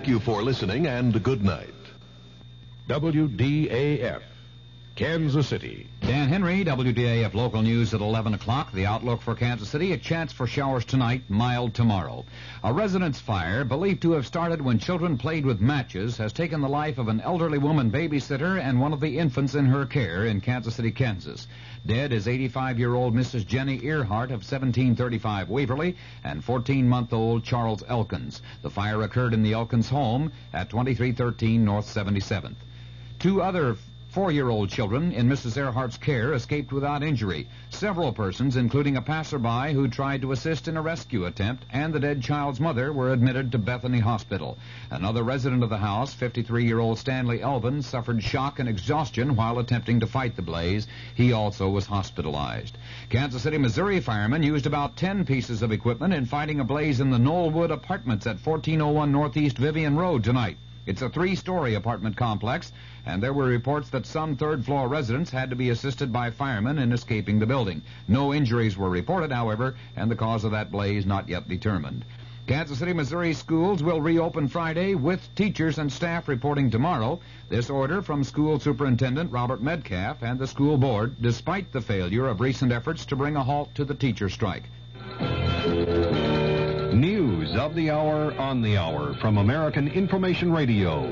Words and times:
Thank 0.00 0.08
you 0.08 0.20
for 0.20 0.42
listening 0.42 0.86
and 0.86 1.22
good 1.22 1.44
night. 1.44 1.74
WDAF, 2.88 4.22
Kansas 4.96 5.46
City. 5.46 5.88
Henry, 6.30 6.64
WDAF 6.64 7.34
local 7.34 7.60
news 7.60 7.92
at 7.92 8.00
11 8.00 8.34
o'clock. 8.34 8.70
The 8.70 8.86
outlook 8.86 9.20
for 9.20 9.34
Kansas 9.34 9.68
City, 9.68 9.92
a 9.92 9.98
chance 9.98 10.32
for 10.32 10.46
showers 10.46 10.84
tonight, 10.84 11.24
mild 11.28 11.74
tomorrow. 11.74 12.24
A 12.62 12.72
residence 12.72 13.18
fire, 13.18 13.64
believed 13.64 14.02
to 14.02 14.12
have 14.12 14.28
started 14.28 14.62
when 14.62 14.78
children 14.78 15.18
played 15.18 15.44
with 15.44 15.60
matches, 15.60 16.18
has 16.18 16.32
taken 16.32 16.60
the 16.60 16.68
life 16.68 16.98
of 16.98 17.08
an 17.08 17.20
elderly 17.20 17.58
woman 17.58 17.90
babysitter 17.90 18.60
and 18.60 18.80
one 18.80 18.92
of 18.92 19.00
the 19.00 19.18
infants 19.18 19.56
in 19.56 19.66
her 19.66 19.86
care 19.86 20.24
in 20.24 20.40
Kansas 20.40 20.76
City, 20.76 20.92
Kansas. 20.92 21.48
Dead 21.84 22.12
is 22.12 22.28
85-year-old 22.28 23.12
Mrs. 23.12 23.44
Jenny 23.44 23.84
Earhart 23.84 24.30
of 24.30 24.46
1735 24.48 25.48
Waverly 25.48 25.96
and 26.22 26.46
14-month-old 26.46 27.42
Charles 27.42 27.82
Elkins. 27.88 28.40
The 28.62 28.70
fire 28.70 29.02
occurred 29.02 29.34
in 29.34 29.42
the 29.42 29.54
Elkins 29.54 29.88
home 29.88 30.30
at 30.52 30.70
2313 30.70 31.64
North 31.64 31.92
77th. 31.92 32.54
Two 33.18 33.42
other 33.42 33.76
Four-year-old 34.10 34.70
children 34.70 35.12
in 35.12 35.28
Mrs. 35.28 35.56
Earhart's 35.56 35.96
care 35.96 36.32
escaped 36.32 36.72
without 36.72 37.04
injury. 37.04 37.46
Several 37.68 38.12
persons, 38.12 38.56
including 38.56 38.96
a 38.96 39.02
passerby 39.02 39.72
who 39.72 39.86
tried 39.86 40.22
to 40.22 40.32
assist 40.32 40.66
in 40.66 40.76
a 40.76 40.82
rescue 40.82 41.26
attempt, 41.26 41.64
and 41.70 41.94
the 41.94 42.00
dead 42.00 42.20
child's 42.20 42.58
mother, 42.58 42.92
were 42.92 43.12
admitted 43.12 43.52
to 43.52 43.58
Bethany 43.58 44.00
Hospital. 44.00 44.58
Another 44.90 45.22
resident 45.22 45.62
of 45.62 45.70
the 45.70 45.78
house, 45.78 46.12
53-year-old 46.12 46.98
Stanley 46.98 47.40
Elvin, 47.40 47.82
suffered 47.82 48.20
shock 48.20 48.58
and 48.58 48.68
exhaustion 48.68 49.36
while 49.36 49.60
attempting 49.60 50.00
to 50.00 50.08
fight 50.08 50.34
the 50.34 50.42
blaze. 50.42 50.88
He 51.14 51.32
also 51.32 51.68
was 51.68 51.86
hospitalized. 51.86 52.76
Kansas 53.10 53.42
City, 53.42 53.58
Missouri 53.58 54.00
firemen 54.00 54.42
used 54.42 54.66
about 54.66 54.96
10 54.96 55.24
pieces 55.24 55.62
of 55.62 55.70
equipment 55.70 56.14
in 56.14 56.26
fighting 56.26 56.58
a 56.58 56.64
blaze 56.64 56.98
in 56.98 57.10
the 57.10 57.18
Knollwood 57.18 57.70
Apartments 57.70 58.26
at 58.26 58.44
1401 58.44 59.12
Northeast 59.12 59.56
Vivian 59.56 59.96
Road 59.96 60.24
tonight. 60.24 60.56
It's 60.86 61.02
a 61.02 61.08
three-story 61.08 61.74
apartment 61.74 62.16
complex, 62.16 62.72
and 63.04 63.22
there 63.22 63.32
were 63.32 63.44
reports 63.44 63.90
that 63.90 64.06
some 64.06 64.36
third-floor 64.36 64.88
residents 64.88 65.30
had 65.30 65.50
to 65.50 65.56
be 65.56 65.70
assisted 65.70 66.12
by 66.12 66.30
firemen 66.30 66.78
in 66.78 66.92
escaping 66.92 67.38
the 67.38 67.46
building. 67.46 67.82
No 68.08 68.32
injuries 68.32 68.76
were 68.76 68.90
reported, 68.90 69.30
however, 69.30 69.74
and 69.96 70.10
the 70.10 70.16
cause 70.16 70.44
of 70.44 70.52
that 70.52 70.72
blaze 70.72 71.04
not 71.04 71.28
yet 71.28 71.48
determined. 71.48 72.04
Kansas 72.46 72.78
City, 72.78 72.92
Missouri 72.92 73.32
schools 73.32 73.82
will 73.82 74.00
reopen 74.00 74.48
Friday 74.48 74.94
with 74.94 75.34
teachers 75.36 75.78
and 75.78 75.92
staff 75.92 76.26
reporting 76.26 76.70
tomorrow. 76.70 77.20
This 77.48 77.70
order 77.70 78.02
from 78.02 78.24
School 78.24 78.58
Superintendent 78.58 79.30
Robert 79.30 79.62
Medcalf 79.62 80.22
and 80.22 80.38
the 80.38 80.48
school 80.48 80.76
board, 80.76 81.14
despite 81.20 81.70
the 81.72 81.80
failure 81.80 82.26
of 82.26 82.40
recent 82.40 82.72
efforts 82.72 83.04
to 83.06 83.16
bring 83.16 83.36
a 83.36 83.44
halt 83.44 83.72
to 83.76 83.84
the 83.84 83.94
teacher 83.94 84.28
strike. 84.28 84.64
News 87.50 87.58
of 87.58 87.74
the 87.74 87.90
hour 87.90 88.32
on 88.38 88.62
the 88.62 88.76
hour 88.76 89.12
from 89.14 89.36
American 89.36 89.88
Information 89.88 90.52
Radio. 90.52 91.02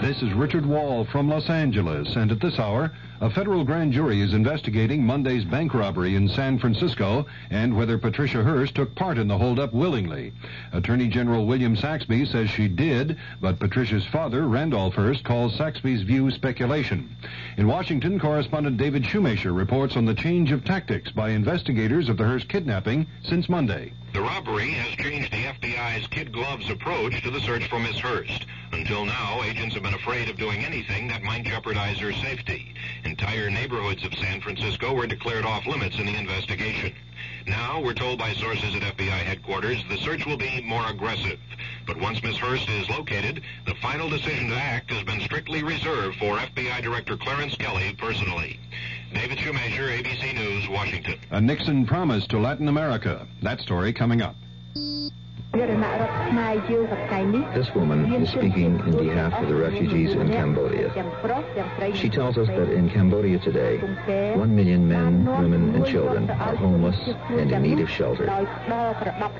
This 0.00 0.20
is 0.20 0.32
Richard 0.32 0.66
Wall 0.66 1.04
from 1.04 1.28
Los 1.28 1.48
Angeles, 1.48 2.16
and 2.16 2.32
at 2.32 2.40
this 2.40 2.58
hour, 2.58 2.92
a 3.20 3.30
federal 3.30 3.64
grand 3.64 3.92
jury 3.92 4.20
is 4.20 4.34
investigating 4.34 5.06
Monday's 5.06 5.44
bank 5.44 5.72
robbery 5.72 6.16
in 6.16 6.28
San 6.28 6.58
Francisco 6.58 7.24
and 7.50 7.76
whether 7.76 7.98
Patricia 7.98 8.42
Hearst 8.42 8.74
took 8.74 8.96
part 8.96 9.16
in 9.16 9.28
the 9.28 9.38
holdup 9.38 9.72
willingly. 9.72 10.32
Attorney 10.72 11.06
General 11.06 11.46
William 11.46 11.76
Saxbe 11.76 12.26
says 12.30 12.50
she 12.50 12.66
did, 12.66 13.16
but 13.40 13.60
Patricia's 13.60 14.04
father, 14.06 14.48
Randolph 14.48 14.94
Hearst, 14.94 15.22
calls 15.22 15.56
Saxbe's 15.56 16.02
view 16.02 16.30
speculation. 16.32 17.16
In 17.56 17.68
Washington, 17.68 18.18
correspondent 18.18 18.76
David 18.76 19.04
Schoumacher 19.04 19.56
reports 19.56 19.96
on 19.96 20.04
the 20.04 20.14
change 20.14 20.50
of 20.50 20.64
tactics 20.64 21.12
by 21.12 21.30
investigators 21.30 22.08
of 22.08 22.16
the 22.16 22.24
Hearst 22.24 22.48
kidnapping 22.48 23.06
since 23.22 23.48
Monday. 23.48 23.92
The 24.12 24.20
robbery 24.20 24.70
has 24.70 24.96
changed 24.96 25.32
the 25.32 25.45
FBI's 25.96 26.06
kid 26.08 26.30
gloves 26.30 26.68
approach 26.68 27.22
to 27.22 27.30
the 27.30 27.40
search 27.40 27.68
for 27.68 27.78
Miss 27.78 27.98
Hearst. 27.98 28.44
Until 28.72 29.06
now, 29.06 29.42
agents 29.42 29.74
have 29.74 29.82
been 29.82 29.94
afraid 29.94 30.28
of 30.28 30.36
doing 30.36 30.62
anything 30.62 31.08
that 31.08 31.22
might 31.22 31.44
jeopardize 31.44 31.98
her 32.00 32.12
safety. 32.12 32.74
Entire 33.04 33.48
neighborhoods 33.48 34.04
of 34.04 34.12
San 34.14 34.42
Francisco 34.42 34.92
were 34.92 35.06
declared 35.06 35.46
off 35.46 35.66
limits 35.66 35.98
in 35.98 36.04
the 36.04 36.14
investigation. 36.14 36.92
Now, 37.46 37.80
we're 37.80 37.94
told 37.94 38.18
by 38.18 38.34
sources 38.34 38.74
at 38.74 38.82
FBI 38.82 39.08
headquarters, 39.08 39.82
the 39.88 39.96
search 39.96 40.26
will 40.26 40.36
be 40.36 40.60
more 40.60 40.86
aggressive. 40.86 41.38
But 41.86 41.98
once 41.98 42.22
Miss 42.22 42.36
Hearst 42.36 42.68
is 42.68 42.90
located, 42.90 43.40
the 43.64 43.74
final 43.76 44.10
decision 44.10 44.50
to 44.50 44.56
act 44.56 44.90
has 44.90 45.02
been 45.02 45.20
strictly 45.20 45.62
reserved 45.62 46.18
for 46.18 46.36
FBI 46.36 46.82
Director 46.82 47.16
Clarence 47.16 47.54
Kelley 47.54 47.94
personally. 47.96 48.60
David 49.14 49.38
Schoumacher, 49.38 49.98
ABC 49.98 50.34
News, 50.34 50.68
Washington. 50.68 51.18
A 51.30 51.40
Nixon 51.40 51.86
promise 51.86 52.26
to 52.26 52.38
Latin 52.38 52.68
America. 52.68 53.26
That 53.40 53.60
story 53.60 53.94
coming 53.94 54.20
up. 54.20 54.36
This 57.54 57.74
woman 57.74 58.12
is 58.14 58.30
speaking 58.30 58.78
in 58.80 58.96
behalf 58.98 59.32
of 59.34 59.48
the 59.48 59.54
refugees 59.54 60.12
in 60.12 60.28
Cambodia. 60.28 60.90
She 61.94 62.10
tells 62.10 62.36
us 62.36 62.48
that 62.48 62.70
in 62.70 62.90
Cambodia 62.90 63.38
today, 63.38 63.78
one 64.36 64.54
million 64.54 64.86
men, 64.86 65.24
women, 65.24 65.74
and 65.74 65.86
children 65.86 66.28
are 66.30 66.54
homeless 66.56 66.96
and 67.30 67.50
in 67.50 67.62
need 67.62 67.78
of 67.80 67.88
shelter. 67.88 68.26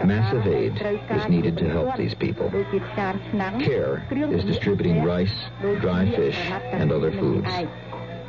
Massive 0.04 0.46
aid 0.46 0.80
is 1.10 1.28
needed 1.28 1.58
to 1.58 1.68
help 1.68 1.96
these 1.96 2.14
people. 2.14 2.50
CARE 2.50 4.06
is 4.10 4.44
distributing 4.44 5.04
rice, 5.04 5.34
dry 5.80 6.10
fish, 6.10 6.38
and 6.72 6.92
other 6.92 7.12
foods. 7.12 7.48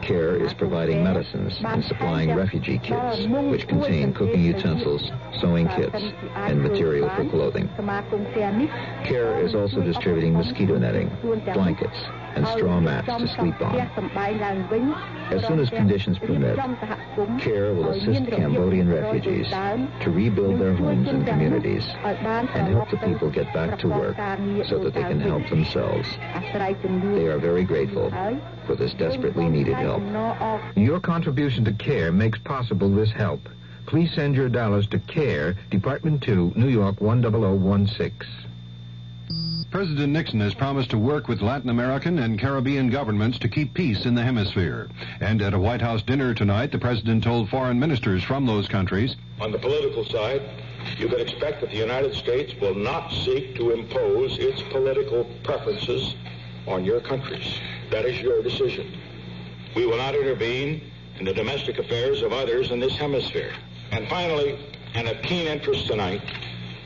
CARE 0.08 0.38
is 0.38 0.54
providing 0.54 1.04
medicines 1.04 1.60
and 1.66 1.84
supplying 1.84 2.34
refugee 2.34 2.80
kits, 2.80 3.28
which 3.28 3.68
contain 3.68 4.14
cooking 4.14 4.42
utensils, 4.42 5.12
sewing 5.42 5.68
kits, 5.68 6.02
and 6.36 6.64
material 6.64 7.10
for 7.10 7.30
clothing. 7.30 7.68
CARE 9.04 9.40
is 9.46 9.54
also 9.54 9.82
distributing 9.82 10.34
mosquito 10.34 10.78
netting, 10.78 11.10
blankets, 11.54 11.98
and 12.38 12.48
straw 12.58 12.80
mats 12.80 13.08
to 13.08 13.28
sleep 13.36 13.62
on. 13.62 13.76
As 15.32 15.46
soon 15.48 15.60
as 15.60 15.70
conditions 15.70 16.18
permit, 16.20 16.58
CARE 17.40 17.74
will 17.74 17.90
assist 17.90 18.28
Cambodian 18.32 18.90
refugees 18.90 19.50
to 19.50 20.12
rebuild 20.12 20.60
their 20.60 20.74
homes 20.76 21.08
and 21.08 21.26
communities 21.26 21.84
and 22.04 22.68
help 22.74 22.90
the 22.90 22.98
people 22.98 23.30
get 23.30 23.52
back 23.54 23.80
to 23.80 23.88
work 23.88 24.16
so 24.68 24.80
that 24.80 24.94
they 24.94 25.02
can 25.02 25.20
help 25.20 25.50
themselves. 25.50 26.08
They 26.18 27.28
are 27.28 27.40
very 27.40 27.64
grateful 27.64 28.10
for 28.66 28.76
this 28.76 28.94
desperately 28.94 29.50
needed 29.50 29.76
help. 29.76 30.02
Your 30.76 31.00
contribution 31.00 31.66
to 31.66 31.74
CARE 31.74 32.12
makes 32.12 32.40
possible 32.40 32.90
this 32.94 33.12
help. 33.12 33.42
Please 33.86 34.12
send 34.14 34.36
your 34.36 34.50
dollars 34.50 34.86
to 34.88 35.00
CARE, 35.00 35.56
Department 35.72 36.22
2, 36.22 36.54
New 36.56 36.68
York 36.68 37.00
10016. 37.00 38.47
President 39.70 40.14
Nixon 40.14 40.40
has 40.40 40.54
promised 40.54 40.92
to 40.92 40.98
work 40.98 41.28
with 41.28 41.42
Latin 41.42 41.70
American 41.70 42.20
and 42.20 42.40
Caribbean 42.40 42.90
governments 42.90 43.38
to 43.40 43.50
keep 43.50 43.74
peace 43.74 44.06
in 44.06 44.16
the 44.16 44.24
hemisphere. 44.24 44.88
And 45.20 45.42
at 45.42 45.54
a 45.54 45.60
White 45.60 45.82
House 45.82 46.02
dinner 46.02 46.34
tonight, 46.34 46.72
the 46.72 46.80
president 46.80 47.24
told 47.24 47.50
foreign 47.50 47.78
ministers 47.78 48.24
from 48.24 48.46
those 48.46 48.68
countries 48.68 49.16
On 49.42 49.52
the 49.52 49.60
political 49.60 50.06
side, 50.06 50.42
you 50.98 51.10
can 51.10 51.20
expect 51.20 51.62
that 51.62 51.70
the 51.70 51.78
United 51.78 52.16
States 52.16 52.54
will 52.62 52.76
not 52.76 53.12
seek 53.12 53.56
to 53.56 53.72
impose 53.72 54.38
its 54.40 54.62
political 54.72 55.26
preferences 55.44 56.16
on 56.66 56.86
your 56.86 57.02
countries. 57.02 57.60
That 57.92 58.06
is 58.06 58.22
your 58.22 58.42
decision. 58.42 58.98
We 59.76 59.86
will 59.86 59.98
not 59.98 60.16
intervene 60.16 60.90
in 61.20 61.26
the 61.26 61.34
domestic 61.34 61.78
affairs 61.78 62.22
of 62.22 62.32
others 62.32 62.72
in 62.72 62.80
this 62.80 62.96
hemisphere. 62.96 63.54
And 63.92 64.08
finally, 64.08 64.58
and 64.94 65.08
of 65.08 65.22
keen 65.22 65.48
interest 65.48 65.88
tonight, 65.88 66.22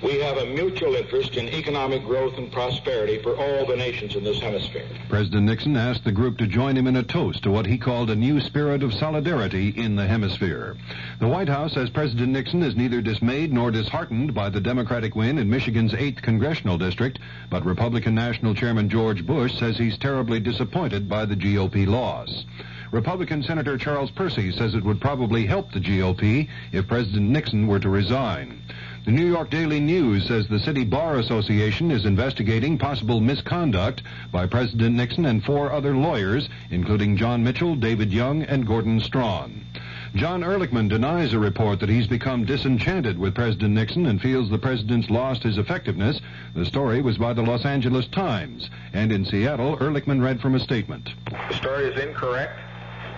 we 0.03 0.19
have 0.19 0.37
a 0.37 0.45
mutual 0.45 0.95
interest 0.95 1.35
in 1.35 1.47
economic 1.49 2.03
growth 2.03 2.37
and 2.37 2.51
prosperity 2.51 3.21
for 3.21 3.35
all 3.35 3.65
the 3.65 3.75
nations 3.75 4.15
in 4.15 4.23
this 4.23 4.39
hemisphere. 4.39 4.85
President 5.09 5.45
Nixon 5.45 5.77
asked 5.77 6.03
the 6.03 6.11
group 6.11 6.37
to 6.39 6.47
join 6.47 6.75
him 6.75 6.87
in 6.87 6.95
a 6.95 7.03
toast 7.03 7.43
to 7.43 7.51
what 7.51 7.65
he 7.65 7.77
called 7.77 8.09
a 8.09 8.15
new 8.15 8.41
spirit 8.41 8.83
of 8.83 8.93
solidarity 8.93 9.69
in 9.69 9.95
the 9.95 10.07
hemisphere. 10.07 10.75
The 11.19 11.27
White 11.27 11.49
House 11.49 11.73
says 11.73 11.89
President 11.89 12.29
Nixon 12.29 12.63
is 12.63 12.75
neither 12.75 13.01
dismayed 13.01 13.53
nor 13.53 13.69
disheartened 13.69 14.33
by 14.33 14.49
the 14.49 14.61
Democratic 14.61 15.15
win 15.15 15.37
in 15.37 15.49
Michigan's 15.49 15.93
8th 15.93 16.21
congressional 16.21 16.77
district, 16.77 17.19
but 17.49 17.65
Republican 17.65 18.15
National 18.15 18.55
Chairman 18.55 18.89
George 18.89 19.25
Bush 19.25 19.57
says 19.59 19.77
he's 19.77 19.97
terribly 19.97 20.39
disappointed 20.39 21.07
by 21.07 21.25
the 21.25 21.35
GOP 21.35 21.85
loss. 21.85 22.45
Republican 22.91 23.41
Senator 23.41 23.77
Charles 23.77 24.11
Percy 24.11 24.51
says 24.51 24.75
it 24.75 24.83
would 24.83 24.99
probably 24.99 25.45
help 25.45 25.71
the 25.71 25.79
GOP 25.79 26.49
if 26.73 26.87
President 26.87 27.29
Nixon 27.29 27.67
were 27.67 27.79
to 27.79 27.87
resign. 27.87 28.61
The 29.03 29.11
New 29.11 29.25
York 29.25 29.49
Daily 29.49 29.79
News 29.79 30.27
says 30.27 30.47
the 30.47 30.59
City 30.59 30.83
Bar 30.83 31.17
Association 31.17 31.89
is 31.89 32.05
investigating 32.05 32.77
possible 32.77 33.19
misconduct 33.19 34.03
by 34.31 34.45
President 34.45 34.95
Nixon 34.95 35.25
and 35.25 35.43
four 35.43 35.71
other 35.71 35.95
lawyers, 35.95 36.47
including 36.69 37.17
John 37.17 37.43
Mitchell, 37.43 37.75
David 37.75 38.13
Young, 38.13 38.43
and 38.43 38.67
Gordon 38.67 38.99
Strachan. 38.99 39.65
John 40.13 40.41
Ehrlichman 40.41 40.87
denies 40.87 41.33
a 41.33 41.39
report 41.39 41.79
that 41.79 41.89
he's 41.89 42.05
become 42.05 42.45
disenchanted 42.45 43.17
with 43.17 43.33
President 43.33 43.73
Nixon 43.73 44.05
and 44.05 44.21
feels 44.21 44.51
the 44.51 44.59
president's 44.59 45.09
lost 45.09 45.41
his 45.41 45.57
effectiveness. 45.57 46.21
The 46.53 46.65
story 46.65 47.01
was 47.01 47.17
by 47.17 47.33
the 47.33 47.41
Los 47.41 47.65
Angeles 47.65 48.05
Times. 48.05 48.69
And 48.93 49.11
in 49.11 49.25
Seattle, 49.25 49.77
Ehrlichman 49.77 50.21
read 50.21 50.39
from 50.41 50.53
a 50.53 50.59
statement. 50.59 51.09
The 51.25 51.55
story 51.55 51.85
is 51.85 51.99
incorrect 51.99 52.59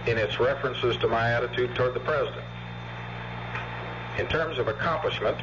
in 0.07 0.17
its 0.17 0.39
references 0.39 0.95
to 0.97 1.09
my 1.09 1.33
attitude 1.33 1.75
toward 1.75 1.93
the 1.93 1.99
president. 1.99 2.45
In 4.19 4.27
terms 4.27 4.59
of 4.59 4.67
accomplishment, 4.67 5.37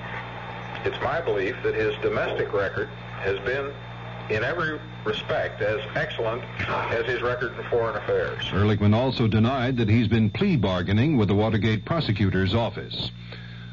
it's 0.85 1.01
my 1.03 1.21
belief 1.21 1.57
that 1.63 1.75
his 1.75 1.95
domestic 2.03 2.53
record 2.53 2.89
has 3.21 3.39
been 3.41 3.73
in 4.31 4.45
every 4.45 4.79
respect 5.05 5.61
as 5.61 5.81
excellent 5.95 6.43
as 6.69 7.05
his 7.07 7.21
record 7.21 7.57
in 7.59 7.65
foreign 7.65 7.97
affairs. 7.97 8.43
Ehrlichman 8.45 8.95
also 8.95 9.27
denied 9.27 9.77
that 9.77 9.89
he's 9.89 10.09
been 10.09 10.31
plea 10.31 10.57
bargaining 10.57 11.17
with 11.17 11.29
the 11.29 11.35
Watergate 11.35 11.85
prosecutor's 11.85 12.55
office. 12.55 13.11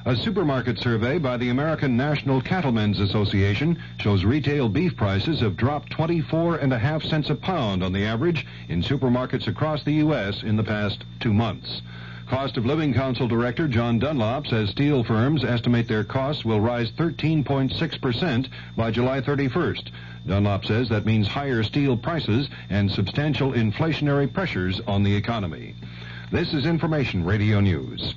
A 0.06 0.16
supermarket 0.16 0.80
survey 0.80 1.18
by 1.18 1.36
the 1.36 1.50
American 1.50 1.98
National 1.98 2.42
Cattlemen's 2.42 3.00
Association 3.02 3.78
shows 4.00 4.24
retail 4.24 4.70
beef 4.70 4.96
prices 4.96 5.42
have 5.42 5.58
dropped 5.58 5.92
24 5.92 6.58
and 6.58 6.72
a 6.72 6.80
half 6.80 7.04
cents 7.04 7.30
a 7.30 7.36
pound 7.36 7.84
on 7.84 7.92
the 7.92 8.06
average 8.06 8.46
in 8.70 8.82
supermarkets 8.82 9.48
across 9.48 9.84
the 9.84 9.96
U.S. 9.96 10.44
in 10.44 10.56
the 10.56 10.64
past 10.64 11.04
two 11.20 11.34
months. 11.34 11.82
Cost 12.30 12.58
of 12.58 12.66
Living 12.66 12.94
Council 12.94 13.26
Director 13.26 13.70
John 13.70 14.00
Dunlop 14.00 14.48
says 14.48 14.70
steel 14.70 15.02
firms 15.02 15.46
estimate 15.46 15.88
their 15.88 16.04
costs 16.04 16.44
will 16.44 16.60
rise 16.60 16.92
13.6% 16.92 18.50
by 18.76 18.92
July 18.92 19.22
31st. 19.22 19.90
Dunlop 20.28 20.66
says 20.66 20.90
that 20.90 21.06
means 21.06 21.26
higher 21.26 21.64
steel 21.64 21.96
prices 21.96 22.50
and 22.70 22.92
substantial 22.92 23.54
inflationary 23.54 24.32
pressures 24.32 24.82
on 24.88 25.04
the 25.04 25.16
economy. 25.16 25.74
This 26.30 26.54
is 26.54 26.66
Information 26.66 27.24
Radio 27.24 27.62
News. 27.62 28.14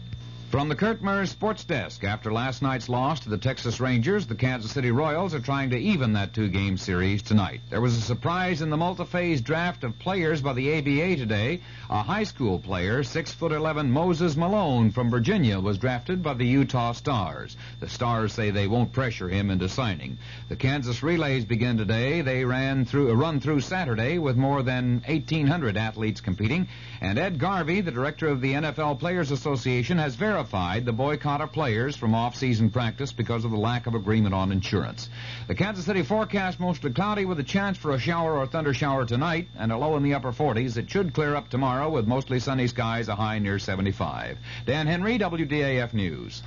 From 0.50 0.68
the 0.68 0.74
Kurt 0.74 1.00
Murs 1.00 1.30
Sports 1.30 1.62
Desk, 1.62 2.02
after 2.02 2.32
last 2.32 2.60
night's 2.60 2.88
loss 2.88 3.20
to 3.20 3.28
the 3.28 3.38
Texas 3.38 3.78
Rangers, 3.78 4.26
the 4.26 4.34
Kansas 4.34 4.72
City 4.72 4.90
Royals 4.90 5.32
are 5.32 5.38
trying 5.38 5.70
to 5.70 5.78
even 5.78 6.14
that 6.14 6.34
two-game 6.34 6.76
series 6.76 7.22
tonight. 7.22 7.60
There 7.70 7.80
was 7.80 7.96
a 7.96 8.00
surprise 8.00 8.60
in 8.60 8.68
the 8.68 8.76
multi-phase 8.76 9.42
draft 9.42 9.84
of 9.84 10.00
players 10.00 10.40
by 10.40 10.54
the 10.54 10.76
ABA 10.76 11.18
today. 11.18 11.60
A 11.88 12.02
high 12.02 12.24
school 12.24 12.58
player, 12.58 13.04
6'11 13.04 13.90
Moses 13.90 14.36
Malone 14.36 14.90
from 14.90 15.08
Virginia, 15.08 15.60
was 15.60 15.78
drafted 15.78 16.20
by 16.20 16.34
the 16.34 16.46
Utah 16.46 16.94
Stars. 16.94 17.56
The 17.78 17.88
Stars 17.88 18.32
say 18.32 18.50
they 18.50 18.66
won't 18.66 18.92
pressure 18.92 19.28
him 19.28 19.52
into 19.52 19.68
signing. 19.68 20.18
The 20.48 20.56
Kansas 20.56 21.04
relays 21.04 21.44
begin 21.44 21.76
today. 21.76 22.22
They 22.22 22.44
ran 22.44 22.86
through 22.86 23.10
a 23.10 23.14
run 23.14 23.38
through 23.38 23.60
Saturday 23.60 24.18
with 24.18 24.36
more 24.36 24.64
than 24.64 25.04
1,800 25.06 25.76
athletes 25.76 26.20
competing. 26.20 26.66
And 27.00 27.20
Ed 27.20 27.38
Garvey, 27.38 27.82
the 27.82 27.92
director 27.92 28.26
of 28.26 28.40
the 28.40 28.54
NFL 28.54 28.98
Players 28.98 29.30
Association, 29.30 29.98
has 29.98 30.16
verified 30.16 30.39
the 30.84 30.92
boycott 30.92 31.40
of 31.40 31.52
players 31.52 31.96
from 31.96 32.14
off-season 32.14 32.70
practice 32.70 33.12
because 33.12 33.44
of 33.44 33.50
the 33.50 33.56
lack 33.56 33.86
of 33.86 33.94
agreement 33.94 34.34
on 34.34 34.52
insurance. 34.52 35.08
The 35.48 35.54
Kansas 35.54 35.84
City 35.84 36.02
forecast 36.02 36.58
mostly 36.58 36.92
cloudy 36.92 37.24
with 37.24 37.38
a 37.40 37.44
chance 37.44 37.76
for 37.76 37.92
a 37.92 37.98
shower 37.98 38.36
or 38.36 38.46
thunder 38.46 38.72
shower 38.72 39.04
tonight 39.04 39.48
and 39.58 39.70
a 39.70 39.76
low 39.76 39.96
in 39.96 40.02
the 40.02 40.14
upper 40.14 40.32
40s. 40.32 40.76
It 40.76 40.90
should 40.90 41.12
clear 41.12 41.34
up 41.34 41.50
tomorrow 41.50 41.90
with 41.90 42.06
mostly 42.06 42.40
sunny 42.40 42.66
skies, 42.66 43.08
a 43.08 43.14
high 43.14 43.38
near 43.38 43.58
75. 43.58 44.38
Dan 44.66 44.86
Henry, 44.86 45.18
WDAF 45.18 45.92
News. 45.92 46.42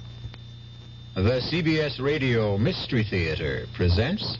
The 1.16 1.42
CBS 1.52 2.02
Radio 2.02 2.58
Mystery 2.58 3.04
Theater 3.04 3.68
presents. 3.76 4.38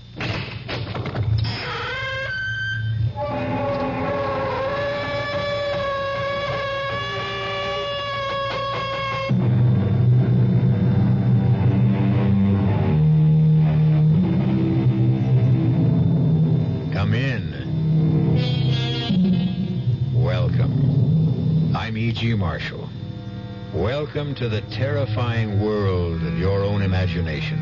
Welcome 23.74 24.36
to 24.36 24.50
the 24.50 24.62
terrifying 24.62 25.60
world 25.60 26.22
of 26.22 26.38
your 26.38 26.64
own 26.64 26.84
imagination. 26.84 27.58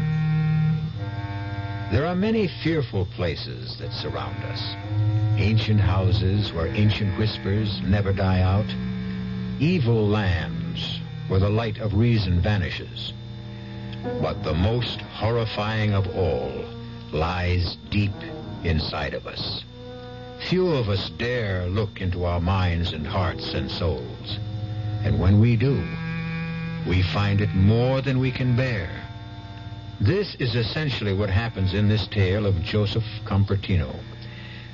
There 1.89 2.05
are 2.05 2.15
many 2.15 2.49
fearful 2.49 3.05
places 3.15 3.77
that 3.77 3.93
surround 3.93 4.43
us. 4.43 4.59
Ancient 5.39 5.79
houses 5.79 6.51
where 6.51 6.67
ancient 6.67 7.17
whispers 7.17 7.79
never 7.83 8.11
die 8.11 8.41
out. 8.41 8.65
Evil 9.61 10.05
lands 10.05 10.99
where 11.29 11.39
the 11.39 11.49
light 11.49 11.79
of 11.79 11.93
reason 11.93 12.41
vanishes. 12.41 13.13
But 14.21 14.43
the 14.43 14.53
most 14.53 14.99
horrifying 14.99 15.93
of 15.93 16.13
all 16.13 16.51
lies 17.13 17.77
deep 17.89 18.11
inside 18.65 19.13
of 19.13 19.27
us. 19.27 19.63
Few 20.49 20.67
of 20.71 20.89
us 20.89 21.09
dare 21.11 21.67
look 21.67 22.01
into 22.01 22.25
our 22.25 22.41
minds 22.41 22.91
and 22.91 23.07
hearts 23.07 23.53
and 23.53 23.71
souls. 23.71 24.39
And 25.03 25.19
when 25.19 25.39
we 25.39 25.56
do, 25.56 25.83
we 26.88 27.01
find 27.01 27.42
it 27.42 27.53
more 27.53 28.01
than 28.01 28.19
we 28.19 28.31
can 28.31 28.56
bear. 28.56 28.89
This 30.00 30.36
is 30.36 30.56
essentially 30.56 31.13
what 31.13 31.30
happens 31.30 31.74
in 31.74 31.88
this 31.88 32.07
tale 32.07 32.45
of 32.45 32.62
Joseph 32.63 33.06
Compertino, 33.24 33.95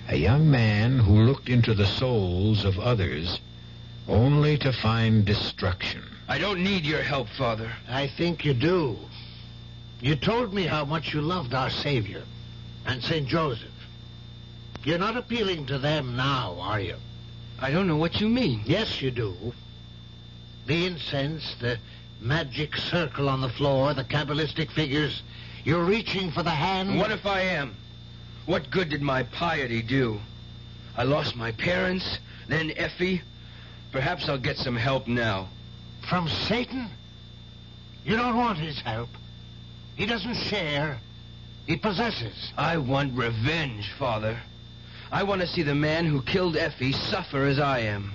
a 0.07 0.15
young 0.15 0.49
man 0.49 0.99
who 0.99 1.23
looked 1.23 1.49
into 1.49 1.73
the 1.73 1.85
souls 1.85 2.63
of 2.63 2.79
others 2.79 3.39
only 4.07 4.57
to 4.57 4.71
find 4.71 5.25
destruction. 5.25 6.03
I 6.29 6.37
don't 6.37 6.63
need 6.63 6.85
your 6.85 7.01
help, 7.01 7.27
Father. 7.29 7.71
I 7.89 8.07
think 8.07 8.45
you 8.45 8.53
do. 8.53 8.97
You 10.01 10.15
told 10.15 10.53
me 10.53 10.63
how 10.63 10.85
much 10.85 11.13
you 11.13 11.21
loved 11.21 11.53
our 11.53 11.69
Savior 11.69 12.23
and 12.85 13.03
St. 13.03 13.27
Joseph. 13.27 13.69
You're 14.83 14.97
not 14.97 15.17
appealing 15.17 15.65
to 15.67 15.77
them 15.77 16.15
now, 16.15 16.57
are 16.61 16.79
you? 16.79 16.95
I 17.59 17.71
don't 17.71 17.87
know 17.87 17.97
what 17.97 18.21
you 18.21 18.29
mean. 18.29 18.61
Yes, 18.65 19.01
you 19.01 19.11
do. 19.11 19.35
The 20.67 20.85
incense, 20.85 21.55
the 21.61 21.79
magic 22.19 22.75
circle 22.75 23.29
on 23.29 23.39
the 23.39 23.49
floor, 23.49 23.93
the 23.93 24.03
cabalistic 24.03 24.69
figures. 24.69 25.23
You're 25.63 25.83
reaching 25.83 26.29
for 26.31 26.43
the 26.43 26.51
hand. 26.51 26.97
What 26.97 27.11
if 27.11 27.25
I 27.25 27.41
am? 27.41 27.75
What 28.45 28.69
good 28.69 28.89
did 28.89 29.01
my 29.01 29.23
piety 29.23 29.81
do? 29.81 30.19
I 30.97 31.03
lost 31.03 31.35
my 31.37 31.53
parents, 31.53 32.19
then 32.47 32.73
Effie. 32.75 33.21
Perhaps 33.93 34.27
I'll 34.27 34.37
get 34.37 34.57
some 34.57 34.75
help 34.75 35.07
now. 35.07 35.47
From 36.09 36.27
Satan? 36.27 36.87
You 38.03 38.17
don't 38.17 38.35
want 38.35 38.57
his 38.57 38.79
help. 38.81 39.09
He 39.95 40.05
doesn't 40.05 40.35
share. 40.35 40.99
He 41.65 41.77
possesses. 41.77 42.51
I 42.57 42.77
want 42.77 43.17
revenge, 43.17 43.91
Father. 43.93 44.37
I 45.11 45.23
want 45.23 45.41
to 45.41 45.47
see 45.47 45.63
the 45.63 45.75
man 45.75 46.05
who 46.05 46.21
killed 46.21 46.57
Effie 46.57 46.91
suffer 46.91 47.45
as 47.45 47.59
I 47.59 47.79
am. 47.79 48.13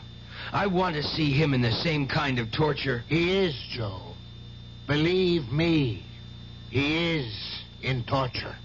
I 0.52 0.66
want 0.66 0.96
to 0.96 1.02
see 1.02 1.32
him 1.32 1.54
in 1.54 1.62
the 1.62 1.72
same 1.72 2.06
kind 2.06 2.38
of 2.38 2.50
torture. 2.50 3.04
He 3.08 3.38
is, 3.38 3.54
Joe. 3.70 4.14
Believe 4.86 5.52
me, 5.52 6.02
he 6.70 7.16
is 7.16 7.62
in 7.82 8.02
torture. 8.04 8.56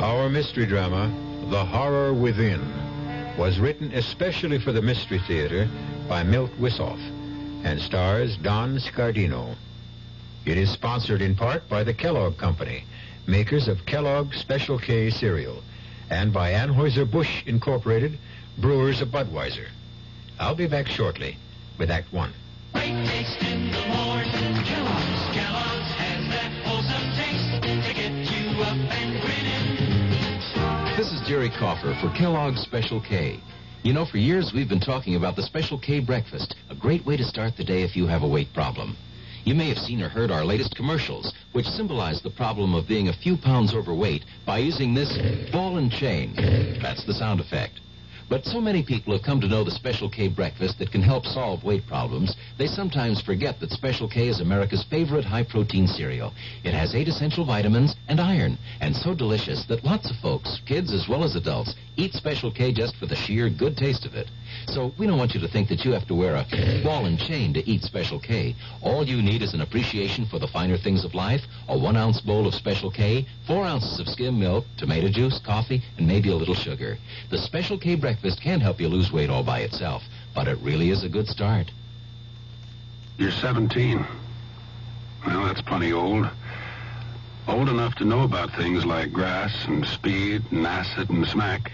Our 0.00 0.28
mystery 0.28 0.66
drama, 0.66 1.12
The 1.50 1.64
Horror 1.64 2.14
Within, 2.14 2.60
was 3.36 3.58
written 3.58 3.92
especially 3.92 4.58
for 4.58 4.72
the 4.72 4.82
Mystery 4.82 5.20
Theater 5.26 5.68
by 6.08 6.22
Milt 6.22 6.50
Wisoff 6.60 7.00
and 7.64 7.80
stars 7.80 8.36
Don 8.36 8.78
Scardino. 8.78 9.54
It 10.44 10.58
is 10.58 10.70
sponsored 10.70 11.22
in 11.22 11.36
part 11.36 11.68
by 11.68 11.84
the 11.84 11.94
Kellogg 11.94 12.36
Company, 12.36 12.84
makers 13.28 13.68
of 13.68 13.86
Kellogg 13.86 14.34
Special 14.34 14.76
K 14.76 15.08
cereal, 15.08 15.62
and 16.10 16.32
by 16.32 16.52
Anheuser-Busch 16.52 17.44
Incorporated, 17.46 18.18
brewers 18.58 19.00
of 19.00 19.08
Budweiser. 19.08 19.68
I'll 20.40 20.56
be 20.56 20.66
back 20.66 20.88
shortly 20.88 21.36
with 21.78 21.92
Act 21.92 22.12
One. 22.12 22.32
Great 22.72 23.06
taste 23.06 23.40
in 23.42 23.70
the 23.70 23.86
morning. 23.86 24.32
Kellogg's, 24.64 25.22
Kellogg's 25.32 25.92
has 25.94 26.28
that 26.30 26.52
wholesome 26.64 27.12
taste 27.14 27.86
to 27.86 27.94
get 27.94 28.10
you 28.10 28.62
up 28.62 28.76
and 28.76 29.20
grinning. 29.22 30.96
This 30.96 31.12
is 31.12 31.20
Jerry 31.26 31.50
Coffer 31.50 31.94
for 32.00 32.10
Kellogg's 32.16 32.60
Special 32.62 33.00
K. 33.00 33.38
You 33.84 33.92
know, 33.92 34.04
for 34.04 34.18
years 34.18 34.52
we've 34.52 34.68
been 34.68 34.80
talking 34.80 35.14
about 35.14 35.36
the 35.36 35.42
Special 35.42 35.78
K 35.78 36.00
breakfast, 36.00 36.56
a 36.68 36.74
great 36.74 37.06
way 37.06 37.16
to 37.16 37.24
start 37.24 37.56
the 37.56 37.64
day 37.64 37.82
if 37.82 37.94
you 37.94 38.08
have 38.08 38.24
a 38.24 38.28
weight 38.28 38.52
problem. 38.52 38.96
You 39.44 39.54
may 39.56 39.68
have 39.70 39.78
seen 39.78 40.00
or 40.00 40.08
heard 40.08 40.30
our 40.30 40.44
latest 40.44 40.76
commercials, 40.76 41.32
which 41.50 41.66
symbolize 41.66 42.22
the 42.22 42.30
problem 42.30 42.74
of 42.74 42.86
being 42.86 43.08
a 43.08 43.12
few 43.12 43.36
pounds 43.36 43.74
overweight 43.74 44.24
by 44.46 44.58
using 44.58 44.94
this 44.94 45.18
ball 45.50 45.78
and 45.78 45.90
chain. 45.90 46.34
That's 46.80 47.04
the 47.04 47.14
sound 47.14 47.40
effect. 47.40 47.80
But 48.28 48.46
so 48.46 48.60
many 48.60 48.82
people 48.82 49.12
have 49.12 49.24
come 49.24 49.40
to 49.40 49.48
know 49.48 49.64
the 49.64 49.70
Special 49.70 50.08
K 50.08 50.28
breakfast 50.28 50.78
that 50.78 50.92
can 50.92 51.02
help 51.02 51.26
solve 51.26 51.64
weight 51.64 51.86
problems, 51.86 52.34
they 52.56 52.68
sometimes 52.68 53.20
forget 53.20 53.58
that 53.60 53.72
Special 53.72 54.08
K 54.08 54.28
is 54.28 54.40
America's 54.40 54.84
favorite 54.84 55.24
high-protein 55.24 55.88
cereal. 55.88 56.32
It 56.64 56.72
has 56.72 56.94
eight 56.94 57.08
essential 57.08 57.44
vitamins 57.44 57.96
and 58.08 58.20
iron, 58.20 58.56
and 58.80 58.96
so 58.96 59.12
delicious 59.12 59.64
that 59.64 59.84
lots 59.84 60.08
of 60.08 60.16
folks, 60.16 60.60
kids 60.64 60.92
as 60.92 61.08
well 61.08 61.24
as 61.24 61.34
adults, 61.34 61.74
eat 61.96 62.14
Special 62.14 62.50
K 62.50 62.72
just 62.72 62.96
for 62.96 63.06
the 63.06 63.16
sheer 63.16 63.48
good 63.50 63.76
taste 63.76 64.06
of 64.06 64.14
it. 64.14 64.28
So 64.66 64.92
we 64.98 65.06
don't 65.06 65.18
want 65.18 65.34
you 65.34 65.40
to 65.40 65.48
think 65.48 65.68
that 65.68 65.84
you 65.84 65.92
have 65.92 66.06
to 66.06 66.14
wear 66.14 66.36
a 66.36 66.82
ball 66.82 67.04
and 67.06 67.18
chain 67.18 67.52
to 67.54 67.68
eat 67.68 67.82
Special 67.82 68.18
K. 68.18 68.54
All 68.80 69.04
you 69.04 69.22
need 69.22 69.42
is 69.42 69.54
an 69.54 69.60
appreciation 69.60 70.26
for 70.26 70.38
the 70.38 70.46
finer 70.46 70.76
things 70.76 71.04
of 71.04 71.14
life, 71.14 71.42
a 71.68 71.76
one-ounce 71.76 72.20
bowl 72.20 72.46
of 72.46 72.54
Special 72.54 72.90
K, 72.90 73.26
four 73.46 73.64
ounces 73.64 74.00
of 74.00 74.08
skim 74.08 74.38
milk, 74.38 74.64
tomato 74.76 75.08
juice, 75.08 75.38
coffee, 75.38 75.82
and 75.98 76.06
maybe 76.06 76.30
a 76.30 76.36
little 76.36 76.54
sugar. 76.54 76.98
The 77.30 77.38
Special 77.38 77.78
K 77.78 77.94
breakfast 77.94 78.40
can 78.40 78.60
help 78.60 78.80
you 78.80 78.88
lose 78.88 79.12
weight 79.12 79.30
all 79.30 79.42
by 79.42 79.60
itself, 79.60 80.02
but 80.34 80.48
it 80.48 80.58
really 80.58 80.90
is 80.90 81.04
a 81.04 81.08
good 81.08 81.28
start. 81.28 81.70
You're 83.18 83.30
17. 83.30 84.04
Well, 85.26 85.44
that's 85.44 85.62
plenty 85.62 85.92
old. 85.92 86.28
Old 87.48 87.68
enough 87.68 87.96
to 87.96 88.04
know 88.04 88.22
about 88.22 88.54
things 88.54 88.84
like 88.84 89.12
grass 89.12 89.52
and 89.66 89.84
speed 89.86 90.42
and 90.50 90.66
acid 90.66 91.10
and 91.10 91.26
smack. 91.26 91.72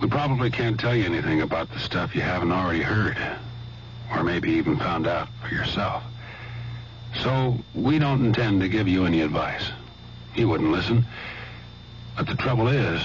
We 0.00 0.08
probably 0.08 0.50
can't 0.50 0.78
tell 0.78 0.94
you 0.94 1.04
anything 1.04 1.42
about 1.42 1.70
the 1.70 1.80
stuff 1.80 2.14
you 2.14 2.20
haven't 2.20 2.52
already 2.52 2.82
heard. 2.82 3.18
Or 4.14 4.22
maybe 4.22 4.52
even 4.52 4.76
found 4.78 5.06
out 5.06 5.28
for 5.42 5.54
yourself. 5.54 6.02
So, 7.22 7.58
we 7.74 7.98
don't 7.98 8.24
intend 8.24 8.60
to 8.60 8.68
give 8.68 8.86
you 8.86 9.06
any 9.06 9.22
advice. 9.22 9.70
You 10.34 10.48
wouldn't 10.48 10.70
listen. 10.70 11.04
But 12.16 12.26
the 12.26 12.36
trouble 12.36 12.68
is, 12.68 13.02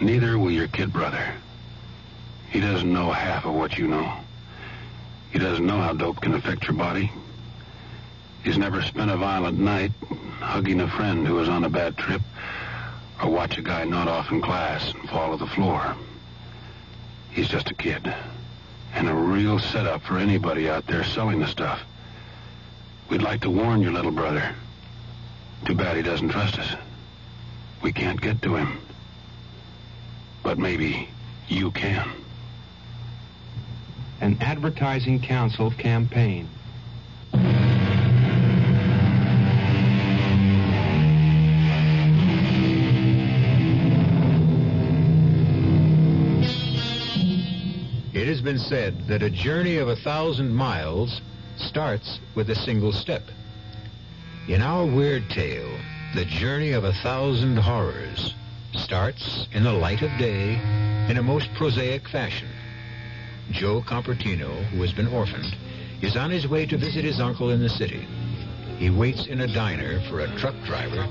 neither 0.00 0.38
will 0.38 0.50
your 0.50 0.68
kid 0.68 0.92
brother. 0.92 1.34
He 2.50 2.60
doesn't 2.60 2.92
know 2.92 3.10
half 3.10 3.44
of 3.44 3.54
what 3.54 3.76
you 3.76 3.86
know. 3.86 4.16
He 5.30 5.38
doesn't 5.38 5.66
know 5.66 5.80
how 5.80 5.92
dope 5.92 6.20
can 6.20 6.34
affect 6.34 6.64
your 6.64 6.74
body. 6.74 7.10
He's 8.44 8.58
never 8.58 8.82
spent 8.82 9.10
a 9.10 9.16
violent 9.16 9.58
night 9.58 9.92
hugging 10.40 10.80
a 10.80 10.88
friend 10.88 11.26
who 11.26 11.34
was 11.34 11.48
on 11.48 11.64
a 11.64 11.70
bad 11.70 11.96
trip 11.96 12.22
or 13.22 13.30
watch 13.30 13.56
a 13.56 13.62
guy 13.62 13.84
nod 13.84 14.08
off 14.08 14.30
in 14.30 14.42
class 14.42 14.92
and 14.92 15.08
fall 15.08 15.36
to 15.36 15.42
the 15.42 15.50
floor. 15.50 15.94
He's 17.30 17.48
just 17.48 17.70
a 17.70 17.74
kid 17.74 18.12
and 18.94 19.08
a 19.08 19.14
real 19.14 19.58
setup 19.58 20.02
for 20.02 20.18
anybody 20.18 20.68
out 20.68 20.86
there 20.86 21.04
selling 21.04 21.38
the 21.38 21.46
stuff. 21.46 21.80
We'd 23.08 23.22
like 23.22 23.42
to 23.42 23.50
warn 23.50 23.80
your 23.80 23.92
little 23.92 24.10
brother. 24.10 24.54
Too 25.64 25.74
bad 25.74 25.96
he 25.96 26.02
doesn't 26.02 26.30
trust 26.30 26.58
us. 26.58 26.74
We 27.82 27.92
can't 27.92 28.20
get 28.20 28.42
to 28.42 28.56
him. 28.56 28.80
But 30.42 30.58
maybe 30.58 31.08
you 31.48 31.70
can. 31.70 32.10
An 34.20 34.38
advertising 34.40 35.20
council 35.20 35.70
campaign. 35.70 36.48
Has 48.42 48.52
been 48.52 48.58
said 48.58 49.06
that 49.06 49.22
a 49.22 49.30
journey 49.30 49.76
of 49.76 49.86
a 49.86 49.94
thousand 49.94 50.52
miles 50.52 51.20
starts 51.56 52.18
with 52.34 52.50
a 52.50 52.56
single 52.56 52.92
step. 52.92 53.22
In 54.48 54.60
our 54.60 54.84
weird 54.84 55.30
tale, 55.30 55.70
the 56.16 56.24
journey 56.24 56.72
of 56.72 56.82
a 56.82 56.92
thousand 56.92 57.56
horrors 57.56 58.34
starts 58.72 59.46
in 59.52 59.62
the 59.62 59.72
light 59.72 60.02
of 60.02 60.10
day 60.18 60.54
in 61.08 61.18
a 61.18 61.22
most 61.22 61.54
prosaic 61.54 62.08
fashion. 62.08 62.48
Joe 63.52 63.80
Compertino, 63.80 64.64
who 64.70 64.82
has 64.82 64.92
been 64.92 65.06
orphaned, 65.06 65.54
is 66.00 66.16
on 66.16 66.32
his 66.32 66.48
way 66.48 66.66
to 66.66 66.76
visit 66.76 67.04
his 67.04 67.20
uncle 67.20 67.50
in 67.50 67.60
the 67.60 67.68
city. 67.68 68.08
He 68.82 68.90
waits 68.90 69.28
in 69.28 69.42
a 69.42 69.46
diner 69.46 70.00
for 70.10 70.18
a 70.22 70.38
truck 70.38 70.56
driver 70.64 71.06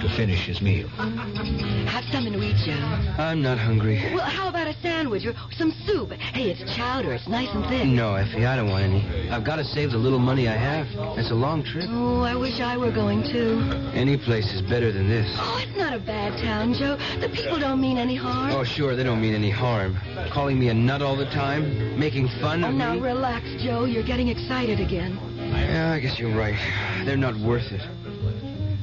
to 0.00 0.08
finish 0.16 0.46
his 0.46 0.62
meal. 0.62 0.86
Have 0.86 2.04
something 2.04 2.32
to 2.32 2.40
eat, 2.40 2.54
Joe. 2.64 2.78
I'm 3.18 3.42
not 3.42 3.58
hungry. 3.58 3.96
Well, 4.14 4.20
how 4.20 4.48
about 4.48 4.68
a 4.68 4.74
sandwich 4.74 5.26
or 5.26 5.34
some 5.50 5.72
soup? 5.84 6.12
Hey, 6.12 6.50
it's 6.52 6.76
chowder. 6.76 7.12
It's 7.14 7.26
nice 7.26 7.48
and 7.52 7.66
thick. 7.66 7.84
No, 7.84 8.14
Effie, 8.14 8.46
I 8.46 8.54
don't 8.54 8.68
want 8.70 8.84
any. 8.84 9.28
I've 9.28 9.42
got 9.42 9.56
to 9.56 9.64
save 9.64 9.90
the 9.90 9.98
little 9.98 10.20
money 10.20 10.46
I 10.46 10.52
have. 10.54 10.86
It's 11.18 11.32
a 11.32 11.34
long 11.34 11.64
trip. 11.64 11.86
Oh, 11.88 12.20
I 12.22 12.36
wish 12.36 12.60
I 12.60 12.76
were 12.76 12.92
going 12.92 13.24
too. 13.24 13.58
Any 13.92 14.16
place 14.16 14.52
is 14.52 14.62
better 14.62 14.92
than 14.92 15.08
this. 15.08 15.28
Oh, 15.36 15.60
it's 15.60 15.76
not 15.76 15.92
a 15.94 15.98
bad 15.98 16.38
town, 16.40 16.74
Joe. 16.74 16.96
The 17.18 17.28
people 17.28 17.58
don't 17.58 17.80
mean 17.80 17.98
any 17.98 18.14
harm. 18.14 18.52
Oh, 18.52 18.62
sure, 18.62 18.94
they 18.94 19.02
don't 19.02 19.20
mean 19.20 19.34
any 19.34 19.50
harm. 19.50 19.96
Calling 20.30 20.60
me 20.60 20.68
a 20.68 20.74
nut 20.74 21.02
all 21.02 21.16
the 21.16 21.26
time, 21.30 21.98
making 21.98 22.28
fun 22.40 22.62
Oh, 22.62 22.68
of 22.68 22.74
now 22.74 22.92
me. 22.94 23.00
Now 23.00 23.04
relax, 23.04 23.46
Joe. 23.64 23.84
You're 23.84 24.04
getting 24.04 24.28
excited 24.28 24.78
again. 24.78 25.18
Yeah, 25.50 25.92
I 25.92 26.00
guess 26.00 26.18
you're 26.18 26.36
right. 26.36 26.58
They're 27.04 27.16
not 27.16 27.36
worth 27.36 27.72
it. 27.72 27.82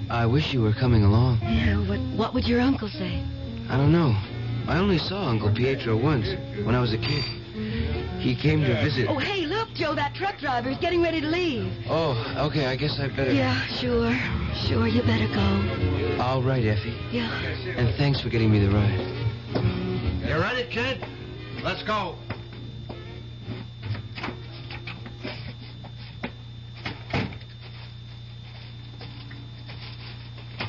I 0.09 0.25
wish 0.25 0.53
you 0.53 0.61
were 0.61 0.73
coming 0.73 1.03
along. 1.03 1.39
Yeah, 1.41 1.77
what, 1.87 1.99
what 2.17 2.33
would 2.33 2.47
your 2.47 2.61
uncle 2.61 2.87
say? 2.89 3.23
I 3.69 3.77
don't 3.77 3.91
know. 3.91 4.15
I 4.67 4.77
only 4.77 4.97
saw 4.97 5.27
Uncle 5.27 5.53
Pietro 5.53 5.97
once, 5.97 6.27
when 6.63 6.75
I 6.75 6.79
was 6.79 6.93
a 6.93 6.97
kid. 6.97 7.23
He 8.19 8.35
came 8.35 8.61
to 8.61 8.73
visit. 8.81 9.07
Oh, 9.09 9.17
hey, 9.17 9.45
look, 9.45 9.73
Joe, 9.73 9.95
that 9.95 10.15
truck 10.15 10.39
driver 10.39 10.69
is 10.69 10.77
getting 10.77 11.01
ready 11.01 11.19
to 11.19 11.27
leave. 11.27 11.71
Oh, 11.89 12.15
okay, 12.47 12.67
I 12.67 12.75
guess 12.77 12.99
I 12.99 13.09
better. 13.09 13.33
Yeah, 13.33 13.59
sure. 13.65 14.13
Sure, 14.67 14.87
you 14.87 15.01
better 15.03 15.27
go. 15.27 16.21
All 16.21 16.41
right, 16.41 16.63
Effie. 16.63 16.95
Yeah. 17.11 17.29
And 17.75 17.93
thanks 17.97 18.21
for 18.21 18.29
getting 18.29 18.51
me 18.51 18.59
the 18.59 18.69
ride. 18.69 20.25
You 20.25 20.39
ready, 20.39 20.63
kid? 20.69 21.05
Let's 21.63 21.83
go. 21.83 22.15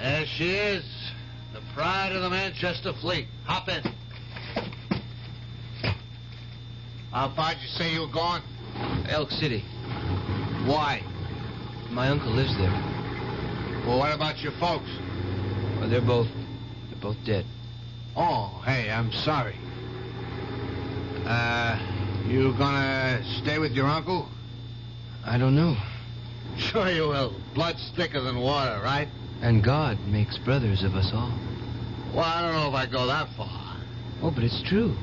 There 0.05 0.27
she 0.27 0.51
is, 0.51 0.85
the 1.55 1.63
pride 1.73 2.13
of 2.13 2.21
the 2.21 2.29
Manchester 2.29 2.93
fleet. 2.93 3.27
Hop 3.47 3.71
in. 3.71 3.83
How 7.11 7.31
far'd 7.31 7.57
you 7.63 7.69
say 7.69 7.95
you 7.95 8.03
were 8.03 8.13
going? 8.13 8.43
Elk 9.09 9.31
City. 9.31 9.65
Why? 10.67 11.03
My 11.91 12.09
uncle 12.09 12.33
lives 12.33 12.55
there. 12.59 12.71
Well, 13.87 13.99
what 13.99 14.15
about 14.15 14.43
your 14.43 14.53
folks? 14.61 14.91
Well, 15.81 15.89
they're 15.89 16.03
both. 16.03 16.29
They're 16.91 17.01
both 17.01 17.17
dead. 17.25 17.47
Oh, 18.15 18.63
hey, 18.67 18.91
I'm 18.91 19.11
sorry. 19.11 19.57
Uh, 21.25 21.79
you 22.27 22.53
gonna 22.59 23.25
stay 23.43 23.59
with 23.59 23.73
your 23.73 23.87
uncle? 23.87 24.29
I 25.25 25.39
don't 25.39 25.57
know. 25.57 25.79
Sure 26.59 26.91
you 26.91 27.09
will. 27.09 27.35
Blood's 27.55 27.91
thicker 27.97 28.21
than 28.21 28.39
water, 28.39 28.83
right? 28.85 29.09
And 29.43 29.63
God 29.63 29.99
makes 30.07 30.39
brothers 30.39 30.83
of 30.83 30.95
us 30.95 31.13
all. 31.13 31.33
Well, 32.15 32.25
I 32.25 32.43
don't 32.43 32.55
know 32.55 32.69
if 32.69 32.75
I 32.75 32.87
go 32.87 33.07
that 33.07 33.29
far. 33.37 33.77
Oh, 34.23 34.31
but 34.31 34.45
it's 34.45 34.63
true. 34.63 34.97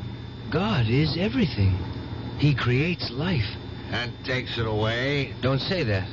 God 0.50 0.88
is 0.88 1.18
everything. 1.18 1.78
He 2.38 2.56
creates 2.56 3.12
life. 3.12 3.48
And 3.92 4.12
takes 4.24 4.58
it 4.58 4.66
away. 4.66 5.34
Don't 5.42 5.60
say 5.60 5.84
that. 5.84 6.08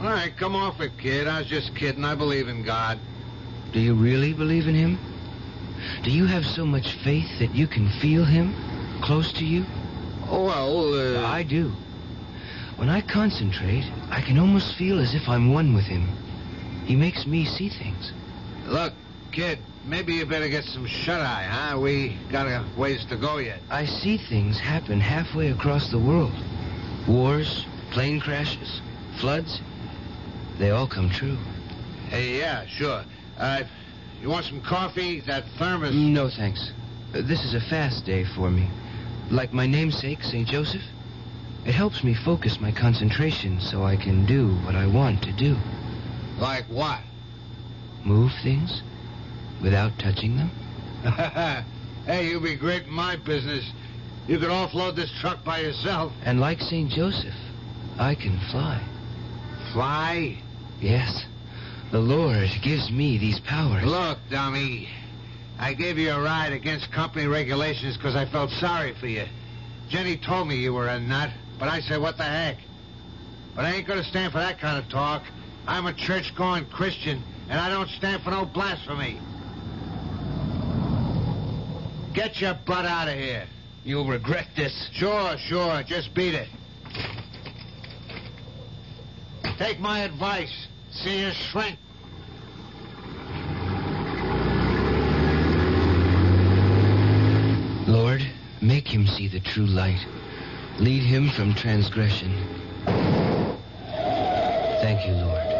All 0.00 0.06
right, 0.06 0.34
come 0.36 0.56
off 0.56 0.80
it, 0.80 0.92
kid. 0.98 1.26
I 1.26 1.40
was 1.40 1.48
just 1.48 1.74
kidding. 1.74 2.04
I 2.04 2.14
believe 2.14 2.48
in 2.48 2.62
God. 2.62 2.98
Do 3.72 3.80
you 3.80 3.94
really 3.94 4.32
believe 4.32 4.66
in 4.66 4.74
Him? 4.74 4.98
Do 6.02 6.10
you 6.10 6.26
have 6.26 6.44
so 6.44 6.64
much 6.64 6.92
faith 7.04 7.38
that 7.38 7.54
you 7.54 7.66
can 7.66 7.88
feel 8.00 8.24
Him 8.24 8.54
close 9.02 9.32
to 9.34 9.44
you? 9.44 9.64
Well, 10.28 10.94
uh... 10.94 11.26
I 11.26 11.42
do. 11.42 11.72
When 12.76 12.88
I 12.88 13.00
concentrate, 13.00 13.84
I 14.10 14.22
can 14.22 14.38
almost 14.38 14.76
feel 14.76 14.98
as 15.00 15.14
if 15.14 15.28
I'm 15.28 15.52
one 15.52 15.74
with 15.74 15.84
Him. 15.84 16.08
He 16.88 16.96
makes 16.96 17.26
me 17.26 17.44
see 17.44 17.68
things. 17.68 18.14
Look, 18.64 18.94
kid, 19.30 19.58
maybe 19.84 20.14
you 20.14 20.24
better 20.24 20.48
get 20.48 20.64
some 20.64 20.86
shut-eye, 20.86 21.42
huh? 21.44 21.78
We 21.78 22.16
got 22.32 22.46
a 22.46 22.64
ways 22.78 23.04
to 23.10 23.16
go 23.18 23.36
yet. 23.36 23.60
I 23.70 23.84
see 23.84 24.16
things 24.16 24.58
happen 24.58 24.98
halfway 24.98 25.50
across 25.50 25.90
the 25.90 25.98
world. 25.98 26.32
Wars, 27.06 27.66
plane 27.90 28.20
crashes, 28.20 28.80
floods. 29.20 29.60
They 30.58 30.70
all 30.70 30.86
come 30.86 31.10
true. 31.10 31.36
Hey, 32.08 32.38
yeah, 32.38 32.64
sure. 32.64 33.04
Uh, 33.36 33.64
you 34.22 34.30
want 34.30 34.46
some 34.46 34.62
coffee? 34.62 35.20
That 35.20 35.44
thermos... 35.58 35.94
No, 35.94 36.30
thanks. 36.30 36.72
Uh, 37.14 37.20
This 37.20 37.44
is 37.44 37.52
a 37.52 37.60
fast 37.60 38.06
day 38.06 38.24
for 38.24 38.50
me. 38.50 38.66
Like 39.30 39.52
my 39.52 39.66
namesake, 39.66 40.22
St. 40.24 40.48
Joseph. 40.48 40.82
It 41.66 41.74
helps 41.74 42.02
me 42.02 42.14
focus 42.14 42.62
my 42.62 42.72
concentration 42.72 43.60
so 43.60 43.82
I 43.82 43.96
can 43.96 44.24
do 44.24 44.54
what 44.64 44.74
I 44.74 44.86
want 44.86 45.22
to 45.24 45.32
do. 45.32 45.54
Like 46.38 46.64
what? 46.66 47.00
Move 48.04 48.30
things 48.42 48.82
without 49.62 49.98
touching 49.98 50.36
them. 50.36 50.50
hey, 52.06 52.28
you'd 52.28 52.42
be 52.42 52.56
great 52.56 52.84
in 52.84 52.92
my 52.92 53.16
business. 53.16 53.70
You 54.26 54.38
could 54.38 54.50
offload 54.50 54.94
this 54.94 55.12
truck 55.20 55.44
by 55.44 55.60
yourself. 55.60 56.12
And 56.24 56.38
like 56.40 56.60
St. 56.60 56.90
Joseph, 56.90 57.34
I 57.98 58.14
can 58.14 58.38
fly. 58.50 58.82
Fly? 59.72 60.38
Yes. 60.80 61.24
The 61.90 61.98
Lord 61.98 62.48
gives 62.62 62.90
me 62.90 63.18
these 63.18 63.40
powers. 63.40 63.84
Look, 63.84 64.18
dummy. 64.30 64.88
I 65.58 65.74
gave 65.74 65.98
you 65.98 66.10
a 66.12 66.20
ride 66.20 66.52
against 66.52 66.92
company 66.92 67.26
regulations 67.26 67.96
because 67.96 68.14
I 68.14 68.26
felt 68.26 68.50
sorry 68.50 68.94
for 69.00 69.06
you. 69.06 69.24
Jenny 69.88 70.16
told 70.16 70.46
me 70.46 70.56
you 70.56 70.74
were 70.74 70.88
a 70.88 71.00
nut, 71.00 71.30
but 71.58 71.68
I 71.68 71.80
said, 71.80 72.00
what 72.00 72.16
the 72.16 72.24
heck? 72.24 72.58
But 73.56 73.64
I 73.64 73.72
ain't 73.72 73.86
going 73.86 73.98
to 73.98 74.04
stand 74.04 74.32
for 74.32 74.38
that 74.38 74.60
kind 74.60 74.78
of 74.78 74.88
talk. 74.90 75.24
I'm 75.68 75.84
a 75.84 75.92
church-going 75.92 76.64
Christian, 76.70 77.22
and 77.50 77.60
I 77.60 77.68
don't 77.68 77.90
stand 77.90 78.22
for 78.22 78.30
no 78.30 78.46
blasphemy. 78.46 79.20
Get 82.14 82.40
your 82.40 82.54
butt 82.64 82.86
out 82.86 83.06
of 83.06 83.14
here. 83.14 83.44
You'll 83.84 84.08
regret 84.08 84.46
this. 84.56 84.88
Sure, 84.94 85.36
sure. 85.36 85.82
Just 85.82 86.14
beat 86.14 86.34
it. 86.34 86.48
Take 89.58 89.78
my 89.78 90.00
advice. 90.00 90.68
See 90.90 91.20
you 91.20 91.32
shrink. 91.32 91.78
Lord, 97.86 98.22
make 98.62 98.88
him 98.88 99.06
see 99.06 99.28
the 99.28 99.40
true 99.40 99.66
light. 99.66 100.04
Lead 100.78 101.02
him 101.02 101.28
from 101.28 101.54
transgression. 101.54 102.32
Thank 104.80 105.06
you, 105.06 105.12
Lord. 105.12 105.57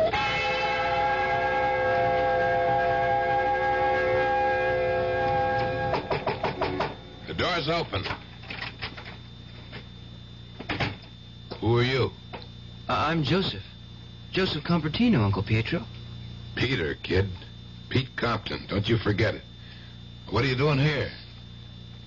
Door's 7.69 7.87
open. 7.87 8.05
Who 11.61 11.77
are 11.77 11.85
you? 11.85 12.11
Uh, 12.89 12.93
I'm 12.93 13.23
Joseph. 13.23 13.63
Joseph 14.33 14.65
Compertino, 14.65 15.21
Uncle 15.21 15.43
Pietro. 15.43 15.85
Peter, 16.55 16.97
kid. 17.03 17.29
Pete 17.89 18.09
Compton. 18.17 18.67
Don't 18.69 18.89
you 18.89 18.99
forget 18.99 19.35
it. 19.35 19.43
What 20.31 20.45
are 20.45 20.47
you 20.47 20.57
doing 20.57 20.79
here? 20.79 21.11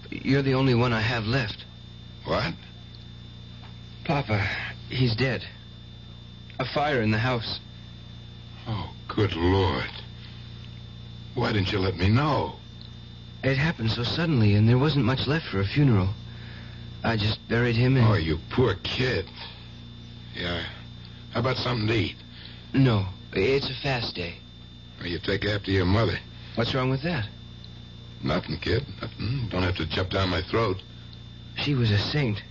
You're 0.10 0.44
the 0.44 0.54
only 0.54 0.76
one 0.76 0.94
I 0.94 1.02
have 1.02 1.26
left. 1.26 1.66
What? 2.26 2.54
Papa, 4.06 4.48
he's 4.90 5.16
dead. 5.16 5.44
A 6.60 6.66
fire 6.66 7.02
in 7.02 7.12
the 7.12 7.18
house. 7.18 7.60
Oh, 8.68 8.92
good 9.08 9.34
Lord. 9.36 9.90
Why 11.34 11.54
didn't 11.54 11.72
you 11.72 11.80
let 11.80 11.98
me 11.98 12.10
know? 12.10 12.56
It 13.44 13.58
happened 13.58 13.92
so 13.92 14.04
suddenly, 14.04 14.56
and 14.56 14.70
there 14.70 14.78
wasn't 14.78 15.06
much 15.06 15.26
left 15.28 15.48
for 15.48 15.60
a 15.60 15.66
funeral. 15.66 16.10
I 17.04 17.18
just 17.18 17.48
buried 17.48 17.76
him 17.76 17.98
in. 17.98 18.04
Oh, 18.04 18.14
you 18.14 18.38
poor 18.52 18.76
kid. 18.84 19.26
Yeah. 20.36 20.64
How 21.32 21.40
about 21.40 21.58
something 21.58 21.88
to 21.88 21.94
eat? 21.94 22.16
No, 22.74 23.06
it's 23.34 23.70
a 23.70 23.74
fast 23.82 24.16
day. 24.16 24.36
Or 25.00 25.08
you 25.08 25.18
take 25.18 25.46
after 25.46 25.72
your 25.72 25.86
mother. 25.86 26.20
What's 26.56 26.76
wrong 26.76 26.92
with 26.92 27.02
that? 27.02 27.28
Nothing, 28.24 28.60
kid. 28.60 28.86
Nothing. 29.02 29.48
Don't 29.50 29.64
have 29.64 29.78
to 29.78 29.88
jump 29.88 30.12
down 30.12 30.30
my 30.30 30.44
throat. 30.44 30.78
She 31.58 31.74
was 31.74 31.90
a 31.90 31.98
saint. 31.98 32.44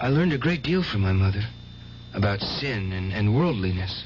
I 0.00 0.08
learned 0.08 0.32
a 0.32 0.38
great 0.38 0.62
deal 0.62 0.82
from 0.82 1.02
my 1.02 1.12
mother 1.12 1.42
about 2.14 2.40
sin 2.40 2.92
and, 2.92 3.12
and 3.12 3.36
worldliness. 3.36 4.04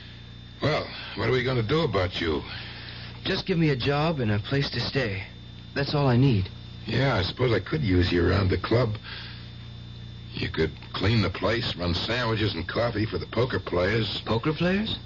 Well, 0.60 0.86
what 1.14 1.28
are 1.28 1.32
we 1.32 1.44
going 1.44 1.56
to 1.56 1.62
do 1.62 1.82
about 1.82 2.20
you? 2.20 2.42
Just 3.24 3.46
give 3.46 3.58
me 3.58 3.70
a 3.70 3.76
job 3.76 4.20
and 4.20 4.32
a 4.32 4.38
place 4.40 4.68
to 4.70 4.80
stay. 4.80 5.24
That's 5.76 5.94
all 5.94 6.08
I 6.08 6.16
need. 6.16 6.48
Yeah, 6.86 7.16
I 7.16 7.22
suppose 7.22 7.52
I 7.52 7.60
could 7.60 7.82
use 7.82 8.10
you 8.10 8.26
around 8.26 8.48
the 8.48 8.56
club. 8.56 8.96
You 10.32 10.48
could 10.48 10.72
clean 10.94 11.20
the 11.20 11.28
place, 11.28 11.76
run 11.76 11.94
sandwiches 11.94 12.54
and 12.54 12.66
coffee 12.66 13.04
for 13.04 13.18
the 13.18 13.26
poker 13.26 13.60
players. 13.60 14.22
Poker 14.24 14.54
players? 14.54 14.98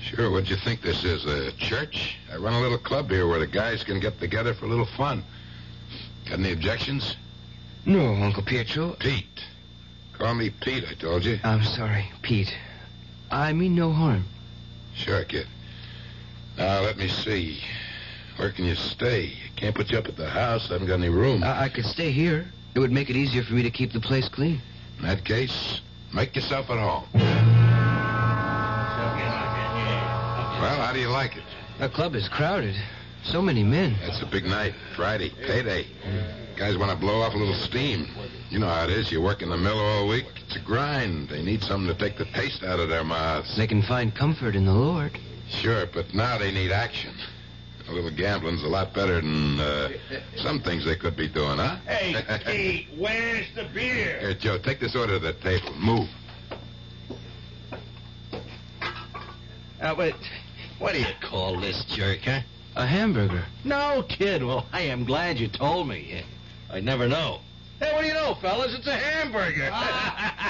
Sure, 0.00 0.30
what'd 0.30 0.48
you 0.48 0.56
think 0.56 0.80
this 0.80 1.04
is, 1.04 1.26
a 1.26 1.52
church? 1.52 2.16
I 2.32 2.36
run 2.36 2.54
a 2.54 2.60
little 2.60 2.78
club 2.78 3.10
here 3.10 3.28
where 3.28 3.38
the 3.38 3.46
guys 3.46 3.84
can 3.84 4.00
get 4.00 4.18
together 4.18 4.54
for 4.54 4.64
a 4.64 4.68
little 4.68 4.86
fun. 4.86 5.22
Got 6.24 6.38
any 6.38 6.52
objections? 6.52 7.16
No, 7.84 8.14
Uncle 8.14 8.42
Pietro. 8.42 8.96
Pete. 8.98 9.44
Call 10.14 10.34
me 10.34 10.48
Pete, 10.48 10.84
I 10.90 10.94
told 10.94 11.26
you. 11.26 11.38
I'm 11.44 11.62
sorry, 11.62 12.10
Pete. 12.22 12.56
I 13.30 13.52
mean 13.52 13.74
no 13.74 13.92
harm. 13.92 14.24
Sure, 14.94 15.24
kid. 15.24 15.46
Now, 16.56 16.80
let 16.80 16.96
me 16.96 17.08
see. 17.08 17.60
Where 18.36 18.50
can 18.50 18.64
you 18.66 18.74
stay? 18.74 19.32
I 19.32 19.58
can't 19.58 19.74
put 19.74 19.90
you 19.90 19.98
up 19.98 20.06
at 20.06 20.16
the 20.16 20.28
house. 20.28 20.70
I 20.70 20.74
haven't 20.74 20.88
got 20.88 20.94
any 20.94 21.08
room. 21.08 21.42
I, 21.42 21.64
I 21.64 21.68
could 21.68 21.86
stay 21.86 22.10
here. 22.10 22.46
It 22.74 22.78
would 22.78 22.92
make 22.92 23.08
it 23.08 23.16
easier 23.16 23.42
for 23.42 23.54
me 23.54 23.62
to 23.62 23.70
keep 23.70 23.92
the 23.92 24.00
place 24.00 24.28
clean. 24.28 24.60
In 24.98 25.06
that 25.06 25.24
case, 25.24 25.80
make 26.12 26.36
yourself 26.36 26.68
at 26.70 26.78
home. 26.78 27.04
Well, 30.60 30.80
how 30.80 30.92
do 30.92 31.00
you 31.00 31.08
like 31.08 31.36
it? 31.36 31.42
The 31.78 31.88
club 31.88 32.14
is 32.14 32.28
crowded. 32.28 32.74
So 33.24 33.40
many 33.40 33.62
men. 33.62 33.96
It's 34.02 34.22
a 34.22 34.26
big 34.26 34.44
night. 34.44 34.74
Friday, 34.94 35.30
payday. 35.30 35.86
Guys 36.56 36.76
want 36.78 36.90
to 36.90 36.96
blow 36.96 37.20
off 37.20 37.34
a 37.34 37.36
little 37.36 37.54
steam. 37.54 38.08
You 38.50 38.58
know 38.58 38.68
how 38.68 38.84
it 38.84 38.90
is. 38.90 39.10
You 39.10 39.20
work 39.20 39.42
in 39.42 39.50
the 39.50 39.56
mill 39.56 39.78
all 39.78 40.08
week. 40.08 40.26
It's 40.46 40.56
a 40.56 40.60
grind. 40.60 41.28
They 41.28 41.42
need 41.42 41.62
something 41.62 41.94
to 41.94 41.98
take 41.98 42.16
the 42.18 42.24
taste 42.26 42.62
out 42.62 42.80
of 42.80 42.88
their 42.88 43.04
mouths. 43.04 43.56
They 43.56 43.66
can 43.66 43.82
find 43.82 44.14
comfort 44.14 44.54
in 44.54 44.64
the 44.64 44.72
Lord. 44.72 45.18
Sure, 45.48 45.86
but 45.86 46.14
now 46.14 46.38
they 46.38 46.52
need 46.52 46.70
action. 46.70 47.14
A 47.88 47.92
little 47.92 48.10
gambling's 48.10 48.64
a 48.64 48.68
lot 48.68 48.92
better 48.92 49.20
than 49.20 49.60
uh, 49.60 49.90
some 50.36 50.60
things 50.60 50.84
they 50.84 50.96
could 50.96 51.16
be 51.16 51.28
doing, 51.28 51.58
huh? 51.58 51.76
Hey, 51.86 52.14
Pete, 52.46 52.98
where's 52.98 53.46
the 53.54 53.68
beer? 53.72 54.18
Here, 54.18 54.34
Joe, 54.34 54.58
take 54.58 54.80
this 54.80 54.96
order 54.96 55.18
to 55.20 55.24
the 55.24 55.32
table. 55.34 55.72
Move. 55.78 56.08
Uh, 59.80 59.94
but 59.94 60.14
what 60.78 60.94
do 60.94 61.00
you 61.00 61.14
call 61.30 61.60
this 61.60 61.84
jerk, 61.94 62.20
huh? 62.24 62.40
A 62.74 62.86
hamburger. 62.86 63.44
No, 63.64 64.04
kid. 64.08 64.42
Well, 64.42 64.66
I 64.72 64.82
am 64.82 65.04
glad 65.04 65.38
you 65.38 65.48
told 65.48 65.88
me. 65.88 66.22
I'd 66.70 66.84
never 66.84 67.06
know. 67.06 67.40
Hey, 67.78 67.92
what 67.92 68.02
do 68.02 68.08
you 68.08 68.14
know, 68.14 68.34
fellas? 68.40 68.74
It's 68.74 68.86
a 68.86 68.96
hamburger. 68.96 69.68
Ah. 69.72 70.32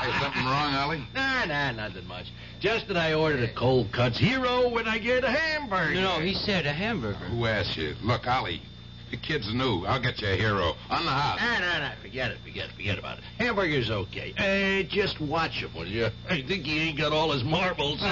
Hey, 0.00 0.18
something 0.18 0.44
wrong, 0.46 0.74
Ollie? 0.74 1.04
nah, 1.14 1.44
nah, 1.44 1.72
nothing 1.72 2.06
much. 2.08 2.32
Just 2.58 2.88
that 2.88 2.96
I 2.96 3.12
ordered 3.12 3.42
a 3.42 3.52
cold 3.52 3.92
cuts 3.92 4.16
hero 4.18 4.70
when 4.70 4.88
I 4.88 4.96
get 4.96 5.24
a 5.24 5.30
hamburger. 5.30 5.94
No, 5.94 6.18
no, 6.18 6.24
he 6.24 6.32
said 6.32 6.64
a 6.64 6.72
hamburger. 6.72 7.18
Who 7.26 7.44
asked 7.44 7.76
you? 7.76 7.94
Look, 8.02 8.26
Ollie, 8.26 8.62
the 9.10 9.18
kid's 9.18 9.52
new. 9.52 9.84
I'll 9.84 10.00
get 10.00 10.22
you 10.22 10.28
a 10.28 10.36
hero. 10.36 10.72
On 10.88 11.04
the 11.04 11.10
house. 11.10 11.38
Nah, 11.38 11.58
nah, 11.58 11.78
nah. 11.80 11.90
Forget 12.00 12.30
it, 12.30 12.38
forget 12.42 12.70
it, 12.70 12.72
forget 12.72 12.98
about 12.98 13.18
it. 13.18 13.24
Hamburger's 13.38 13.90
okay. 13.90 14.32
Hey, 14.38 14.86
just 14.88 15.20
watch 15.20 15.62
him, 15.62 15.70
will 15.74 15.86
you? 15.86 16.08
I 16.30 16.40
think 16.40 16.64
he 16.64 16.80
ain't 16.88 16.96
got 16.98 17.12
all 17.12 17.30
his 17.32 17.44
marbles. 17.44 18.00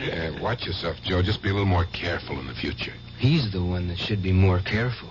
Yeah, 0.00 0.40
watch 0.42 0.66
yourself, 0.66 0.96
Joe. 1.04 1.22
Just 1.22 1.42
be 1.42 1.50
a 1.50 1.52
little 1.52 1.66
more 1.66 1.84
careful 1.86 2.38
in 2.40 2.46
the 2.46 2.54
future. 2.54 2.92
He's 3.18 3.52
the 3.52 3.62
one 3.62 3.88
that 3.88 3.98
should 3.98 4.22
be 4.22 4.32
more 4.32 4.58
careful, 4.60 5.10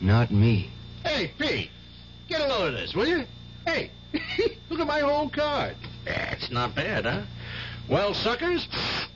not 0.00 0.30
me. 0.30 0.70
Hey, 1.08 1.32
Pete, 1.38 1.70
get 2.28 2.40
a 2.40 2.46
load 2.46 2.74
of 2.74 2.80
this, 2.80 2.94
will 2.94 3.06
you? 3.06 3.24
Hey, 3.66 3.90
look 4.70 4.80
at 4.80 4.86
my 4.86 5.00
whole 5.00 5.28
card. 5.28 5.74
That's 6.04 6.50
not 6.50 6.74
bad, 6.74 7.04
huh? 7.04 7.22
Well, 7.88 8.14
suckers, 8.14 8.68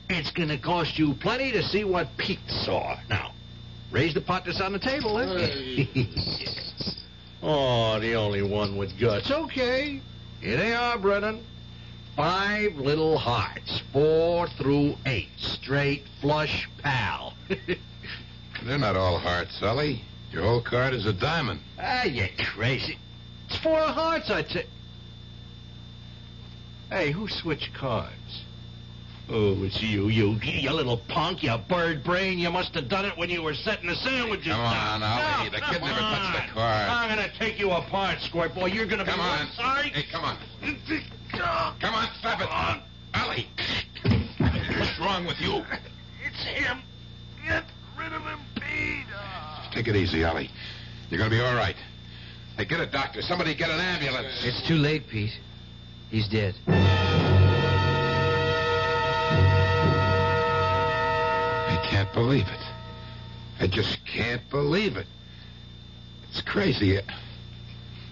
it's 0.09 0.31
going 0.31 0.49
to 0.49 0.59
cost 0.59 0.99
you 0.99 1.15
plenty 1.15 1.53
to 1.53 1.63
see 1.63 1.85
what 1.85 2.09
Pete 2.17 2.41
saw. 2.49 2.97
Now, 3.09 3.33
raise 3.91 4.15
the 4.15 4.21
pot 4.21 4.45
that's 4.47 4.61
on 4.61 4.73
the 4.73 4.79
table, 4.79 5.19
eh? 5.19 5.85
oh, 7.43 8.01
the 8.01 8.15
only 8.15 8.43
one 8.43 8.77
with 8.77 8.99
guts. 8.99 9.31
Okay. 9.31 10.01
Here 10.41 10.57
they 10.57 10.75
are, 10.75 10.99
Brennan. 10.99 11.45
Five 12.17 12.77
little 12.77 13.17
hearts, 13.17 13.83
four 13.93 14.49
through 14.49 14.97
eight, 15.07 15.31
straight 15.39 16.05
flush 16.21 16.69
pal. 16.83 17.35
They're 18.65 18.79
not 18.79 18.97
all 18.97 19.19
hearts, 19.19 19.63
Ollie. 19.63 20.03
Your 20.33 20.43
whole 20.43 20.63
card 20.63 20.95
is 20.95 21.07
a 21.07 21.13
diamond. 21.13 21.61
ah, 21.79 22.05
you 22.05 22.27
crazy. 22.55 22.99
It's 23.49 23.59
four 23.59 23.79
of 23.79 23.95
hearts, 23.95 24.31
I'd 24.31 24.49
say. 24.49 24.67
Hey, 26.91 27.11
who 27.11 27.29
switched 27.29 27.73
cards? 27.75 28.45
Oh, 29.31 29.63
it's 29.65 29.81
you, 29.81 30.09
you, 30.09 30.39
you 30.43 30.71
little 30.73 30.99
punk, 31.09 31.43
you 31.43 31.57
bird 31.69 32.03
brain. 32.05 32.39
You 32.39 32.51
must 32.51 32.75
have 32.75 32.89
done 32.89 33.05
it 33.05 33.17
when 33.17 33.31
you 33.31 33.43
were 33.43 33.55
setting 33.55 33.89
the 33.89 33.95
sandwiches 33.95 34.49
Come 34.53 34.61
on, 34.61 35.01
down. 35.01 35.45
No, 35.45 35.51
The 35.51 35.61
come 35.61 35.75
kid 35.75 35.83
never 35.83 36.01
touched 36.01 36.49
the 36.49 36.53
card. 36.53 36.89
I'm 36.89 37.17
going 37.17 37.31
to 37.31 37.39
take 37.39 37.59
you 37.59 37.71
apart, 37.71 38.21
Squirt 38.21 38.55
Boy. 38.55 38.67
You're 38.67 38.87
going 38.87 38.99
to 38.99 39.05
be 39.05 39.11
Come 39.11 39.21
on. 39.21 39.49
sorry. 39.53 39.89
Hey, 39.91 40.05
come 40.11 40.25
on. 40.25 40.37
Come 41.81 41.95
on, 41.95 42.09
stop 42.19 42.41
it. 42.43 42.51
on 42.51 42.83
Ollie. 43.15 43.47
What's 44.79 44.99
wrong 44.99 45.27
with 45.27 45.41
you? 45.41 45.65
It's 46.27 46.45
him. 46.45 46.79
Get 47.47 47.65
rid 47.99 48.13
of 48.13 48.23
him, 48.23 48.39
Pete. 48.55 49.07
Take 49.73 49.89
it 49.89 49.97
easy, 49.97 50.23
Ollie. 50.23 50.51
You're 51.11 51.19
going 51.19 51.31
to 51.31 51.37
be 51.37 51.43
all 51.43 51.55
right. 51.55 51.77
Hey, 52.57 52.67
get 52.67 52.81
a 52.81 52.87
doctor. 52.87 53.23
Somebody 53.23 53.55
get 53.55 53.71
an 53.71 53.81
ambulance. 53.81 54.45
It's 54.45 54.61
too 54.67 54.77
late, 54.77 55.09
Pete. 55.09 55.39
He's 56.11 56.29
dead. 56.29 56.55
I 61.69 61.87
can't 61.89 62.13
believe 62.13 62.47
it. 62.47 62.61
I 63.61 63.67
just 63.67 64.05
can't 64.05 64.43
believe 64.51 64.97
it. 64.97 65.07
It's 66.29 66.43
crazy. 66.43 67.01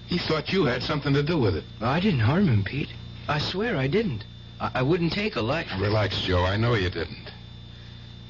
He 0.07 0.18
thought 0.18 0.53
you 0.53 0.64
had 0.64 0.83
something 0.83 1.12
to 1.12 1.23
do 1.23 1.38
with 1.38 1.57
it. 1.57 1.64
I 1.81 2.01
didn't 2.01 2.20
harm 2.20 2.49
him, 2.49 2.64
Pete. 2.64 2.88
I 3.29 3.38
swear 3.38 3.77
I 3.77 3.87
didn't. 3.87 4.25
I, 4.61 4.70
I 4.77 4.83
wouldn't 4.83 5.12
take 5.12 5.37
a 5.37 5.42
life. 5.42 5.68
Relax, 5.79 6.23
Joe. 6.23 6.44
I 6.44 6.57
know 6.57 6.75
you 6.75 6.88
didn't. 6.88 7.31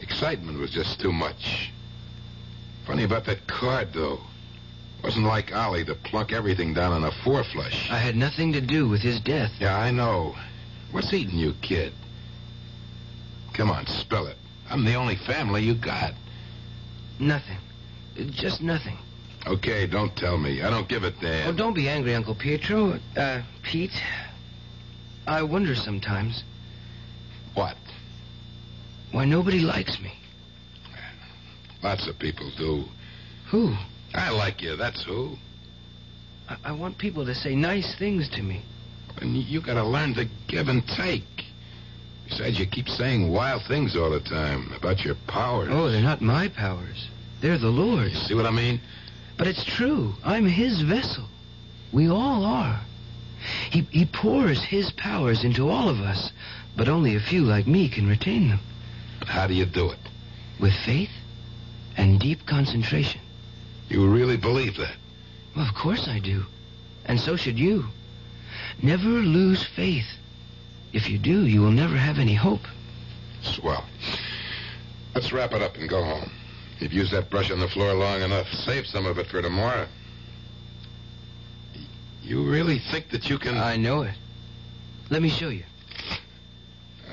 Excitement 0.00 0.58
was 0.58 0.70
just 0.70 1.00
too 1.00 1.12
much. 1.12 1.70
Funny 2.90 3.04
about 3.04 3.24
that 3.26 3.46
card, 3.46 3.92
though. 3.94 4.18
Wasn't 5.04 5.24
like 5.24 5.54
Ollie 5.54 5.84
to 5.84 5.94
plunk 5.94 6.32
everything 6.32 6.74
down 6.74 6.90
on 6.92 7.04
a 7.04 7.12
four 7.22 7.44
flush. 7.44 7.88
I 7.88 7.98
had 7.98 8.16
nothing 8.16 8.52
to 8.54 8.60
do 8.60 8.88
with 8.88 9.00
his 9.00 9.20
death. 9.20 9.52
Yeah, 9.60 9.78
I 9.78 9.92
know. 9.92 10.34
What's 10.90 11.12
eating 11.12 11.38
you, 11.38 11.54
kid? 11.62 11.92
Come 13.54 13.70
on, 13.70 13.86
spill 13.86 14.26
it. 14.26 14.36
I'm 14.68 14.84
the 14.84 14.94
only 14.96 15.14
family 15.14 15.62
you 15.62 15.76
got. 15.76 16.14
Nothing. 17.20 17.58
Just 18.32 18.60
nothing. 18.60 18.98
Okay, 19.46 19.86
don't 19.86 20.14
tell 20.16 20.36
me. 20.36 20.60
I 20.60 20.68
don't 20.68 20.88
give 20.88 21.04
a 21.04 21.12
damn. 21.12 21.46
Oh, 21.48 21.56
don't 21.56 21.74
be 21.74 21.88
angry, 21.88 22.16
Uncle 22.16 22.34
Pietro. 22.34 22.98
Uh, 23.16 23.42
Pete. 23.62 24.02
I 25.28 25.44
wonder 25.44 25.76
sometimes 25.76 26.42
What? 27.54 27.76
why 29.12 29.26
nobody 29.26 29.60
likes 29.60 30.00
me. 30.00 30.12
Lots 31.82 32.06
of 32.06 32.18
people 32.18 32.50
do. 32.58 32.84
Who? 33.50 33.74
I 34.14 34.30
like 34.30 34.60
you, 34.62 34.76
that's 34.76 35.02
who. 35.04 35.36
I, 36.48 36.56
I 36.66 36.72
want 36.72 36.98
people 36.98 37.24
to 37.26 37.34
say 37.34 37.54
nice 37.54 37.94
things 37.98 38.28
to 38.30 38.42
me. 38.42 38.62
And 39.20 39.36
you- 39.36 39.42
you 39.44 39.60
gotta 39.60 39.84
learn 39.84 40.14
to 40.14 40.26
give 40.46 40.68
and 40.68 40.86
take. 40.86 41.24
Besides, 42.28 42.58
you 42.60 42.66
keep 42.66 42.88
saying 42.88 43.30
wild 43.30 43.62
things 43.64 43.96
all 43.96 44.10
the 44.10 44.20
time 44.20 44.72
about 44.76 45.04
your 45.04 45.16
powers. 45.26 45.68
Oh, 45.72 45.90
they're 45.90 46.02
not 46.02 46.20
my 46.20 46.48
powers. 46.48 47.08
They're 47.40 47.58
the 47.58 47.70
Lord's. 47.70 48.20
See 48.22 48.34
what 48.34 48.46
I 48.46 48.50
mean? 48.50 48.80
But 49.36 49.46
it's 49.48 49.64
true. 49.64 50.14
I'm 50.24 50.46
his 50.46 50.80
vessel. 50.82 51.24
We 51.92 52.08
all 52.08 52.44
are. 52.44 52.80
He, 53.70 53.80
he 53.90 54.04
pours 54.04 54.62
his 54.62 54.92
powers 54.92 55.44
into 55.44 55.70
all 55.70 55.88
of 55.88 56.00
us, 56.00 56.30
but 56.76 56.88
only 56.88 57.16
a 57.16 57.20
few 57.20 57.42
like 57.42 57.66
me 57.66 57.88
can 57.88 58.06
retain 58.06 58.48
them. 58.48 58.60
How 59.26 59.46
do 59.46 59.54
you 59.54 59.64
do 59.64 59.90
it? 59.90 59.98
With 60.60 60.74
faith 60.84 61.10
and 62.00 62.18
deep 62.18 62.46
concentration. 62.46 63.20
You 63.90 64.08
really 64.08 64.38
believe 64.38 64.76
that? 64.78 64.96
Well, 65.54 65.68
of 65.68 65.74
course 65.74 66.08
I 66.08 66.18
do. 66.18 66.46
And 67.04 67.20
so 67.20 67.36
should 67.36 67.58
you. 67.58 67.84
Never 68.82 69.08
lose 69.08 69.62
faith. 69.62 70.06
If 70.94 71.10
you 71.10 71.18
do, 71.18 71.46
you 71.46 71.60
will 71.60 71.70
never 71.70 71.96
have 71.96 72.18
any 72.18 72.34
hope. 72.34 72.66
Swell. 73.42 73.84
Let's 75.14 75.30
wrap 75.32 75.52
it 75.52 75.60
up 75.60 75.76
and 75.76 75.88
go 75.88 76.02
home. 76.02 76.30
You've 76.78 76.92
used 76.94 77.12
that 77.12 77.28
brush 77.28 77.50
on 77.50 77.60
the 77.60 77.68
floor 77.68 77.92
long 77.92 78.22
enough. 78.22 78.48
Save 78.48 78.86
some 78.86 79.04
of 79.04 79.18
it 79.18 79.26
for 79.26 79.42
tomorrow. 79.42 79.86
You 82.22 82.50
really 82.50 82.78
think 82.78 83.10
that 83.10 83.28
you 83.28 83.38
can... 83.38 83.58
I 83.58 83.76
know 83.76 84.02
it. 84.02 84.14
Let 85.10 85.20
me 85.20 85.28
show 85.28 85.48
you. 85.48 85.64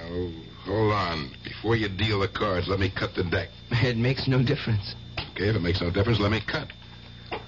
Oh, 0.09 0.31
hold 0.67 0.93
on. 0.93 1.31
Before 1.43 1.75
you 1.75 1.89
deal 1.89 2.19
the 2.19 2.27
cards, 2.27 2.67
let 2.67 2.79
me 2.79 2.89
cut 2.89 3.15
the 3.15 3.23
deck. 3.23 3.49
It 3.71 3.97
makes 3.97 4.27
no 4.27 4.43
difference. 4.43 4.95
Okay, 5.31 5.49
if 5.49 5.55
it 5.55 5.61
makes 5.61 5.81
no 5.81 5.89
difference, 5.89 6.19
let 6.19 6.31
me 6.31 6.41
cut. 6.45 6.71
All 7.31 7.39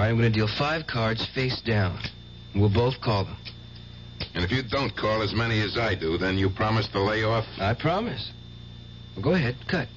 right, 0.00 0.08
I'm 0.08 0.16
going 0.16 0.30
to 0.30 0.38
deal 0.38 0.48
five 0.58 0.86
cards 0.86 1.26
face 1.34 1.60
down. 1.62 1.98
We'll 2.54 2.72
both 2.72 3.00
call 3.00 3.24
them. 3.24 3.36
And 4.34 4.44
if 4.44 4.52
you 4.52 4.62
don't 4.62 4.94
call 4.96 5.22
as 5.22 5.34
many 5.34 5.60
as 5.60 5.76
I 5.76 5.94
do, 5.94 6.16
then 6.18 6.38
you 6.38 6.50
promise 6.50 6.86
to 6.88 7.00
lay 7.00 7.24
off? 7.24 7.44
I 7.58 7.74
promise. 7.74 8.30
Well, 9.16 9.24
go 9.24 9.32
ahead, 9.32 9.56
cut. 9.68 9.88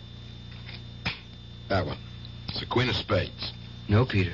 That 1.70 1.86
one. 1.86 1.98
It's 2.48 2.60
the 2.60 2.66
Queen 2.66 2.90
of 2.90 2.96
Spades. 2.96 3.52
No, 3.88 4.06
Peter. 4.06 4.34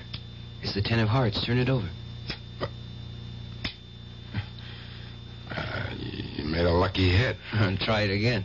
It's 0.61 0.73
the 0.73 0.81
Ten 0.81 0.99
of 0.99 1.09
Hearts. 1.09 1.45
Turn 1.45 1.57
it 1.57 1.69
over. 1.69 1.89
Uh, 5.51 5.89
you 5.97 6.43
made 6.59 6.69
a 6.69 6.73
lucky 6.73 7.09
hit. 7.09 7.37
Try 7.79 8.01
it 8.01 8.11
again. 8.13 8.43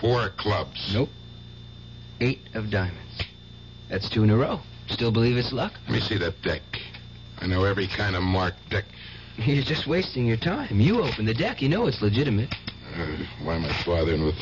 Four 0.00 0.28
clubs. 0.36 0.92
Nope. 0.92 1.08
Eight 2.20 2.40
of 2.54 2.70
diamonds. 2.70 3.22
That's 3.88 4.10
two 4.10 4.22
in 4.24 4.30
a 4.30 4.36
row. 4.36 4.60
Still 4.88 5.10
believe 5.10 5.36
it's 5.36 5.52
luck? 5.52 5.72
Let 5.86 5.92
me 5.92 6.00
see 6.00 6.18
that 6.18 6.40
deck. 6.42 6.62
I 7.38 7.46
know 7.46 7.64
every 7.64 7.86
kind 7.86 8.14
of 8.14 8.22
marked 8.22 8.68
deck. 8.68 8.84
You're 9.38 9.64
just 9.64 9.86
wasting 9.86 10.26
your 10.26 10.36
time. 10.36 10.80
You 10.80 11.02
open 11.02 11.24
the 11.24 11.34
deck. 11.34 11.62
You 11.62 11.68
know 11.68 11.86
it's 11.86 12.02
legitimate. 12.02 12.54
Uh, 12.94 13.06
why 13.42 13.56
am 13.56 13.64
I 13.64 13.82
bothering 13.84 14.24
with... 14.24 14.36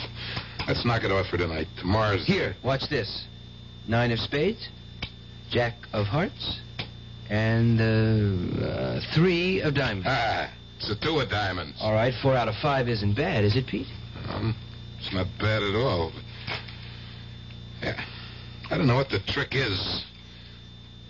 Let's 0.66 0.84
knock 0.84 1.04
it 1.04 1.12
off 1.12 1.28
for 1.28 1.36
tonight. 1.36 1.68
Tomorrow's... 1.78 2.26
Here, 2.26 2.56
watch 2.62 2.88
this. 2.88 3.26
Nine 3.86 4.12
of 4.12 4.18
spades, 4.18 4.68
Jack 5.50 5.74
of 5.92 6.06
hearts, 6.06 6.60
and 7.28 7.80
uh, 7.80 8.64
uh, 8.64 9.00
three 9.12 9.60
of 9.60 9.74
diamonds. 9.74 10.06
Ah, 10.08 10.50
it's 10.76 10.90
a 10.90 10.96
two 10.96 11.20
of 11.20 11.30
diamonds. 11.30 11.78
All 11.80 11.92
right, 11.92 12.14
four 12.22 12.34
out 12.34 12.48
of 12.48 12.54
five 12.56 12.88
isn't 12.88 13.14
bad, 13.14 13.44
is 13.44 13.56
it, 13.56 13.66
Pete? 13.66 13.86
Um, 14.28 14.54
it's 14.98 15.12
not 15.12 15.26
bad 15.38 15.62
at 15.62 15.74
all. 15.74 16.12
Yeah. 17.82 18.02
I 18.70 18.78
don't 18.78 18.86
know 18.86 18.96
what 18.96 19.10
the 19.10 19.20
trick 19.20 19.54
is. 19.54 20.04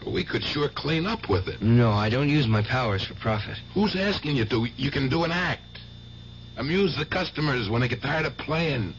But 0.02 0.12
we 0.12 0.24
could 0.24 0.42
sure 0.42 0.68
clean 0.68 1.06
up 1.06 1.28
with 1.30 1.48
it. 1.48 1.62
No, 1.62 1.90
I 1.90 2.10
don't 2.10 2.28
use 2.28 2.46
my 2.46 2.62
powers 2.62 3.04
for 3.04 3.14
profit. 3.14 3.56
Who's 3.72 3.96
asking 3.96 4.36
you 4.36 4.44
to? 4.46 4.66
You 4.76 4.90
can 4.90 5.08
do 5.08 5.24
an 5.24 5.32
act. 5.32 5.62
Amuse 6.56 6.96
the 6.96 7.06
customers 7.06 7.70
when 7.70 7.80
they 7.80 7.88
get 7.88 8.02
tired 8.02 8.26
of 8.26 8.36
playing. 8.36 8.94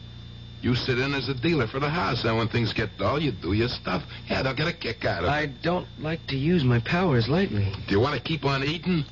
You 0.62 0.74
sit 0.74 0.98
in 0.98 1.14
as 1.14 1.28
a 1.28 1.34
dealer 1.34 1.66
for 1.66 1.78
the 1.78 1.88
house, 1.88 2.24
and 2.24 2.36
when 2.36 2.48
things 2.48 2.72
get 2.72 2.96
dull, 2.98 3.22
you 3.22 3.30
do 3.30 3.52
your 3.52 3.68
stuff. 3.68 4.02
Yeah, 4.28 4.42
they'll 4.42 4.54
get 4.54 4.66
a 4.66 4.72
kick 4.72 5.04
out 5.04 5.22
of 5.22 5.28
it. 5.28 5.32
I 5.32 5.46
don't 5.62 5.86
like 5.98 6.26
to 6.28 6.36
use 6.36 6.64
my 6.64 6.80
powers 6.80 7.28
lightly. 7.28 7.72
Do 7.86 7.94
you 7.94 8.00
want 8.00 8.16
to 8.16 8.20
keep 8.20 8.44
on 8.44 8.64
eating? 8.64 9.04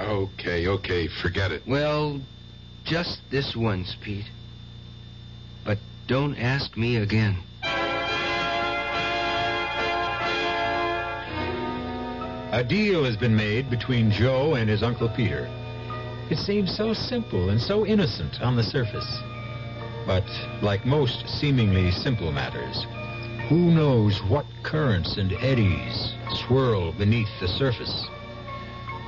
Okay, 0.00 0.68
okay, 0.68 1.08
forget 1.08 1.50
it. 1.50 1.62
Well, 1.66 2.20
just 2.84 3.20
this 3.30 3.56
once, 3.56 3.96
Pete. 4.00 4.30
But 5.64 5.78
don't 6.06 6.36
ask 6.36 6.76
me 6.76 6.96
again. 6.96 7.38
A 12.50 12.64
deal 12.64 13.04
has 13.04 13.16
been 13.16 13.36
made 13.36 13.68
between 13.68 14.10
Joe 14.10 14.54
and 14.54 14.70
his 14.70 14.82
Uncle 14.82 15.08
Peter. 15.08 15.48
It 16.30 16.38
seems 16.38 16.74
so 16.74 16.94
simple 16.94 17.50
and 17.50 17.60
so 17.60 17.84
innocent 17.84 18.40
on 18.40 18.56
the 18.56 18.62
surface. 18.62 19.18
But 20.06 20.24
like 20.62 20.86
most 20.86 21.28
seemingly 21.28 21.90
simple 21.90 22.32
matters, 22.32 22.86
who 23.48 23.70
knows 23.70 24.22
what 24.24 24.46
currents 24.62 25.18
and 25.18 25.32
eddies 25.34 26.14
swirl 26.32 26.92
beneath 26.92 27.28
the 27.40 27.48
surface? 27.48 28.06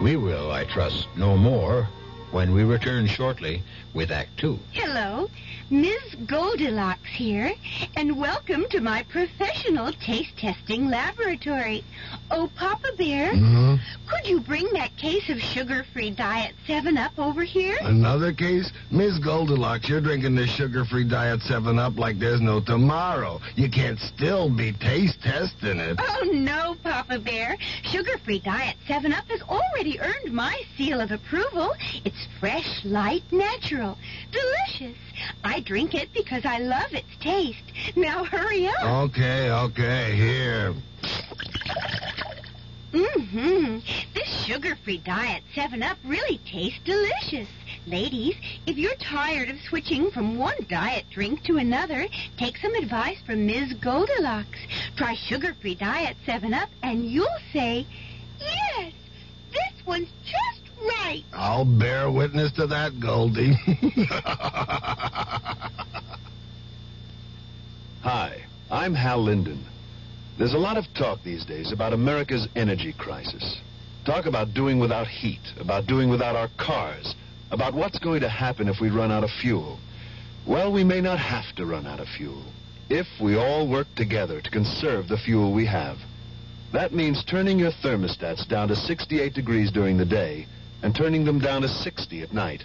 We 0.00 0.16
will, 0.16 0.50
I 0.50 0.64
trust, 0.64 1.08
know 1.14 1.36
more 1.36 1.86
when 2.32 2.52
we 2.54 2.62
return 2.64 3.06
shortly 3.06 3.62
with 3.94 4.10
Act 4.12 4.36
Two. 4.38 4.58
Hello, 4.72 5.28
Ms. 5.68 6.14
Goldilocks 6.26 7.08
here, 7.12 7.52
and 7.96 8.16
welcome 8.16 8.66
to 8.70 8.80
my 8.80 9.02
professional 9.04 9.92
taste 9.92 10.36
testing 10.38 10.88
laboratory. 10.88 11.82
Oh, 12.30 12.48
Papa 12.56 12.88
Bear, 12.96 13.32
Mm-hmm. 13.32 13.76
could 14.08 14.28
you 14.28 14.40
bring 14.40 14.68
that 14.74 14.96
case 14.96 15.28
of 15.28 15.40
sugar-free 15.40 16.12
Diet 16.12 16.54
7-Up 16.68 17.18
over 17.18 17.42
here? 17.42 17.76
Another 17.82 18.32
case? 18.32 18.70
Miss 18.92 19.18
Goldilocks, 19.18 19.88
you're 19.88 20.00
drinking 20.00 20.36
this 20.36 20.50
sugar-free 20.50 21.04
Diet 21.08 21.40
7-Up 21.40 21.98
like 21.98 22.18
there's 22.20 22.40
no 22.40 22.60
tomorrow. 22.60 23.40
You 23.56 23.68
can't 23.68 23.98
still 23.98 24.48
be 24.48 24.72
taste 24.72 25.20
testing 25.22 25.78
it. 25.80 25.96
Oh, 26.00 26.30
no, 26.32 26.76
Papa 26.84 27.18
Bear. 27.18 27.56
Sugar-free 27.82 28.40
Diet 28.40 28.76
7-Up 28.86 29.24
has 29.28 29.42
already 29.42 29.98
earned 30.00 30.32
my 30.32 30.60
seal 30.76 31.00
of 31.00 31.10
approval. 31.10 31.74
It's 32.04 32.19
fresh, 32.38 32.84
light, 32.84 33.24
natural, 33.30 33.98
delicious. 34.30 34.98
I 35.44 35.60
drink 35.60 35.94
it 35.94 36.12
because 36.12 36.44
I 36.44 36.58
love 36.58 36.92
its 36.92 37.16
taste. 37.20 37.62
Now 37.96 38.24
hurry 38.24 38.66
up. 38.66 38.84
Okay, 38.84 39.50
okay, 39.50 40.16
here. 40.16 40.74
Mm-hmm. 42.92 43.78
This 44.14 44.44
sugar-free 44.44 44.98
Diet 44.98 45.44
7-Up 45.54 45.98
really 46.04 46.38
tastes 46.38 46.80
delicious. 46.84 47.48
Ladies, 47.86 48.34
if 48.66 48.76
you're 48.76 48.96
tired 48.96 49.48
of 49.48 49.60
switching 49.60 50.10
from 50.10 50.36
one 50.36 50.66
diet 50.68 51.04
drink 51.10 51.44
to 51.44 51.56
another, 51.56 52.08
take 52.36 52.56
some 52.58 52.74
advice 52.74 53.18
from 53.24 53.46
Ms. 53.46 53.74
Goldilocks. 53.74 54.58
Try 54.96 55.14
sugar-free 55.14 55.76
Diet 55.76 56.16
7-Up 56.26 56.68
and 56.82 57.04
you'll 57.04 57.28
say, 57.52 57.86
yes, 58.40 58.92
this 59.52 59.86
one's 59.86 60.10
just 60.24 60.69
right. 60.80 61.22
I'll 61.32 61.64
bear 61.64 62.10
witness 62.10 62.52
to 62.52 62.66
that, 62.68 63.00
Goldie. 63.00 63.54
Hi, 68.02 68.42
I'm 68.70 68.94
Hal 68.94 69.22
Linden. 69.22 69.64
There's 70.38 70.54
a 70.54 70.58
lot 70.58 70.76
of 70.78 70.86
talk 70.94 71.22
these 71.22 71.44
days 71.44 71.70
about 71.72 71.92
America's 71.92 72.48
energy 72.56 72.94
crisis. 72.96 73.60
Talk 74.06 74.26
about 74.26 74.54
doing 74.54 74.78
without 74.78 75.06
heat, 75.06 75.52
about 75.58 75.86
doing 75.86 76.08
without 76.08 76.34
our 76.34 76.48
cars, 76.58 77.14
about 77.50 77.74
what's 77.74 77.98
going 77.98 78.20
to 78.20 78.28
happen 78.28 78.68
if 78.68 78.80
we 78.80 78.88
run 78.88 79.12
out 79.12 79.24
of 79.24 79.30
fuel. 79.30 79.78
Well, 80.46 80.72
we 80.72 80.82
may 80.82 81.00
not 81.00 81.18
have 81.18 81.54
to 81.56 81.66
run 81.66 81.86
out 81.86 82.00
of 82.00 82.08
fuel 82.08 82.42
if 82.88 83.06
we 83.20 83.36
all 83.36 83.68
work 83.68 83.86
together 83.94 84.40
to 84.40 84.50
conserve 84.50 85.08
the 85.08 85.18
fuel 85.18 85.52
we 85.52 85.64
have. 85.66 85.98
That 86.72 86.92
means 86.92 87.24
turning 87.24 87.58
your 87.58 87.70
thermostats 87.70 88.48
down 88.48 88.68
to 88.68 88.76
68 88.76 89.32
degrees 89.34 89.70
during 89.70 89.96
the 89.96 90.04
day 90.04 90.46
and 90.82 90.94
turning 90.94 91.24
them 91.24 91.38
down 91.38 91.62
to 91.62 91.68
60 91.68 92.22
at 92.22 92.32
night. 92.32 92.64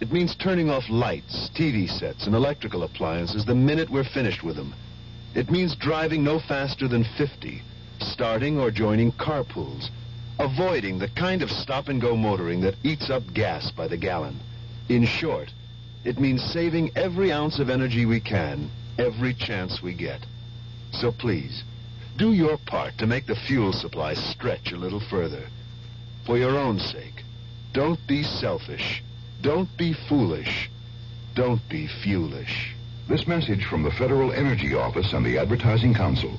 It 0.00 0.12
means 0.12 0.34
turning 0.34 0.68
off 0.68 0.88
lights, 0.88 1.50
TV 1.54 1.88
sets, 1.88 2.26
and 2.26 2.34
electrical 2.34 2.82
appliances 2.82 3.44
the 3.44 3.54
minute 3.54 3.88
we're 3.90 4.04
finished 4.04 4.42
with 4.42 4.56
them. 4.56 4.74
It 5.34 5.50
means 5.50 5.76
driving 5.76 6.24
no 6.24 6.38
faster 6.38 6.88
than 6.88 7.04
50, 7.04 7.62
starting 8.00 8.58
or 8.58 8.70
joining 8.70 9.12
carpools, 9.12 9.90
avoiding 10.38 10.98
the 10.98 11.08
kind 11.08 11.42
of 11.42 11.50
stop-and-go 11.50 12.16
motoring 12.16 12.60
that 12.62 12.74
eats 12.82 13.10
up 13.10 13.22
gas 13.32 13.70
by 13.70 13.86
the 13.86 13.96
gallon. 13.96 14.40
In 14.88 15.06
short, 15.06 15.52
it 16.04 16.18
means 16.18 16.42
saving 16.42 16.90
every 16.96 17.30
ounce 17.30 17.60
of 17.60 17.70
energy 17.70 18.04
we 18.04 18.20
can, 18.20 18.70
every 18.98 19.34
chance 19.34 19.80
we 19.80 19.94
get. 19.94 20.20
So 20.90 21.12
please, 21.12 21.62
do 22.16 22.32
your 22.32 22.58
part 22.58 22.98
to 22.98 23.06
make 23.06 23.26
the 23.26 23.36
fuel 23.36 23.72
supply 23.72 24.14
stretch 24.14 24.72
a 24.72 24.76
little 24.76 25.00
further. 25.00 25.44
For 26.26 26.36
your 26.36 26.58
own 26.58 26.78
sake, 26.78 27.21
don't 27.72 27.98
be 28.06 28.22
selfish. 28.22 29.02
Don't 29.40 29.68
be 29.78 29.94
foolish. 30.08 30.70
Don't 31.34 31.66
be 31.70 31.88
fuelish. 32.04 32.74
This 33.08 33.26
message 33.26 33.64
from 33.64 33.82
the 33.82 33.90
Federal 33.92 34.30
Energy 34.32 34.74
Office 34.74 35.14
and 35.14 35.24
the 35.24 35.38
Advertising 35.38 35.94
Council. 35.94 36.38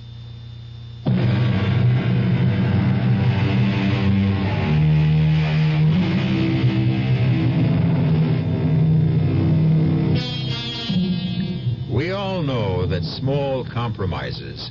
We 11.92 12.12
all 12.12 12.44
know 12.44 12.86
that 12.86 13.04
small 13.04 13.66
compromises 13.66 14.70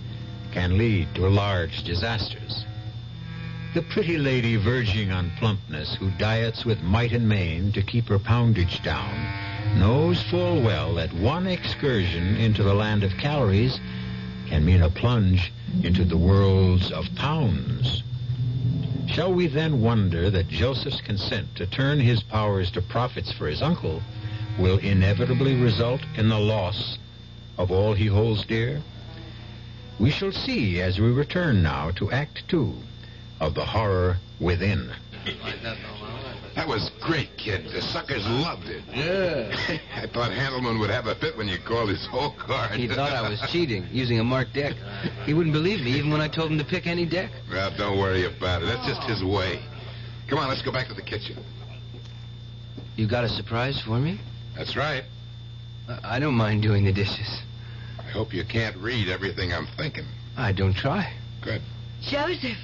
can 0.53 0.79
lead 0.79 1.13
to 1.17 1.29
large 1.29 1.83
disasters. 1.83 2.65
The 3.75 3.81
pretty 3.81 4.19
lady 4.19 4.57
verging 4.57 5.13
on 5.13 5.31
plumpness 5.39 5.95
who 5.95 6.11
diets 6.11 6.63
with 6.63 6.83
might 6.83 7.13
and 7.13 7.27
main 7.27 7.73
to 7.73 7.81
keep 7.81 8.07
her 8.09 8.19
poundage 8.19 8.83
down 8.83 9.79
knows 9.79 10.23
full 10.25 10.61
well 10.61 10.95
that 10.97 11.11
one 11.15 11.47
excursion 11.47 12.37
into 12.37 12.63
the 12.63 12.75
land 12.75 13.03
of 13.03 13.17
calories 13.17 13.81
can 14.47 14.63
mean 14.63 14.83
a 14.83 14.91
plunge 14.91 15.55
into 15.83 16.05
the 16.05 16.19
worlds 16.19 16.93
of 16.93 17.07
pounds. 17.15 18.03
Shall 19.07 19.33
we 19.33 19.47
then 19.47 19.81
wonder 19.81 20.29
that 20.29 20.49
Joseph's 20.49 21.01
consent 21.01 21.57
to 21.57 21.65
turn 21.65 21.99
his 21.99 22.23
powers 22.23 22.71
to 22.73 22.83
profits 22.83 23.33
for 23.33 23.47
his 23.47 23.63
uncle 23.63 24.03
will 24.59 24.77
inevitably 24.77 25.55
result 25.55 26.03
in 26.17 26.29
the 26.29 26.39
loss 26.39 26.99
of 27.57 27.71
all 27.71 27.95
he 27.95 28.07
holds 28.09 28.45
dear? 28.45 28.83
We 29.99 30.11
shall 30.11 30.33
see 30.33 30.83
as 30.83 31.01
we 31.01 31.09
return 31.11 31.63
now 31.63 31.91
to 31.93 32.13
Act 32.13 32.47
Two 32.49 32.75
of 33.43 33.55
The 33.55 33.65
Horror 33.65 34.17
Within. 34.41 34.89
That 36.55 36.69
was 36.69 36.91
great, 37.01 37.37
kid. 37.37 37.65
The 37.73 37.83
suckers 37.83 38.25
loved 38.25 38.69
it. 38.69 38.85
Yeah. 38.95 39.79
I 39.97 40.07
thought 40.07 40.31
Handelman 40.31 40.79
would 40.79 40.91
have 40.91 41.07
a 41.09 41.17
fit 41.17 41.37
when 41.37 41.49
you 41.49 41.59
called 41.59 41.89
his 41.89 42.07
whole 42.07 42.31
card. 42.39 42.79
He 42.79 42.87
thought 42.87 43.13
I 43.13 43.29
was 43.29 43.41
cheating, 43.51 43.87
using 43.91 44.21
a 44.21 44.25
marked 44.25 44.55
deck. 44.55 44.75
He 45.25 45.35
wouldn't 45.35 45.53
believe 45.53 45.81
me 45.81 45.91
even 45.91 46.13
when 46.13 46.21
I 46.21 46.29
told 46.29 46.53
him 46.53 46.59
to 46.59 46.65
pick 46.65 46.87
any 46.87 47.05
deck. 47.05 47.31
Well, 47.51 47.73
don't 47.77 47.99
worry 47.99 48.27
about 48.27 48.63
it. 48.63 48.67
That's 48.67 48.87
just 48.87 49.03
his 49.03 49.25
way. 49.25 49.61
Come 50.29 50.39
on, 50.39 50.49
let's 50.49 50.63
go 50.63 50.71
back 50.71 50.87
to 50.89 50.95
the 50.95 51.03
kitchen. 51.03 51.37
You 52.95 53.09
got 53.09 53.25
a 53.25 53.29
surprise 53.29 53.81
for 53.81 53.99
me? 53.99 54.21
That's 54.57 54.77
right. 54.77 55.03
I 55.89 56.17
I 56.17 56.19
don't 56.21 56.35
mind 56.37 56.63
doing 56.63 56.85
the 56.85 56.93
dishes. 56.93 57.43
I 57.99 58.11
hope 58.11 58.33
you 58.33 58.45
can't 58.45 58.77
read 58.77 59.09
everything 59.09 59.53
I'm 59.53 59.67
thinking. 59.77 60.05
I 60.37 60.53
don't 60.53 60.77
try. 60.77 61.13
Good. 61.43 61.61
Joseph. 62.03 62.59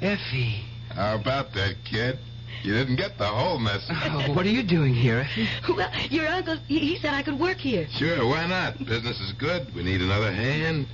Effie. 0.00 0.64
How 0.94 1.16
about 1.16 1.52
that, 1.54 1.76
kid? 1.84 2.18
You 2.62 2.74
didn't 2.74 2.96
get 2.96 3.16
the 3.16 3.26
whole 3.26 3.58
message. 3.58 3.96
Oh, 4.04 4.34
what 4.34 4.44
are 4.44 4.50
you 4.50 4.62
doing 4.62 4.92
here, 4.94 5.20
Effie? 5.20 5.48
Well, 5.68 5.90
your 6.10 6.26
uncle, 6.28 6.56
he, 6.68 6.78
he 6.78 6.96
said 6.96 7.14
I 7.14 7.22
could 7.22 7.38
work 7.38 7.56
here. 7.56 7.86
Sure, 7.92 8.26
why 8.26 8.46
not? 8.46 8.78
Business 8.78 9.18
is 9.20 9.32
good. 9.32 9.74
We 9.74 9.82
need 9.82 10.00
another 10.02 10.30
hand. 10.32 10.86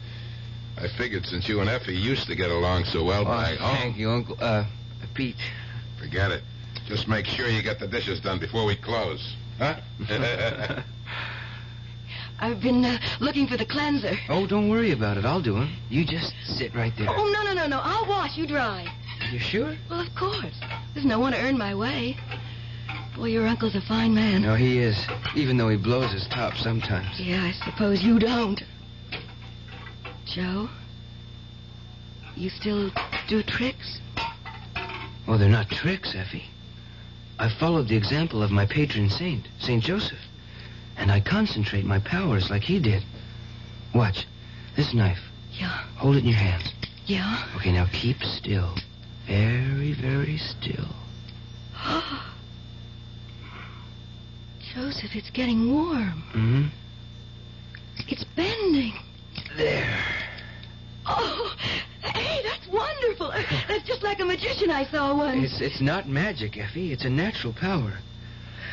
I 0.78 0.86
figured 0.96 1.24
since 1.24 1.48
you 1.48 1.60
and 1.60 1.68
Effie 1.68 1.94
used 1.96 2.26
to 2.28 2.36
get 2.36 2.50
along 2.50 2.84
so 2.84 3.02
well 3.04 3.22
Oh, 3.22 3.24
back 3.24 3.58
home. 3.58 3.76
thank 3.78 3.96
you, 3.96 4.10
Uncle. 4.10 4.36
Uh, 4.38 4.64
Pete. 5.14 5.36
Forget 5.98 6.30
it. 6.30 6.42
Just 6.86 7.08
make 7.08 7.26
sure 7.26 7.48
you 7.48 7.62
get 7.62 7.80
the 7.80 7.88
dishes 7.88 8.20
done 8.20 8.38
before 8.38 8.64
we 8.64 8.76
close. 8.76 9.34
Huh? 9.58 9.80
I've 12.38 12.60
been 12.60 12.84
uh, 12.84 12.98
looking 13.20 13.46
for 13.46 13.56
the 13.56 13.64
cleanser. 13.64 14.16
Oh, 14.28 14.46
don't 14.46 14.68
worry 14.68 14.92
about 14.92 15.16
it. 15.16 15.24
I'll 15.24 15.40
do 15.42 15.60
it. 15.62 15.68
You 15.88 16.04
just 16.04 16.34
sit 16.44 16.74
right 16.74 16.92
there. 16.98 17.08
Oh, 17.08 17.30
no, 17.32 17.42
no, 17.42 17.54
no, 17.54 17.66
no. 17.66 17.80
I'll 17.82 18.06
wash. 18.06 18.36
You 18.36 18.46
dry. 18.46 18.86
You 19.32 19.38
sure? 19.38 19.74
Well, 19.90 20.00
of 20.00 20.14
course. 20.14 20.60
There's 20.94 21.06
no 21.06 21.18
one 21.18 21.32
to 21.32 21.38
earn 21.38 21.56
my 21.56 21.74
way. 21.74 22.16
Boy, 23.16 23.28
your 23.28 23.46
uncle's 23.46 23.74
a 23.74 23.80
fine 23.80 24.14
man. 24.14 24.42
No, 24.42 24.54
he 24.54 24.78
is. 24.78 24.98
Even 25.34 25.56
though 25.56 25.70
he 25.70 25.76
blows 25.76 26.12
his 26.12 26.26
top 26.28 26.54
sometimes. 26.56 27.18
Yeah, 27.18 27.42
I 27.42 27.52
suppose 27.64 28.02
you 28.02 28.18
don't. 28.18 28.62
Joe? 30.26 30.68
You 32.36 32.50
still 32.50 32.90
do 33.28 33.42
tricks? 33.42 34.00
Well, 35.26 35.38
they're 35.38 35.48
not 35.48 35.70
tricks, 35.70 36.14
Effie. 36.14 36.44
I 37.38 37.48
followed 37.48 37.88
the 37.88 37.96
example 37.96 38.42
of 38.42 38.50
my 38.50 38.66
patron 38.66 39.08
saint, 39.08 39.48
Saint 39.58 39.82
Joseph. 39.82 40.18
And 40.98 41.10
I 41.10 41.20
concentrate 41.20 41.84
my 41.84 41.98
powers 42.00 42.50
like 42.50 42.62
he 42.62 42.80
did. 42.80 43.02
Watch. 43.94 44.26
This 44.76 44.92
knife. 44.94 45.20
Yeah. 45.52 45.84
Hold 45.96 46.16
it 46.16 46.20
in 46.20 46.26
your 46.26 46.38
hands. 46.38 46.72
Yeah? 47.06 47.46
Okay, 47.56 47.72
now 47.72 47.86
keep 47.92 48.22
still. 48.22 48.74
Very, 49.26 49.92
very 49.92 50.38
still. 50.38 50.88
Joseph, 54.74 55.14
it's 55.14 55.30
getting 55.30 55.72
warm. 55.72 56.22
hmm 56.32 56.66
It's 58.08 58.24
bending. 58.24 58.94
There. 59.56 59.98
Oh, 61.06 61.54
hey, 62.02 62.42
that's 62.44 62.66
wonderful. 62.68 63.32
That's 63.68 63.84
just 63.86 64.02
like 64.02 64.20
a 64.20 64.24
magician 64.24 64.70
I 64.70 64.84
saw 64.84 65.16
once. 65.16 65.52
It's, 65.52 65.60
it's 65.60 65.80
not 65.80 66.08
magic, 66.08 66.58
Effie. 66.58 66.92
It's 66.92 67.04
a 67.04 67.10
natural 67.10 67.52
power. 67.52 67.94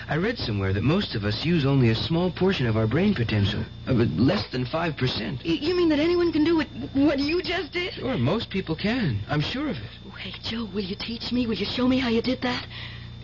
I 0.09 0.17
read 0.17 0.37
somewhere 0.37 0.73
that 0.73 0.83
most 0.83 1.15
of 1.15 1.23
us 1.23 1.45
use 1.45 1.65
only 1.65 1.89
a 1.89 1.95
small 1.95 2.31
portion 2.31 2.67
of 2.67 2.75
our 2.75 2.87
brain 2.87 3.13
potential, 3.15 3.63
uh, 3.87 3.93
less 3.93 4.45
than 4.47 4.65
5%. 4.65 5.39
You 5.43 5.75
mean 5.75 5.89
that 5.89 5.99
anyone 5.99 6.31
can 6.31 6.43
do 6.43 6.57
what, 6.57 6.67
what 6.93 7.19
you 7.19 7.41
just 7.41 7.71
did? 7.71 7.93
Sure, 7.93 8.17
most 8.17 8.49
people 8.49 8.75
can. 8.75 9.19
I'm 9.29 9.41
sure 9.41 9.69
of 9.69 9.77
it. 9.77 10.13
Hey, 10.17 10.33
Joe, 10.43 10.65
will 10.73 10.83
you 10.83 10.95
teach 10.95 11.31
me? 11.31 11.47
Will 11.47 11.55
you 11.55 11.65
show 11.65 11.87
me 11.87 11.99
how 11.99 12.09
you 12.09 12.21
did 12.21 12.41
that? 12.41 12.65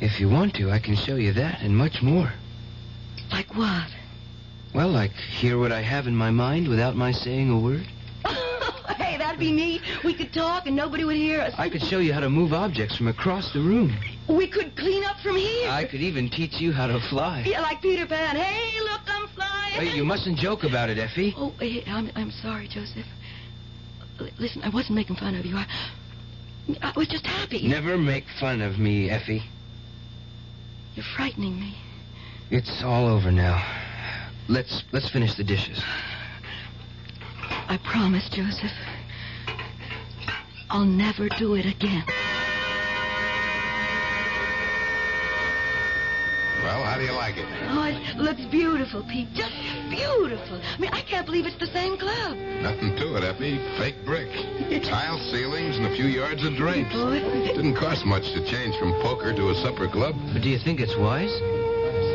If 0.02 0.20
you 0.20 0.30
want 0.30 0.56
to, 0.56 0.72
I 0.72 0.80
can 0.80 0.96
show 0.96 1.16
you 1.16 1.34
that 1.34 1.62
and 1.62 1.76
much 1.76 2.02
more. 2.02 2.32
Like 3.32 3.54
what? 3.56 3.88
Well, 4.74 4.90
like 4.90 5.12
hear 5.12 5.58
what 5.58 5.72
I 5.72 5.82
have 5.82 6.08
in 6.08 6.16
my 6.16 6.32
mind 6.32 6.68
without 6.68 6.96
my 6.96 7.12
saying 7.12 7.50
a 7.50 7.60
word. 7.60 7.86
That'd 9.30 9.40
be 9.40 9.52
neat. 9.52 9.82
We 10.04 10.14
could 10.14 10.34
talk 10.34 10.66
and 10.66 10.76
nobody 10.76 11.04
would 11.04 11.16
hear 11.16 11.42
us. 11.42 11.54
I 11.58 11.70
could 11.70 11.84
show 11.84 12.00
you 12.00 12.14
how 12.14 12.20
to 12.20 12.30
move 12.30 12.52
objects 12.52 12.98
from 12.98 13.08
across 13.08 13.54
the 13.54 13.60
room. 13.60 13.96
We 14.28 14.48
could 14.48 14.76
clean 14.76 15.04
up 15.04 15.20
from 15.20 15.36
here. 15.36 15.70
I 15.70 15.86
could 15.86 16.02
even 16.02 16.30
teach 16.30 16.60
you 16.60 16.72
how 16.72 16.88
to 16.88 17.00
fly. 17.10 17.44
Yeah, 17.46 17.62
like 17.62 17.82
Peter 17.82 18.08
Pan. 18.08 18.36
Hey, 18.36 18.80
look, 18.80 19.02
I'm 19.08 19.28
flying. 19.30 19.74
Hey, 19.74 19.96
you 19.96 20.04
mustn't 20.04 20.38
joke 20.38 20.64
about 20.64 20.90
it, 20.90 20.98
Effie. 20.98 21.36
Oh, 21.38 21.54
I'm, 21.88 22.12
I'm 22.16 22.32
sorry, 22.32 22.68
Joseph. 22.68 23.06
Listen, 24.40 24.64
I 24.64 24.70
wasn't 24.70 24.96
making 24.96 25.16
fun 25.16 25.36
of 25.36 25.46
you. 25.46 25.56
I, 25.56 25.68
I 26.82 26.94
was 26.96 27.08
just 27.08 27.26
happy. 27.26 27.68
Never 27.68 27.98
make 27.98 28.26
fun 28.40 28.62
of 28.62 28.80
me, 28.80 29.10
Effie. 29.10 29.44
You're 30.96 31.06
frightening 31.16 31.60
me. 31.60 31.76
It's 32.50 32.84
all 32.84 33.08
over 33.08 33.32
now. 33.32 33.64
Let's 34.48 34.84
let's 34.92 35.08
finish 35.10 35.36
the 35.36 35.44
dishes. 35.44 35.82
I 37.70 37.78
promise, 37.78 38.28
Joseph. 38.30 38.72
I'll 40.70 40.86
never 40.86 41.28
do 41.30 41.56
it 41.56 41.66
again. 41.66 42.04
well, 46.62 46.84
how 46.84 46.96
do 46.98 47.04
you 47.04 47.12
like 47.12 47.38
it? 47.38 47.46
Oh, 47.70 47.86
it 47.86 48.18
looks 48.18 48.46
beautiful, 48.46 49.04
Pete. 49.10 49.34
Just 49.34 49.52
beautiful. 49.90 50.62
I 50.62 50.78
mean, 50.78 50.92
I 50.94 51.02
can't 51.02 51.26
believe 51.26 51.48
it's 51.48 51.58
the 51.58 51.74
same 51.74 51.98
club. 51.98 52.38
Nothing 52.62 52.96
to 52.98 53.18
it, 53.18 53.24
Effie. 53.24 53.58
Fake 53.80 54.06
brick. 54.06 54.30
Tile 54.84 55.18
ceilings 55.32 55.78
and 55.78 55.88
a 55.88 55.96
few 55.96 56.06
yards 56.06 56.46
of 56.46 56.56
drapes. 56.56 56.94
Boy. 56.94 57.20
Didn't 57.48 57.76
cost 57.76 58.06
much 58.06 58.32
to 58.34 58.46
change 58.46 58.78
from 58.78 58.94
poker 59.02 59.34
to 59.34 59.50
a 59.50 59.56
supper 59.56 59.88
club. 59.88 60.16
But 60.34 60.44
do 60.44 60.50
you 60.50 60.60
think 60.60 60.80
it's 60.80 60.96
wise? 60.96 61.34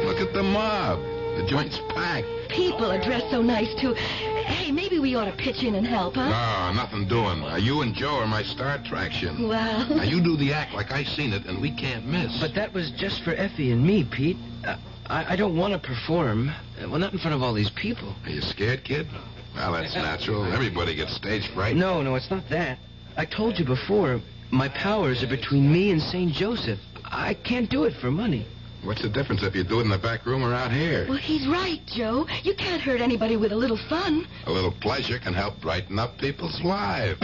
Look 0.06 0.20
at 0.20 0.32
the 0.32 0.44
mob. 0.44 1.00
The 1.36 1.46
joint's 1.46 1.78
packed. 1.88 2.26
People 2.48 2.90
are 2.90 3.00
dressed 3.00 3.30
so 3.30 3.42
nice, 3.42 3.74
too. 3.74 3.94
Hey, 3.94 4.70
maybe 4.70 4.98
we 4.98 5.14
ought 5.14 5.24
to 5.24 5.32
pitch 5.32 5.62
in 5.62 5.74
and 5.74 5.86
help, 5.86 6.14
huh? 6.14 6.28
No, 6.28 6.72
nothing 6.74 7.08
doing. 7.08 7.42
Uh, 7.42 7.56
you 7.56 7.82
and 7.82 7.94
Joe 7.94 8.16
are 8.16 8.26
my 8.26 8.42
star 8.42 8.74
attraction. 8.74 9.48
Well. 9.48 9.88
Now, 9.88 10.02
you 10.02 10.20
do 10.20 10.36
the 10.36 10.52
act 10.52 10.74
like 10.74 10.92
I 10.92 11.02
seen 11.02 11.32
it, 11.32 11.46
and 11.46 11.60
we 11.60 11.70
can't 11.70 12.06
miss. 12.06 12.40
But 12.40 12.54
that 12.54 12.72
was 12.72 12.90
just 12.92 13.22
for 13.22 13.32
Effie 13.32 13.72
and 13.72 13.84
me, 13.84 14.04
Pete. 14.04 14.36
Uh, 14.64 14.76
I, 15.06 15.32
I 15.32 15.36
don't 15.36 15.56
want 15.56 15.72
to 15.72 15.78
perform. 15.78 16.50
Uh, 16.50 16.88
well, 16.88 16.98
not 16.98 17.12
in 17.12 17.18
front 17.18 17.34
of 17.34 17.42
all 17.42 17.52
these 17.52 17.70
people. 17.70 18.14
Are 18.24 18.30
you 18.30 18.40
scared, 18.40 18.84
kid? 18.84 19.08
Well, 19.54 19.72
that's 19.72 19.94
natural. 19.94 20.44
Everybody 20.52 20.94
gets 20.94 21.14
stage 21.14 21.48
fright. 21.48 21.76
No, 21.76 22.02
no, 22.02 22.14
it's 22.14 22.30
not 22.30 22.48
that. 22.50 22.78
I 23.16 23.24
told 23.24 23.58
you 23.58 23.64
before, 23.64 24.20
my 24.50 24.68
powers 24.68 25.22
are 25.22 25.28
between 25.28 25.72
me 25.72 25.90
and 25.90 26.02
St. 26.02 26.32
Joseph. 26.32 26.80
I 27.04 27.34
can't 27.34 27.70
do 27.70 27.84
it 27.84 27.94
for 27.94 28.10
money. 28.10 28.46
What's 28.84 29.00
the 29.00 29.08
difference 29.08 29.42
if 29.42 29.56
you 29.56 29.64
do 29.64 29.80
it 29.80 29.84
in 29.84 29.88
the 29.88 29.98
back 29.98 30.26
room 30.26 30.42
or 30.42 30.52
out 30.52 30.70
here? 30.70 31.06
Well, 31.08 31.16
he's 31.16 31.46
right, 31.48 31.80
Joe. 31.86 32.26
You 32.42 32.54
can't 32.54 32.82
hurt 32.82 33.00
anybody 33.00 33.36
with 33.36 33.52
a 33.52 33.56
little 33.56 33.78
fun. 33.88 34.26
A 34.46 34.52
little 34.52 34.72
pleasure 34.72 35.18
can 35.18 35.32
help 35.32 35.58
brighten 35.60 35.98
up 35.98 36.18
people's 36.18 36.60
lives. 36.62 37.18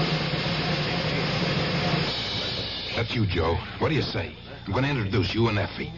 That's 2.97 3.15
you, 3.15 3.27
Joe. 3.27 3.59
What 3.79 3.91
do 3.91 3.95
you 3.95 4.03
say? 4.03 4.35
I'm 4.65 4.73
going 4.73 4.85
to 4.85 4.91
introduce 4.91 5.35
you 5.35 5.49
and 5.49 5.59
Effie. 5.59 5.93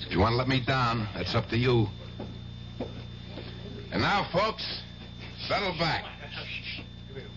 If 0.00 0.12
you 0.12 0.20
want 0.20 0.32
to 0.32 0.36
let 0.36 0.48
me 0.48 0.60
down, 0.60 1.08
that's 1.14 1.34
up 1.34 1.48
to 1.48 1.56
you. 1.56 1.88
And 3.92 4.02
now, 4.02 4.28
folks, 4.32 4.82
settle 5.48 5.72
back. 5.78 6.04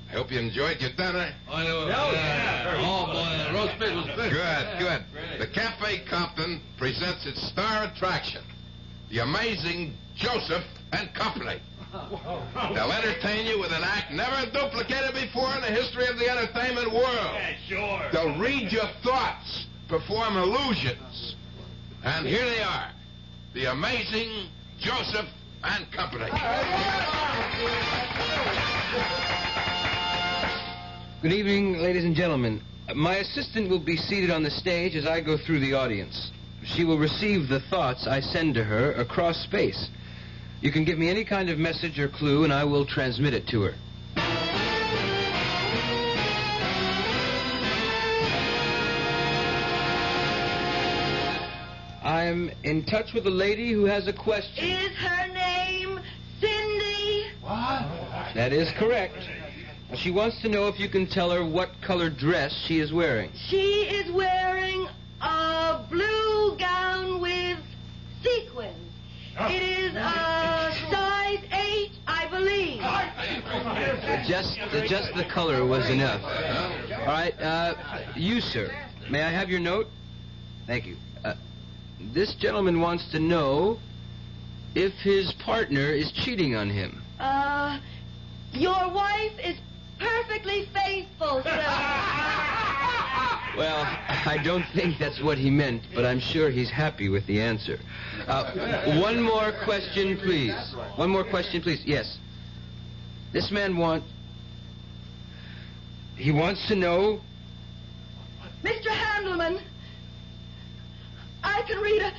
I 0.09 0.15
hope 0.15 0.31
you 0.31 0.39
enjoyed 0.39 0.79
your 0.79 0.91
dinner. 0.91 1.33
Oh, 1.49 1.53
oh 1.55 3.05
boy, 3.07 3.22
the 3.63 3.69
roast 3.69 3.80
pig 3.80 3.95
was 3.95 4.06
good. 4.15 4.32
Good, 4.32 4.80
good. 4.80 5.39
The 5.39 5.47
Cafe 5.47 6.04
Compton 6.10 6.62
presents 6.78 7.26
its 7.26 7.41
star 7.47 7.86
attraction, 7.86 8.43
the 9.10 9.19
amazing 9.19 9.93
Joseph 10.15 10.63
and 10.91 11.13
Company. 11.13 11.60
They'll 12.73 12.91
entertain 12.91 13.45
you 13.45 13.60
with 13.60 13.71
an 13.71 13.84
act 13.84 14.12
never 14.12 14.49
duplicated 14.52 15.13
before 15.13 15.54
in 15.56 15.62
the 15.62 15.67
history 15.67 16.08
of 16.08 16.17
the 16.17 16.30
entertainment 16.30 16.91
world. 16.91 17.06
Yeah, 17.08 17.56
sure. 17.67 18.10
They'll 18.12 18.38
read 18.39 18.71
your 18.71 18.88
thoughts, 19.04 19.67
perform 19.88 20.38
illusions. 20.38 21.36
And 22.04 22.26
here 22.26 22.45
they 22.45 22.62
are, 22.62 22.89
the 23.54 23.65
amazing 23.71 24.49
Joseph 24.80 25.28
and 25.63 25.89
Company. 25.91 26.30
Good 31.21 31.32
evening, 31.32 31.78
ladies 31.78 32.04
and 32.04 32.15
gentlemen. 32.15 32.62
My 32.93 33.15
assistant 33.15 33.69
will 33.69 33.80
be 33.80 33.96
seated 33.96 34.30
on 34.30 34.43
the 34.43 34.52
stage 34.52 34.96
as 34.96 35.06
I 35.06 35.22
go 35.22 35.38
through 35.38 35.62
the 35.62 35.74
audience. 35.74 36.32
She 36.63 36.84
will 36.84 36.98
receive 36.98 37.48
the 37.48 37.62
thoughts 37.62 38.08
I 38.08 38.19
send 38.19 38.56
to 38.56 38.63
her 38.63 38.91
across 38.93 39.41
space. 39.41 39.89
You 40.62 40.72
can 40.72 40.84
give 40.84 40.98
me 40.98 41.10
any 41.10 41.24
kind 41.24 41.50
of 41.50 41.58
message 41.58 41.98
or 41.98 42.08
clue, 42.10 42.43
and 42.43 42.54
I 42.54 42.65
will 42.65 42.86
transmit 42.86 43.34
it 43.34 43.48
to 43.48 43.62
her. 43.63 43.74
I'm 52.04 52.52
in 52.63 52.84
touch 52.84 53.13
with 53.13 53.26
a 53.26 53.32
lady 53.32 53.72
who 53.72 53.86
has 53.86 54.08
a 54.08 54.13
question. 54.13 54.65
Is 54.65 54.96
her 54.98 55.28
name 55.34 56.00
Cindy? 56.39 57.28
What? 57.41 57.86
That 58.36 58.52
is 58.52 58.69
correct. 58.72 59.17
She 59.95 60.10
wants 60.10 60.41
to 60.41 60.49
know 60.49 60.67
if 60.67 60.79
you 60.79 60.89
can 60.89 61.06
tell 61.06 61.29
her 61.29 61.45
what 61.45 61.69
color 61.82 62.10
dress 62.10 62.53
she 62.65 62.79
is 62.79 62.91
wearing. 62.91 63.32
She 63.36 63.84
is 63.84 64.12
wearing 64.12 64.88
a 65.21 65.86
blue 65.89 66.58
gown 66.58 67.21
with 67.21 67.60
sequins. 68.23 68.91
It 69.39 69.62
is 69.62 69.95
a 69.95 70.73
size 70.89 71.43
8, 71.51 71.91
I 72.08 72.27
believe. 72.29 72.82
Just, 74.27 74.58
just 74.89 75.13
the 75.15 75.25
color 75.25 75.65
was 75.65 75.88
enough. 75.89 76.23
All 76.23 77.06
right, 77.06 77.39
uh, 77.39 77.75
you, 78.15 78.41
sir. 78.41 78.71
May 79.10 79.21
I 79.21 79.29
have 79.29 79.49
your 79.49 79.60
note? 79.60 79.88
Thank 80.65 80.88
you. 80.88 80.97
Uh, 81.23 81.36
this 81.99 82.34
gentleman 82.36 82.79
wants 82.82 83.12
to 83.12 83.19
know 83.19 83.79
if 84.73 84.93
his 84.95 85.34
partner 85.34 85.91
is 85.91 86.12
cheating 86.12 86.56
on 86.56 86.69
him. 86.69 87.01
Uh, 87.19 87.79
your 88.53 88.89
wife 88.89 89.34
is 89.43 89.58
perfectly 90.03 90.67
faithful, 90.73 91.41
sir. 91.43 92.59
Well, 93.55 93.83
I 93.85 94.41
don't 94.43 94.65
think 94.73 94.97
that's 94.97 95.21
what 95.21 95.37
he 95.37 95.51
meant, 95.51 95.83
but 95.93 96.05
I'm 96.05 96.19
sure 96.19 96.49
he's 96.49 96.71
happy 96.71 97.07
with 97.07 97.27
the 97.27 97.39
answer. 97.39 97.77
Uh, 98.25 98.99
one 98.99 99.21
more 99.21 99.53
question, 99.63 100.17
please. 100.17 100.55
One 100.95 101.11
more 101.11 101.23
question, 101.23 101.61
please. 101.61 101.83
Yes. 101.85 102.17
This 103.31 103.51
man 103.51 103.77
wants. 103.77 104.07
He 106.15 106.31
wants 106.31 106.67
to 106.67 106.75
know. 106.75 107.21
Mr. 108.63 108.87
Handelman, 108.87 109.61
I 111.43 111.61
can 111.67 111.79
read 111.79 112.01
a, 112.01 112.13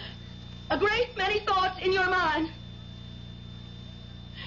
a 0.71 0.79
great 0.79 1.17
many 1.17 1.41
thoughts 1.41 1.81
in 1.83 1.93
your 1.93 2.09
mind. 2.09 2.49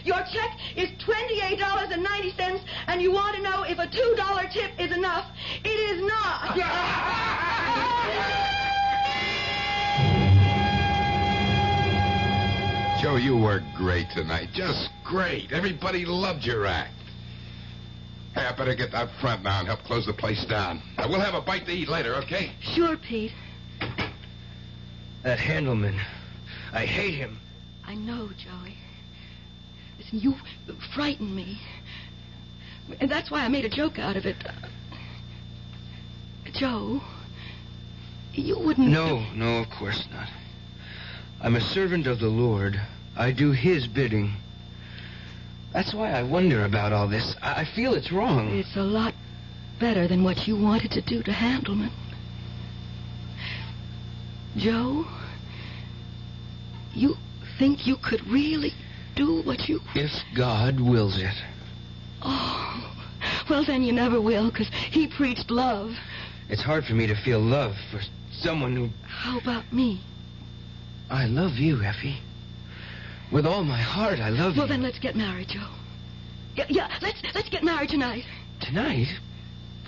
Your 0.08 0.24
check 0.32 0.58
is 0.78 0.90
$28.90, 1.06 2.62
and 2.88 3.02
you 3.02 3.12
want 3.12 3.36
to 3.36 3.42
know 3.42 3.64
if 3.64 3.78
a 3.78 3.88
$2 3.88 4.52
tip 4.54 4.72
is 4.80 4.96
enough. 4.96 5.30
It 5.66 5.68
is 5.68 6.02
not. 6.08 6.56
Joe, 13.02 13.18
you 13.18 13.36
were 13.36 13.62
great 13.76 14.08
tonight. 14.16 14.48
Just 14.54 14.92
great. 15.04 15.52
Everybody 15.52 16.06
loved 16.06 16.46
your 16.46 16.66
act. 16.66 16.94
Hey, 18.34 18.46
I 18.46 18.56
better 18.56 18.76
get 18.76 18.94
out 18.94 19.10
front 19.20 19.44
now 19.44 19.60
and 19.60 19.68
help 19.68 19.82
close 19.82 20.06
the 20.06 20.14
place 20.14 20.46
down. 20.46 20.82
Uh, 20.98 21.08
we'll 21.10 21.20
have 21.20 21.34
a 21.34 21.42
bite 21.42 21.66
to 21.66 21.74
eat 21.74 21.90
later, 21.90 22.16
okay? 22.16 22.54
Sure, 22.62 22.96
Pete. 22.96 23.34
That 25.24 25.38
Handelman. 25.38 26.00
I 26.72 26.86
hate 26.86 27.16
him. 27.16 27.40
I 27.86 27.96
know, 27.96 28.30
Joey. 28.38 28.78
Listen, 29.98 30.20
you 30.20 30.36
frightened 30.94 31.36
me. 31.36 31.60
And 33.00 33.12
that's 33.12 33.30
why 33.30 33.42
I 33.44 33.48
made 33.48 33.66
a 33.66 33.70
joke 33.70 34.00
out 34.00 34.16
of 34.16 34.26
it. 34.26 34.38
Uh, 34.46 34.52
Joe, 36.54 37.02
you 38.34 38.58
wouldn't. 38.60 38.88
No, 38.88 39.26
no, 39.34 39.58
of 39.58 39.70
course 39.70 40.08
not. 40.12 40.30
I'm 41.42 41.56
a 41.56 41.62
servant 41.62 42.08
of 42.08 42.20
the 42.20 42.30
Lord. 42.30 42.80
I 43.16 43.32
do 43.32 43.52
His 43.52 43.88
bidding. 43.88 44.34
That's 45.74 45.94
why 45.94 46.12
I 46.12 46.24
wonder 46.24 46.64
about 46.64 46.94
all 46.94 47.08
this. 47.08 47.36
I 47.42 47.62
I 47.62 47.66
feel 47.66 47.94
it's 47.94 48.12
wrong. 48.12 48.58
It's 48.58 48.76
a 48.76 48.84
lot 48.84 49.14
better 49.80 50.08
than 50.08 50.24
what 50.24 50.48
you 50.48 50.56
wanted 50.56 50.92
to 50.92 51.02
do 51.02 51.22
to 51.24 51.32
Handelman. 51.32 51.92
Joe, 54.56 55.06
you 56.94 57.16
think 57.60 57.86
you 57.86 57.96
could 57.98 58.26
really 58.28 58.74
do 59.18 59.42
what 59.42 59.68
you. 59.68 59.82
If 59.96 60.12
God 60.36 60.80
wills 60.80 61.18
it. 61.18 61.34
Oh, 62.22 62.94
well, 63.50 63.66
then 63.66 63.82
you 63.84 63.92
never 63.92 64.22
will, 64.22 64.50
because 64.50 64.70
he 64.92 65.08
preached 65.08 65.50
love. 65.52 65.92
It's 66.50 66.62
hard 66.64 66.86
for 66.86 66.94
me 66.94 67.08
to 67.08 67.16
feel 67.16 67.40
love 67.40 67.74
for 67.92 68.00
someone 68.32 68.76
who. 68.76 68.90
How 69.08 69.40
about 69.40 69.72
me? 69.74 70.02
I 71.10 71.26
love 71.26 71.54
you, 71.54 71.82
Effie. 71.84 72.18
With 73.32 73.46
all 73.46 73.64
my 73.64 73.82
heart, 73.82 74.20
I 74.20 74.30
love 74.30 74.40
Well, 74.40 74.52
you. 74.54 74.58
Well, 74.60 74.68
then 74.68 74.82
let's 74.84 75.00
get 75.00 75.16
married, 75.16 75.50
Joe. 75.50 75.68
Yeah, 76.56 76.66
yeah, 76.70 76.98
let's 77.02 77.22
let's 77.36 77.50
get 77.50 77.64
married 77.64 77.90
tonight. 77.90 78.24
Tonight? 78.62 79.08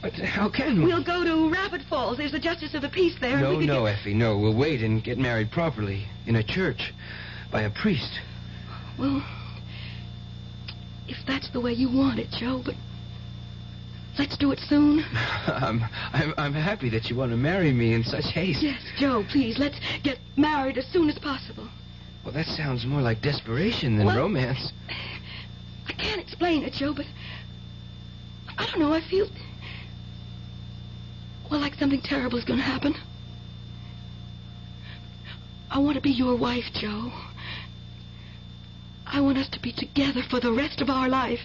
But 0.02 0.14
how 0.14 0.50
can 0.50 0.80
we? 0.80 0.86
We'll 0.86 1.04
go 1.04 1.24
to 1.24 1.50
Rapid 1.52 1.82
Falls. 1.90 2.18
There's 2.18 2.32
the 2.32 2.40
Justice 2.40 2.74
of 2.74 2.82
the 2.82 2.90
Peace 2.90 3.16
there. 3.20 3.34
and 3.38 3.42
No, 3.42 3.60
no, 3.60 3.86
get- 3.86 4.00
Effie, 4.00 4.14
no. 4.14 4.38
We'll 4.38 4.56
wait 4.56 4.82
and 4.82 5.04
get 5.04 5.18
married 5.18 5.52
properly 5.52 6.06
in 6.26 6.36
a 6.36 6.44
church 6.44 6.94
by 7.52 7.62
a 7.64 7.70
priest. 7.70 8.20
Well, 9.00 9.24
if 11.08 11.18
that's 11.26 11.50
the 11.52 11.62
way 11.62 11.72
you 11.72 11.90
want 11.90 12.20
it, 12.20 12.30
Joe, 12.32 12.62
but 12.64 12.76
let's 14.18 14.36
do 14.38 14.52
it 14.52 14.60
soon. 14.60 15.06
I'm, 15.48 15.82
I'm, 16.12 16.34
I'm 16.38 16.54
happy 16.54 16.90
that 16.90 17.10
you 17.10 17.16
want 17.16 17.32
to 17.32 17.38
marry 17.38 17.72
me 17.72 17.94
in 17.94 18.04
such 18.04 18.26
haste. 18.34 18.62
Yes, 18.62 18.82
Joe, 18.98 19.24
please, 19.32 19.58
let's 19.58 19.80
get 20.04 20.20
married 20.36 20.78
as 20.78 20.86
soon 20.88 21.10
as 21.10 21.18
possible. 21.18 21.70
Well, 22.26 22.34
that 22.34 22.46
sounds 22.48 22.86
more 22.86 23.02
like 23.02 23.22
desperation 23.22 23.98
than 23.98 24.08
Well- 24.08 24.18
romance. 24.18 24.74
I 25.88 25.94
can't 25.94 26.20
explain 26.22 26.64
it, 26.64 26.74
Joe, 26.74 26.94
but 26.94 27.06
I 28.58 28.66
don't 28.66 28.80
know. 28.80 28.94
I 28.94 29.02
feel 29.02 29.28
well 31.50 31.60
like 31.62 31.74
something 31.76 32.02
terrible 32.02 32.38
is 32.38 32.44
going 32.44 32.60
to 32.60 32.66
happen. 32.66 32.94
I 35.72 35.80
want 35.80 35.96
to 35.96 36.02
be 36.02 36.12
your 36.12 36.36
wife, 36.36 36.66
Joe. 36.74 37.12
I 39.12 39.22
want 39.22 39.38
us 39.40 39.50
to 39.50 39.60
be 39.60 39.72
together 39.72 40.22
for 40.22 40.40
the 40.40 40.52
rest 40.52 40.82
of 40.82 40.90
our 40.90 41.10
life, 41.10 41.42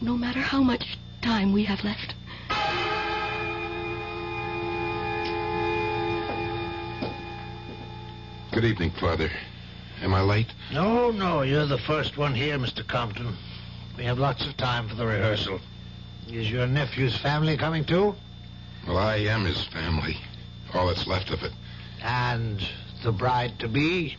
no 0.00 0.16
matter 0.16 0.40
how 0.40 0.62
much 0.62 0.96
time 1.22 1.52
we 1.52 1.64
have 1.64 1.82
left. 1.82 2.14
Good 8.52 8.64
evening, 8.64 8.92
Father. 8.92 9.30
Am 10.02 10.14
I 10.14 10.20
late? 10.20 10.52
No, 10.72 11.10
no, 11.10 11.42
you're 11.42 11.66
the 11.66 11.78
first 11.78 12.16
one 12.16 12.34
here, 12.34 12.58
Mr. 12.58 12.86
Compton. 12.86 13.36
We 13.96 14.04
have 14.04 14.18
lots 14.18 14.46
of 14.46 14.56
time 14.56 14.88
for 14.88 14.94
the 14.94 15.06
rehearsal. 15.06 15.60
Is 16.28 16.50
your 16.50 16.66
nephew's 16.66 17.16
family 17.16 17.56
coming 17.56 17.84
too? 17.84 18.14
Well, 18.86 18.98
I 18.98 19.16
am 19.16 19.44
his 19.44 19.64
family. 19.64 20.16
All 20.74 20.86
that's 20.86 21.06
left 21.06 21.30
of 21.30 21.42
it. 21.42 21.52
And 22.02 22.62
the 23.02 23.12
bride 23.12 23.58
to 23.58 23.68
be? 23.68 24.16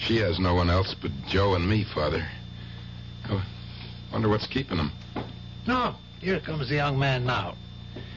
She 0.00 0.16
has 0.16 0.38
no 0.38 0.54
one 0.54 0.70
else 0.70 0.94
but 0.94 1.10
Joe 1.28 1.54
and 1.54 1.68
me, 1.68 1.84
Father. 1.84 2.26
I 3.28 3.42
wonder 4.12 4.28
what's 4.28 4.46
keeping 4.46 4.78
them. 4.78 4.92
No, 5.66 5.94
here 6.20 6.40
comes 6.40 6.68
the 6.68 6.76
young 6.76 6.98
man 6.98 7.24
now. 7.24 7.54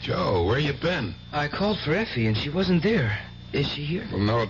Joe, 0.01 0.45
where 0.45 0.59
you 0.59 0.73
been? 0.73 1.13
I 1.31 1.47
called 1.47 1.77
for 1.79 1.93
Effie 1.93 2.25
and 2.25 2.37
she 2.37 2.49
wasn't 2.49 2.83
there. 2.83 3.19
Is 3.51 3.67
she 3.67 3.83
here? 3.83 4.07
Well, 4.11 4.21
no, 4.21 4.47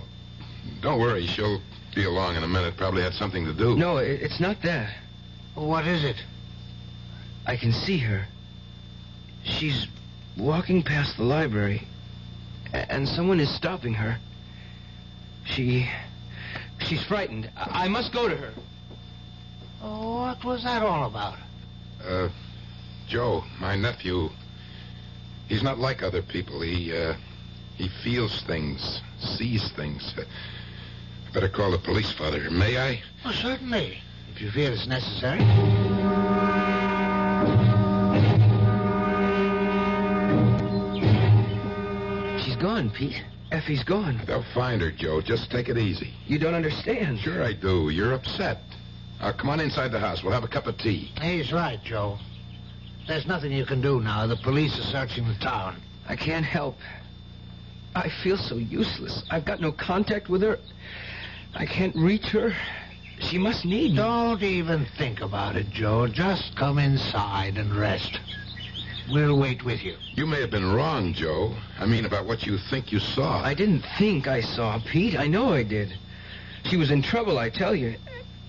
don't 0.82 1.00
worry. 1.00 1.26
She'll 1.28 1.62
be 1.96 2.06
along 2.06 2.36
in 2.36 2.44
a 2.44 2.48
minute. 2.48 2.78
Probably 2.78 3.02
had 3.02 3.14
something 3.14 3.46
to 3.46 3.54
do. 3.54 3.76
No, 3.76 3.98
it's 3.98 4.40
not 4.40 4.62
that. 4.62 4.94
What 5.56 5.86
is 5.86 6.04
it? 6.04 6.16
I 7.46 7.58
can 7.58 7.74
see 7.74 7.98
her. 7.98 8.26
She's 9.44 9.88
walking 10.38 10.82
past 10.84 11.18
the 11.18 11.24
library, 11.24 11.86
and 12.72 13.08
someone 13.08 13.40
is 13.40 13.54
stopping 13.54 13.96
her. 13.96 14.18
She. 15.46 15.90
She's 16.88 17.04
frightened. 17.06 17.50
I, 17.56 17.86
I 17.86 17.88
must 17.88 18.12
go 18.14 18.28
to 18.28 18.36
her. 18.36 18.54
Oh, 19.82 20.22
what 20.22 20.44
was 20.44 20.64
that 20.64 20.84
all 20.84 21.08
about? 21.08 21.38
Uh, 22.06 22.30
Joe, 23.08 23.44
my 23.60 23.76
nephew. 23.76 24.30
He's 25.48 25.64
not 25.64 25.78
like 25.78 26.04
other 26.04 26.22
people. 26.22 26.62
He, 26.62 26.96
uh, 26.96 27.16
he 27.76 27.90
feels 28.04 28.44
things, 28.44 29.02
sees 29.20 29.72
things. 29.76 30.14
Uh, 30.18 30.24
better 31.34 31.50
call 31.50 31.72
the 31.72 31.80
police, 31.80 32.12
Father. 32.14 32.50
May 32.50 32.78
I? 32.78 33.02
Oh, 33.26 33.32
certainly, 33.32 33.98
if 34.34 34.42
you 34.42 34.52
feel 34.52 34.72
it's 34.72 34.88
necessary. 34.88 35.40
She's 42.44 42.56
gone, 42.56 42.90
Pete. 42.90 43.22
Effie's 43.54 43.84
gone. 43.84 44.20
They'll 44.26 44.46
find 44.56 44.82
her, 44.82 44.92
Joe. 44.92 45.22
Just 45.22 45.52
take 45.52 45.70
it 45.70 45.78
easy. 45.78 46.12
You 46.26 46.40
don't 46.40 46.56
understand. 46.56 47.20
Sure 47.20 47.44
I 47.44 47.54
do. 47.54 47.90
You're 47.90 48.14
upset. 48.14 48.58
Now, 49.22 49.32
come 49.32 49.50
on 49.50 49.60
inside 49.60 49.92
the 49.92 50.00
house. 50.00 50.24
We'll 50.24 50.34
have 50.34 50.44
a 50.44 50.48
cup 50.48 50.66
of 50.66 50.78
tea. 50.80 51.12
He's 51.22 51.54
right, 51.54 51.80
Joe. 51.84 52.18
There's 53.08 53.28
nothing 53.28 53.52
you 53.52 53.66
can 53.66 53.80
do 53.80 54.02
now. 54.02 54.26
The 54.26 54.38
police 54.38 54.78
are 54.80 54.92
searching 54.92 55.28
the 55.28 55.36
town. 55.36 55.80
I 56.10 56.16
can't 56.16 56.44
help. 56.46 56.78
I 57.96 58.10
feel 58.24 58.38
so 58.38 58.56
useless. 58.56 59.24
I've 59.30 59.46
got 59.46 59.62
no 59.62 59.72
contact 59.72 60.30
with 60.30 60.42
her. 60.42 60.58
I 61.54 61.68
can't 61.68 61.96
reach 61.96 62.26
her. 62.30 62.56
She 63.20 63.38
must 63.38 63.66
need 63.66 63.92
me. 63.92 63.98
Don't 63.98 64.42
even 64.42 64.88
think 64.98 65.22
about 65.22 65.56
it, 65.56 65.70
Joe. 65.70 66.08
Just 66.08 66.56
come 66.56 66.80
inside 66.80 67.58
and 67.58 67.76
rest. 67.76 68.20
We'll 69.12 69.38
wait 69.38 69.66
with 69.66 69.84
you. 69.84 69.96
You 70.14 70.26
may 70.26 70.40
have 70.40 70.52
been 70.52 70.74
wrong, 70.74 71.14
Joe. 71.14 71.54
I 71.78 71.86
mean, 71.86 72.06
about 72.06 72.26
what 72.26 72.46
you 72.46 72.58
think 72.58 72.92
you 72.92 73.00
saw. 73.00 73.44
I 73.44 73.54
didn't 73.54 73.86
think 73.98 74.28
I 74.28 74.42
saw 74.42 74.80
Pete. 74.80 75.20
I 75.20 75.28
know 75.28 75.54
I 75.54 75.64
did. 75.64 75.94
She 76.66 76.78
was 76.78 76.90
in 76.90 77.02
trouble, 77.02 77.38
I 77.38 77.50
tell 77.50 77.76
you. 77.76 77.96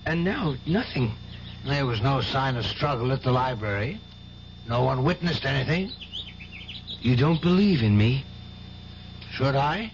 And 0.05 0.23
now, 0.23 0.55
nothing. 0.65 1.13
There 1.65 1.85
was 1.85 2.01
no 2.01 2.21
sign 2.21 2.55
of 2.55 2.65
struggle 2.65 3.11
at 3.11 3.23
the 3.23 3.31
library. 3.31 3.99
No 4.67 4.83
one 4.83 5.03
witnessed 5.03 5.45
anything. 5.45 5.91
You 7.01 7.15
don't 7.15 7.41
believe 7.41 7.83
in 7.83 7.97
me? 7.97 8.23
Should 9.31 9.55
I? 9.55 9.91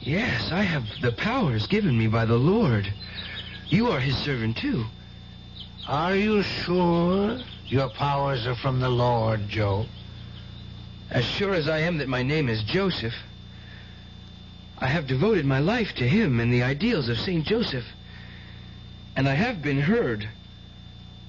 Yes, 0.00 0.50
I 0.50 0.62
have 0.62 0.84
the 1.00 1.12
powers 1.12 1.66
given 1.66 1.96
me 1.96 2.08
by 2.08 2.24
the 2.24 2.36
Lord. 2.36 2.92
You 3.68 3.88
are 3.88 4.00
his 4.00 4.16
servant, 4.18 4.56
too. 4.56 4.84
Are 5.86 6.16
you 6.16 6.42
sure 6.42 7.38
your 7.70 7.88
powers 7.88 8.46
are 8.48 8.56
from 8.56 8.80
the 8.80 8.88
Lord, 8.88 9.48
Joe? 9.48 9.86
As 11.08 11.24
sure 11.24 11.54
as 11.54 11.68
I 11.68 11.78
am 11.78 11.98
that 11.98 12.08
my 12.08 12.22
name 12.22 12.48
is 12.48 12.64
Joseph. 12.64 13.14
I 14.78 14.86
have 14.86 15.06
devoted 15.06 15.44
my 15.44 15.60
life 15.60 15.94
to 15.96 16.08
him 16.08 16.40
and 16.40 16.52
the 16.52 16.64
ideals 16.64 17.08
of 17.08 17.18
St. 17.18 17.46
Joseph. 17.46 17.84
And 19.14 19.28
I 19.28 19.34
have 19.34 19.62
been 19.62 19.80
heard. 19.80 20.28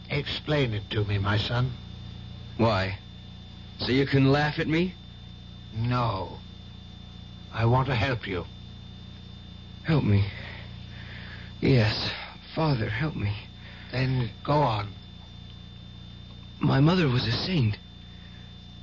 Explain 0.10 0.74
it 0.74 0.90
to 0.92 1.04
me, 1.06 1.20
my 1.20 1.38
son. 1.38 1.72
Why? 2.58 2.98
So 3.80 3.92
you 3.92 4.08
can 4.08 4.32
laugh 4.32 4.58
at 4.58 4.68
me? 4.68 4.96
No. 5.76 6.40
I 7.54 7.66
want 7.66 7.88
to 7.88 7.96
help 7.96 8.28
you. 8.28 8.46
Help 9.84 10.04
me. 10.04 10.26
Yes, 11.60 12.12
Father, 12.56 12.90
help 12.90 13.16
me. 13.16 13.36
Then 13.92 14.32
go 14.44 14.54
on. 14.54 14.88
My 16.62 16.80
mother 16.80 17.10
was 17.10 17.28
a 17.28 17.32
saint. 17.32 17.76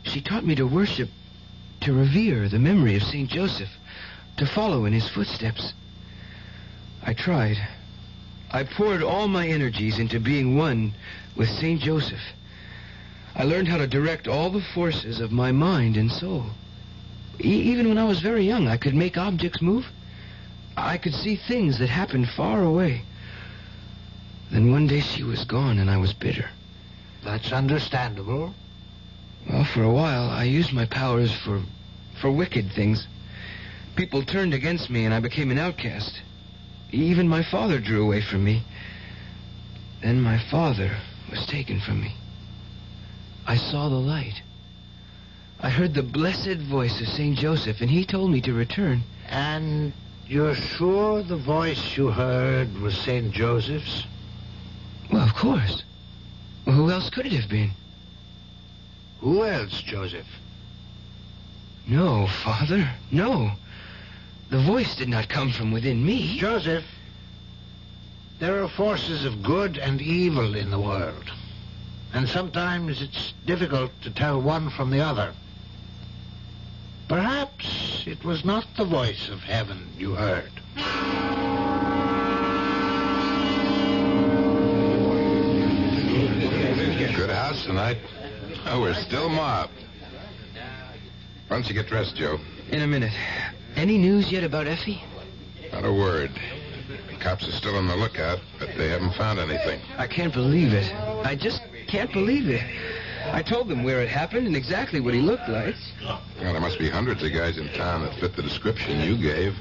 She 0.03 0.21
taught 0.21 0.45
me 0.45 0.57
to 0.57 0.67
worship, 0.67 1.11
to 1.83 1.93
revere 1.93 2.49
the 2.49 2.59
memory 2.59 2.97
of 2.97 3.05
St. 3.05 3.31
Joseph, 3.31 3.71
to 4.37 4.47
follow 4.47 4.85
in 4.85 4.93
his 4.93 5.09
footsteps. 5.09 5.75
I 7.07 7.13
tried. 7.15 7.57
I 8.51 8.65
poured 8.65 9.03
all 9.05 9.29
my 9.29 9.47
energies 9.47 10.01
into 10.01 10.19
being 10.19 10.57
one 10.57 10.93
with 11.37 11.49
St. 11.49 11.81
Joseph. 11.81 12.23
I 13.37 13.45
learned 13.45 13.69
how 13.69 13.77
to 13.77 13.87
direct 13.87 14.27
all 14.27 14.51
the 14.51 14.61
forces 14.75 15.21
of 15.21 15.31
my 15.31 15.53
mind 15.53 15.97
and 15.97 16.11
soul. 16.11 16.47
E- 17.39 17.71
even 17.71 17.89
when 17.89 17.99
I 17.99 18.05
was 18.05 18.19
very 18.19 18.45
young, 18.45 18.67
I 18.67 18.77
could 18.77 18.95
make 18.95 19.17
objects 19.17 19.63
move. 19.63 19.87
I 20.77 20.99
could 20.99 21.15
see 21.15 21.37
things 21.37 21.79
that 21.79 21.89
happened 21.89 22.29
far 22.31 22.65
away. 22.65 23.03
Then 24.51 24.73
one 24.73 24.89
day 24.89 25.01
she 25.01 25.23
was 25.23 25.45
gone 25.45 25.79
and 25.79 25.89
I 25.89 25.99
was 25.99 26.13
bitter. 26.13 26.51
That's 27.29 27.53
understandable. 27.53 28.55
Well, 29.51 29.65
for 29.65 29.83
a 29.83 29.93
while, 29.93 30.31
I 30.31 30.45
used 30.45 30.73
my 30.73 30.87
powers 30.87 31.31
for, 31.31 31.61
for 32.23 32.31
wicked 32.31 32.73
things. 32.73 33.07
People 33.97 34.23
turned 34.23 34.55
against 34.55 34.89
me 34.89 35.05
and 35.05 35.13
I 35.13 35.21
became 35.21 35.51
an 35.51 35.59
outcast. 35.59 36.23
Even 36.91 37.29
my 37.29 37.43
father 37.43 37.81
drew 37.81 38.03
away 38.03 38.23
from 38.23 38.45
me. 38.45 38.63
Then 40.01 40.23
my 40.23 40.39
father 40.39 40.97
was 41.31 41.45
taken 41.45 41.81
from 41.81 42.01
me. 42.01 42.15
I 43.47 43.57
saw 43.59 43.91
the 43.91 43.97
light. 43.97 44.41
I 45.61 45.69
heard 45.69 45.93
the 45.93 46.03
blessed 46.03 46.61
voice 46.61 46.99
of 46.99 47.09
St. 47.09 47.37
Joseph, 47.37 47.83
and 47.83 47.91
he 47.91 48.07
told 48.07 48.31
me 48.31 48.41
to 48.41 48.55
return. 48.55 49.03
And 49.29 49.93
you're 50.27 50.55
sure 50.55 51.23
the 51.23 51.37
voice 51.37 51.95
you 51.95 52.09
heard 52.09 52.79
was 52.81 52.97
St. 52.97 53.33
Joseph's? 53.33 54.07
Well, 55.13 55.25
of 55.25 55.35
course. 55.35 55.83
Who 56.79 56.93
else 56.93 57.11
could 57.11 57.27
it 57.27 57.33
have 57.33 57.51
been? 57.51 57.73
Who 59.19 59.45
else, 59.45 59.83
Joseph? 59.83 60.29
No, 61.89 62.29
Father, 62.29 62.89
no. 63.11 63.51
The 64.51 64.61
voice 64.61 64.95
did 64.95 65.09
not 65.09 65.29
come 65.29 65.51
from 65.51 65.73
within 65.73 66.07
me. 66.07 66.39
Joseph, 66.39 66.85
there 68.39 68.63
are 68.63 68.69
forces 68.69 69.25
of 69.25 69.43
good 69.43 69.77
and 69.77 70.01
evil 70.01 70.55
in 70.55 70.71
the 70.71 70.79
world. 70.79 71.25
And 72.15 72.29
sometimes 72.29 73.03
it's 73.03 73.33
difficult 73.45 73.91
to 74.03 74.11
tell 74.13 74.41
one 74.41 74.71
from 74.71 74.91
the 74.91 75.01
other. 75.01 75.33
Perhaps 77.09 78.05
it 78.07 78.25
was 78.25 78.45
not 78.45 78.69
the 78.77 78.85
voice 78.85 79.29
of 79.29 79.41
heaven 79.41 79.89
you 79.99 80.15
heard. 80.15 80.53
Tonight. 87.69 87.99
Oh, 88.65 88.81
we're 88.81 88.95
still 88.95 89.29
mobbed. 89.29 89.75
Why 91.49 91.57
don't 91.57 91.69
you 91.69 91.75
get 91.75 91.87
dressed, 91.87 92.17
Joe? 92.17 92.39
In 92.71 92.81
a 92.81 92.87
minute. 92.87 93.13
Any 93.77 93.99
news 93.99 94.33
yet 94.33 94.43
about 94.43 94.67
Effie? 94.67 95.03
Not 95.71 95.85
a 95.85 95.93
word. 95.93 96.31
The 97.11 97.17
cops 97.23 97.47
are 97.47 97.53
still 97.53 97.77
on 97.77 97.87
the 97.87 97.95
lookout, 97.95 98.39
but 98.59 98.71
they 98.79 98.89
haven't 98.89 99.13
found 99.17 99.39
anything. 99.39 99.83
I 99.99 100.07
can't 100.07 100.33
believe 100.33 100.73
it. 100.73 100.91
I 101.27 101.37
just 101.37 101.61
can't 101.89 102.11
believe 102.11 102.49
it. 102.49 102.65
I 103.35 103.43
told 103.43 103.69
them 103.69 103.85
where 103.85 104.01
it 104.01 104.09
happened 104.09 104.47
and 104.47 104.57
exactly 104.57 105.01
what 105.01 105.13
he 105.13 105.21
looked 105.21 105.51
like. 105.51 105.75
Well, 106.03 106.23
there 106.41 106.61
must 106.61 106.79
be 106.79 106.89
hundreds 106.89 107.23
of 107.23 107.33
guys 107.35 107.59
in 107.59 107.69
town 107.75 108.01
that 108.03 108.15
fit 108.19 108.35
the 108.35 108.43
description 108.43 109.01
you 109.01 109.19
gave. 109.21 109.55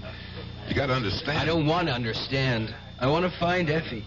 You 0.69 0.75
got 0.75 0.87
to 0.87 0.93
understand. 0.93 1.37
I 1.37 1.43
don't 1.43 1.67
want 1.67 1.89
to 1.89 1.93
understand. 1.93 2.73
I 3.01 3.07
want 3.07 3.29
to 3.29 3.37
find 3.37 3.69
Effie. 3.69 4.05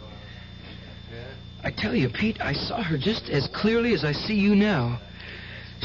I 1.63 1.71
tell 1.71 1.95
you, 1.95 2.09
Pete, 2.09 2.41
I 2.41 2.53
saw 2.53 2.83
her 2.83 2.97
just 2.97 3.29
as 3.29 3.47
clearly 3.49 3.93
as 3.93 4.05
I 4.05 4.13
see 4.13 4.35
you 4.35 4.57
now. 4.57 4.99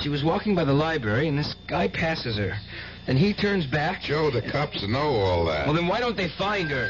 She 0.02 0.10
was 0.10 0.24
walking 0.24 0.56
by 0.56 0.64
the 0.64 0.74
library, 0.74 1.28
and 1.28 1.38
this 1.38 1.56
guy 1.68 1.88
passes 1.88 2.38
her. 2.38 2.58
Then 3.06 3.18
he 3.18 3.34
turns 3.34 3.66
back. 3.66 4.02
Joe, 4.02 4.32
the 4.32 4.42
cops 4.42 4.86
know 4.88 5.16
all 5.16 5.46
that. 5.46 5.66
Well, 5.68 5.76
then 5.76 5.88
why 5.88 6.00
don't 6.00 6.18
they 6.18 6.30
find 6.30 6.70
her? 6.72 6.90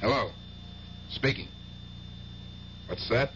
Hello. 0.00 0.30
Speaking. 1.10 1.48
What's 2.86 3.08
that? 3.08 3.30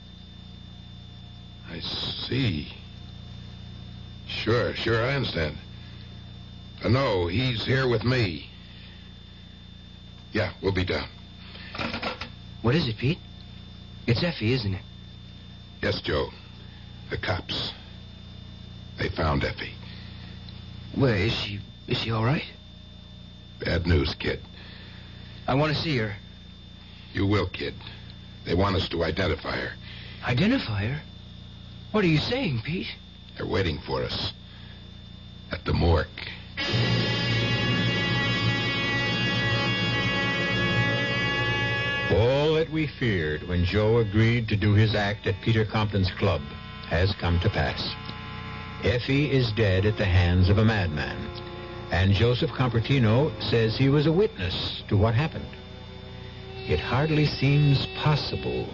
I 1.70 1.80
see. 1.80 2.72
Sure, 4.26 4.74
sure, 4.74 5.04
I 5.04 5.14
understand. 5.14 5.56
Uh, 6.84 6.88
no, 6.88 7.26
he's 7.26 7.64
here 7.64 7.88
with 7.88 8.04
me. 8.04 8.48
Yeah, 10.32 10.52
we'll 10.62 10.72
be 10.72 10.84
down. 10.84 11.08
What 12.62 12.74
is 12.74 12.88
it, 12.88 12.98
Pete? 12.98 13.18
It's 14.06 14.22
Effie, 14.22 14.52
isn't 14.52 14.74
it? 14.74 14.82
Yes, 15.82 16.00
Joe. 16.00 16.30
The 17.10 17.18
cops. 17.18 17.72
They 18.98 19.08
found 19.08 19.44
Effie. 19.44 19.74
Where 20.94 21.16
is 21.16 21.32
she 21.32 21.60
is 21.88 21.96
she 21.96 22.10
all 22.10 22.24
right? 22.24 22.44
Bad 23.60 23.86
news, 23.86 24.14
kid. 24.14 24.40
I 25.48 25.54
want 25.54 25.74
to 25.74 25.82
see 25.82 25.96
her. 25.96 26.14
You 27.14 27.26
will, 27.26 27.46
kid. 27.46 27.74
They 28.44 28.54
want 28.54 28.76
us 28.76 28.88
to 28.90 29.02
identify 29.02 29.56
her. 29.56 29.72
Identify 30.26 30.86
her? 30.86 31.00
What 31.92 32.04
are 32.04 32.08
you 32.08 32.18
saying, 32.18 32.60
Pete? 32.62 32.94
They're 33.36 33.46
waiting 33.46 33.78
for 33.78 34.02
us. 34.02 34.32
At 35.50 35.64
the 35.64 35.72
morgue. 35.72 36.06
what 42.68 42.74
we 42.74 42.86
feared 42.86 43.42
when 43.48 43.64
Joe 43.64 43.98
agreed 43.98 44.46
to 44.48 44.56
do 44.56 44.74
his 44.74 44.94
act 44.94 45.26
at 45.26 45.40
Peter 45.40 45.64
Compton's 45.64 46.10
club 46.10 46.42
has 46.88 47.14
come 47.14 47.40
to 47.40 47.48
pass. 47.48 47.94
Effie 48.84 49.30
is 49.30 49.52
dead 49.52 49.86
at 49.86 49.96
the 49.96 50.04
hands 50.04 50.50
of 50.50 50.58
a 50.58 50.64
madman, 50.64 51.16
and 51.90 52.12
Joseph 52.12 52.50
Compertino 52.50 53.32
says 53.42 53.74
he 53.74 53.88
was 53.88 54.06
a 54.06 54.12
witness 54.12 54.82
to 54.88 54.98
what 54.98 55.14
happened. 55.14 55.48
It 56.68 56.78
hardly 56.78 57.24
seems 57.24 57.86
possible. 58.02 58.68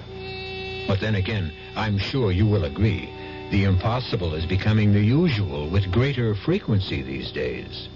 But 0.88 0.98
then 0.98 1.14
again, 1.14 1.52
I'm 1.76 1.98
sure 1.98 2.32
you 2.32 2.46
will 2.46 2.64
agree, 2.64 3.08
the 3.52 3.62
impossible 3.62 4.34
is 4.34 4.44
becoming 4.44 4.92
the 4.92 5.04
usual 5.04 5.68
with 5.68 5.92
greater 5.92 6.34
frequency 6.34 7.02
these 7.02 7.30
days. 7.30 7.88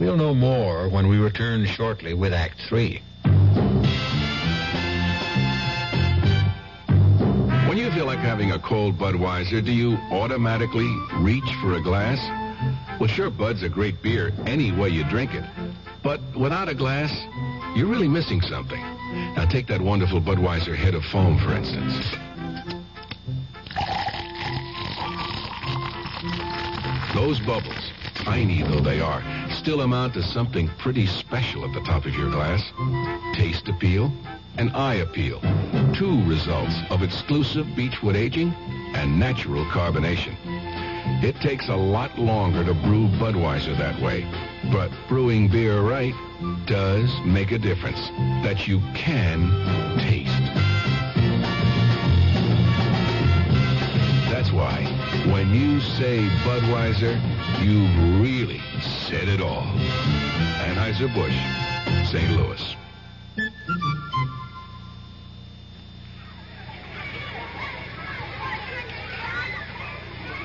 We'll 0.00 0.16
know 0.16 0.34
more 0.34 0.88
when 0.88 1.06
we 1.06 1.18
return 1.18 1.66
shortly 1.66 2.14
with 2.14 2.32
Act 2.32 2.60
3. 2.62 3.00
Having 8.40 8.58
a 8.58 8.66
cold 8.66 8.96
Budweiser, 8.96 9.62
do 9.62 9.70
you 9.70 9.98
automatically 10.10 10.88
reach 11.16 11.44
for 11.60 11.74
a 11.74 11.82
glass? 11.82 12.18
Well, 12.98 13.06
sure, 13.06 13.28
Bud's 13.28 13.62
a 13.62 13.68
great 13.68 14.00
beer 14.00 14.32
any 14.46 14.72
way 14.72 14.88
you 14.88 15.04
drink 15.04 15.34
it. 15.34 15.44
But 16.02 16.22
without 16.34 16.66
a 16.66 16.74
glass, 16.74 17.12
you're 17.76 17.86
really 17.86 18.08
missing 18.08 18.40
something. 18.40 18.80
Now, 19.36 19.44
take 19.44 19.66
that 19.66 19.82
wonderful 19.82 20.22
Budweiser 20.22 20.74
head 20.74 20.94
of 20.94 21.04
foam, 21.04 21.38
for 21.38 21.52
instance. 21.52 22.16
Those 27.14 27.40
bubbles, 27.40 27.92
tiny 28.14 28.62
though 28.62 28.80
they 28.80 29.02
are, 29.02 29.22
still 29.50 29.82
amount 29.82 30.14
to 30.14 30.22
something 30.22 30.68
pretty 30.78 31.06
special 31.06 31.66
at 31.66 31.74
the 31.74 31.82
top 31.82 32.06
of 32.06 32.14
your 32.14 32.30
glass. 32.30 32.62
Taste 33.34 33.68
appeal 33.68 34.10
and 34.60 34.76
eye 34.76 34.96
appeal. 34.96 35.40
Two 35.94 36.22
results 36.26 36.74
of 36.90 37.02
exclusive 37.02 37.66
beechwood 37.74 38.14
aging 38.14 38.52
and 38.94 39.18
natural 39.18 39.64
carbonation. 39.64 40.36
It 41.24 41.34
takes 41.36 41.68
a 41.68 41.74
lot 41.74 42.18
longer 42.18 42.62
to 42.62 42.74
brew 42.74 43.08
Budweiser 43.18 43.74
that 43.78 43.98
way, 44.02 44.26
but 44.70 44.90
brewing 45.08 45.48
beer 45.48 45.80
right 45.80 46.12
does 46.66 47.10
make 47.24 47.52
a 47.52 47.58
difference 47.58 48.08
that 48.44 48.68
you 48.68 48.80
can 48.94 49.48
taste. 49.98 50.44
That's 54.30 54.52
why 54.52 54.84
when 55.32 55.54
you 55.54 55.80
say 55.80 56.28
Budweiser, 56.44 57.18
you've 57.62 58.20
really 58.20 58.60
said 59.08 59.26
it 59.26 59.40
all. 59.40 59.64
Anheuser-Busch, 60.68 62.10
St. 62.10 62.30
Louis. 62.36 62.76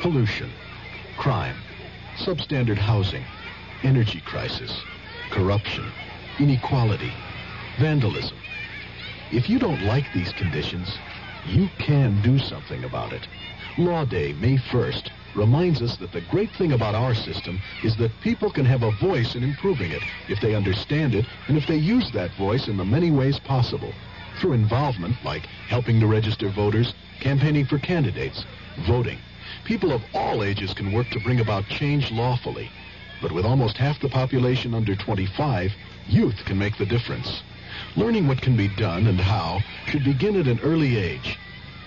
Pollution, 0.05 0.51
crime, 1.17 1.57
substandard 2.15 2.77
housing, 2.77 3.23
energy 3.81 4.21
crisis, 4.21 4.83
corruption, 5.31 5.83
inequality, 6.39 7.11
vandalism. 7.79 8.37
If 9.31 9.49
you 9.49 9.57
don't 9.57 9.81
like 9.81 10.05
these 10.13 10.31
conditions, 10.31 10.99
you 11.47 11.69
can 11.79 12.21
do 12.21 12.37
something 12.37 12.83
about 12.83 13.13
it. 13.13 13.27
Law 13.79 14.05
Day, 14.05 14.33
May 14.33 14.57
1st, 14.57 15.09
reminds 15.33 15.81
us 15.81 15.97
that 15.97 16.11
the 16.11 16.21
great 16.29 16.51
thing 16.51 16.73
about 16.73 16.93
our 16.93 17.15
system 17.15 17.59
is 17.83 17.97
that 17.97 18.11
people 18.21 18.51
can 18.51 18.63
have 18.65 18.83
a 18.83 18.91
voice 18.91 19.33
in 19.33 19.43
improving 19.43 19.89
it 19.89 20.03
if 20.29 20.39
they 20.39 20.53
understand 20.53 21.15
it 21.15 21.25
and 21.47 21.57
if 21.57 21.65
they 21.65 21.77
use 21.77 22.11
that 22.11 22.29
voice 22.37 22.67
in 22.67 22.77
the 22.77 22.85
many 22.85 23.09
ways 23.09 23.39
possible. 23.39 23.91
Through 24.39 24.53
involvement 24.53 25.15
like 25.25 25.47
helping 25.67 25.99
to 25.99 26.05
register 26.05 26.49
voters, 26.49 26.93
campaigning 27.21 27.65
for 27.65 27.79
candidates, 27.79 28.45
voting. 28.85 29.17
People 29.63 29.91
of 29.91 30.03
all 30.13 30.43
ages 30.43 30.73
can 30.73 30.91
work 30.91 31.09
to 31.11 31.19
bring 31.19 31.39
about 31.39 31.67
change 31.67 32.11
lawfully. 32.11 32.69
But 33.21 33.31
with 33.31 33.45
almost 33.45 33.77
half 33.77 33.99
the 33.99 34.09
population 34.09 34.73
under 34.73 34.95
25, 34.95 35.71
youth 36.07 36.43
can 36.45 36.57
make 36.57 36.77
the 36.77 36.85
difference. 36.85 37.41
Learning 37.95 38.27
what 38.27 38.41
can 38.41 38.55
be 38.55 38.67
done 38.67 39.07
and 39.07 39.19
how 39.19 39.59
should 39.87 40.03
begin 40.03 40.39
at 40.39 40.47
an 40.47 40.59
early 40.61 40.97
age. 40.97 41.37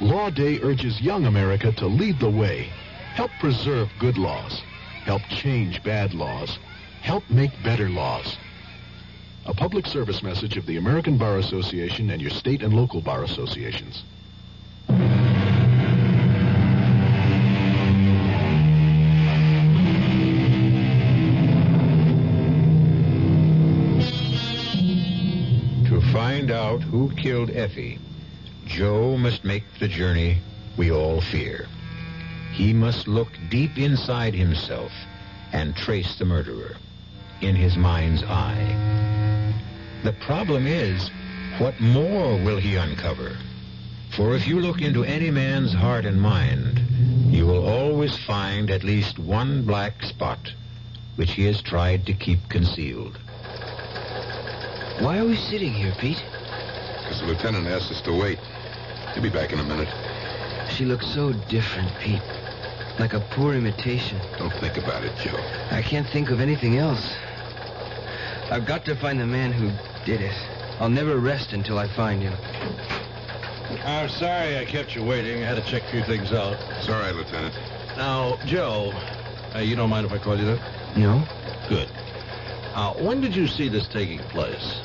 Law 0.01 0.31
Day 0.31 0.61
urges 0.63 1.01
young 1.01 1.27
America 1.27 1.73
to 1.73 1.87
lead 1.87 2.19
the 2.19 2.31
way. 2.31 2.71
Help 3.15 3.31
preserve 3.41 3.91
good 3.99 4.17
laws. 4.17 4.63
Help 5.05 5.23
change 5.29 5.83
bad 5.83 6.15
laws. 6.15 6.59
Help 7.01 7.29
make 7.31 7.51
better 7.63 7.89
laws. 7.89 8.37
A 9.47 9.55
public 9.55 9.87
service 9.87 10.23
message 10.23 10.57
of 10.57 10.67
the 10.67 10.77
American 10.77 11.17
Bar 11.17 11.39
Association 11.39 12.11
and 12.11 12.21
your 12.21 12.31
state 12.31 12.63
and 12.63 12.75
local 12.75 13.01
bar 13.01 13.25
associations. 13.25 14.05
Who 26.99 27.15
killed 27.15 27.51
Effie, 27.51 27.97
Joe 28.67 29.17
must 29.17 29.45
make 29.45 29.63
the 29.79 29.87
journey 29.87 30.39
we 30.77 30.91
all 30.91 31.21
fear. 31.21 31.67
He 32.53 32.73
must 32.73 33.07
look 33.07 33.29
deep 33.51 33.79
inside 33.79 34.35
himself 34.35 34.91
and 35.53 35.77
trace 35.77 36.19
the 36.19 36.25
murderer 36.25 36.75
in 37.41 37.55
his 37.55 37.77
mind's 37.77 38.25
eye. 38.25 39.55
The 40.03 40.13
problem 40.15 40.67
is, 40.67 41.09
what 41.59 41.81
more 41.81 42.37
will 42.43 42.59
he 42.59 42.75
uncover? 42.75 43.37
For 44.17 44.35
if 44.35 44.49
you 44.49 44.61
look 44.61 44.81
into 44.81 45.05
any 45.05 45.31
man's 45.31 45.73
heart 45.73 46.05
and 46.05 46.21
mind, 46.21 46.81
you 47.33 47.47
will 47.47 47.65
always 47.65 48.17
find 48.27 48.71
at 48.71 48.83
least 48.83 49.21
one 49.21 49.65
black 49.65 50.03
spot 50.03 50.53
which 51.15 51.33
he 51.33 51.45
has 51.45 51.63
tried 51.63 52.07
to 52.07 52.13
keep 52.13 52.41
concealed. 52.49 53.17
Why 55.01 55.19
are 55.19 55.27
we 55.27 55.37
sitting 55.37 55.73
here, 55.73 55.95
Pete? 56.01 56.23
Because 57.09 57.23
the 57.23 57.27
lieutenant 57.27 57.67
asked 57.67 57.91
us 57.91 58.03
to 58.03 58.13
wait. 58.13 58.39
He'll 59.15 59.23
be 59.23 59.31
back 59.31 59.51
in 59.51 59.59
a 59.61 59.65
minute. 59.65 59.89
She 60.71 60.85
looks 60.85 61.07
so 61.07 61.33
different, 61.49 61.91
Pete. 61.99 62.21
Like 62.99 63.15
a 63.15 63.21
poor 63.31 63.55
imitation. 63.55 64.21
Don't 64.37 64.53
think 64.61 64.77
about 64.77 65.05
it, 65.05 65.17
Joe. 65.17 65.39
I 65.71 65.81
can't 65.81 66.07
think 66.07 66.29
of 66.29 66.39
anything 66.39 66.77
else. 66.77 67.17
I've 68.51 68.67
got 68.67 68.85
to 68.85 68.95
find 68.95 69.19
the 69.19 69.27
man 69.27 69.53
who 69.53 69.71
did 70.05 70.21
it. 70.21 70.35
I'll 70.81 70.91
never 70.91 71.17
rest 71.17 71.55
until 71.55 71.79
I 71.79 71.89
find 71.89 72.21
him. 72.21 72.35
I'm 73.87 74.11
sorry 74.11 74.59
I 74.59 74.67
kept 74.67 74.95
you 74.95 75.03
waiting. 75.03 75.43
I 75.43 75.47
had 75.47 75.65
to 75.65 75.71
check 75.71 75.85
a 75.85 75.91
few 75.91 76.03
things 76.03 76.35
out. 76.35 76.59
It's 76.77 76.91
all 76.91 77.01
right, 77.01 77.15
Lieutenant. 77.15 77.55
Now, 77.97 78.39
Joe, 78.45 78.93
uh, 79.55 79.61
you 79.61 79.77
don't 79.77 79.89
mind 79.89 80.05
if 80.05 80.13
I 80.13 80.19
call 80.19 80.39
you 80.39 80.45
that? 80.45 80.95
No? 80.95 81.27
Good. 81.71 81.89
Uh, 82.75 82.93
when 82.97 83.23
did 83.23 83.35
you 83.35 83.47
see 83.47 83.71
this 83.71 83.89
taking 83.89 84.19
place? 84.19 84.83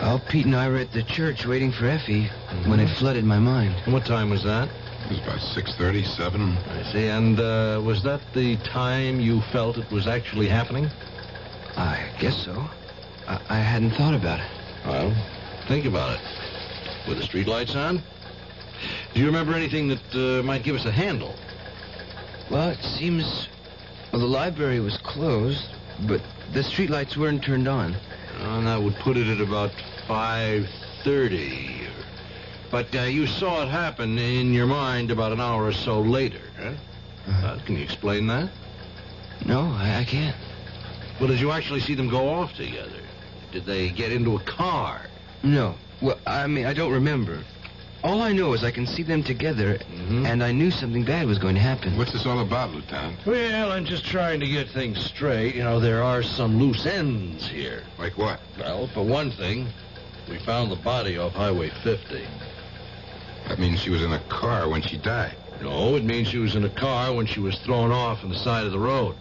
Well, 0.00 0.22
Pete 0.28 0.44
and 0.44 0.54
I 0.54 0.68
were 0.68 0.76
at 0.76 0.92
the 0.92 1.02
church 1.02 1.46
waiting 1.46 1.72
for 1.72 1.86
Effie 1.86 2.28
when 2.66 2.80
it 2.80 2.88
flooded 2.96 3.24
my 3.24 3.38
mind. 3.38 3.74
And 3.84 3.94
what 3.94 4.04
time 4.04 4.30
was 4.30 4.44
that? 4.44 4.68
It 5.06 5.10
was 5.10 5.18
about 5.20 5.38
6.30, 5.38 6.04
7. 6.04 6.56
I 6.56 6.92
see. 6.92 7.06
And 7.08 7.40
uh, 7.40 7.80
was 7.84 8.02
that 8.02 8.20
the 8.34 8.56
time 8.58 9.20
you 9.20 9.40
felt 9.52 9.78
it 9.78 9.90
was 9.90 10.06
actually 10.06 10.48
happening? 10.48 10.88
I 11.76 12.10
guess 12.20 12.44
so. 12.44 12.68
I, 13.26 13.40
I 13.48 13.58
hadn't 13.58 13.92
thought 13.92 14.14
about 14.14 14.40
it. 14.40 14.46
Well, 14.84 15.14
think 15.66 15.86
about 15.86 16.18
it. 16.18 17.08
Were 17.08 17.14
the 17.14 17.22
streetlights 17.22 17.74
on? 17.74 18.02
Do 19.14 19.20
you 19.20 19.26
remember 19.26 19.54
anything 19.54 19.88
that 19.88 20.14
uh, 20.14 20.42
might 20.42 20.62
give 20.62 20.76
us 20.76 20.84
a 20.84 20.92
handle? 20.92 21.34
Well, 22.50 22.68
it 22.68 22.82
seems... 22.82 23.48
Well, 24.12 24.20
the 24.20 24.26
library 24.26 24.80
was 24.80 24.98
closed, 24.98 25.68
but 26.06 26.20
the 26.52 26.60
streetlights 26.60 27.16
weren't 27.16 27.42
turned 27.42 27.66
on. 27.66 27.96
And 28.38 28.66
that 28.66 28.82
would 28.82 28.96
put 28.96 29.16
it 29.16 29.28
at 29.28 29.40
about 29.40 29.72
5.30. 30.08 31.88
But 32.70 32.94
uh, 32.94 33.02
you 33.02 33.26
saw 33.26 33.62
it 33.62 33.68
happen 33.68 34.18
in 34.18 34.52
your 34.52 34.66
mind 34.66 35.10
about 35.10 35.32
an 35.32 35.40
hour 35.40 35.66
or 35.66 35.72
so 35.72 36.00
later, 36.00 36.40
huh? 36.58 36.72
Uh, 37.28 37.58
can 37.64 37.76
you 37.76 37.82
explain 37.82 38.26
that? 38.26 38.50
No, 39.44 39.62
I, 39.62 40.00
I 40.00 40.04
can't. 40.04 40.36
Well, 41.18 41.28
did 41.28 41.40
you 41.40 41.50
actually 41.50 41.80
see 41.80 41.94
them 41.94 42.08
go 42.08 42.28
off 42.28 42.54
together? 42.54 43.02
Did 43.52 43.64
they 43.64 43.90
get 43.90 44.12
into 44.12 44.36
a 44.36 44.40
car? 44.40 45.06
No. 45.42 45.76
Well, 46.02 46.18
I 46.26 46.46
mean, 46.46 46.66
I 46.66 46.74
don't 46.74 46.92
remember. 46.92 47.42
All 48.06 48.22
I 48.22 48.30
know 48.30 48.52
is 48.52 48.62
I 48.62 48.70
can 48.70 48.86
see 48.86 49.02
them 49.02 49.24
together, 49.24 49.78
mm-hmm. 49.78 50.26
and 50.26 50.40
I 50.40 50.52
knew 50.52 50.70
something 50.70 51.02
bad 51.04 51.26
was 51.26 51.38
going 51.38 51.56
to 51.56 51.60
happen. 51.60 51.98
What's 51.98 52.12
this 52.12 52.24
all 52.24 52.38
about, 52.38 52.70
Lieutenant? 52.70 53.18
Well, 53.26 53.72
I'm 53.72 53.84
just 53.84 54.06
trying 54.06 54.38
to 54.38 54.46
get 54.46 54.68
things 54.68 55.04
straight. 55.04 55.56
You 55.56 55.64
know, 55.64 55.80
there 55.80 56.04
are 56.04 56.22
some 56.22 56.56
loose 56.56 56.86
ends 56.86 57.48
here. 57.48 57.82
Like 57.98 58.16
what? 58.16 58.38
Well, 58.60 58.86
for 58.94 59.04
one 59.04 59.32
thing, 59.32 59.66
we 60.30 60.38
found 60.38 60.70
the 60.70 60.76
body 60.76 61.18
off 61.18 61.32
Highway 61.32 61.72
50. 61.82 62.24
That 63.48 63.58
means 63.58 63.80
she 63.80 63.90
was 63.90 64.04
in 64.04 64.12
a 64.12 64.20
car 64.28 64.68
when 64.68 64.82
she 64.82 64.98
died. 64.98 65.34
No, 65.60 65.96
it 65.96 66.04
means 66.04 66.28
she 66.28 66.38
was 66.38 66.54
in 66.54 66.62
a 66.62 66.70
car 66.70 67.12
when 67.12 67.26
she 67.26 67.40
was 67.40 67.58
thrown 67.58 67.90
off 67.90 68.22
on 68.22 68.30
the 68.30 68.38
side 68.38 68.66
of 68.66 68.70
the 68.70 68.78
road. 68.78 69.16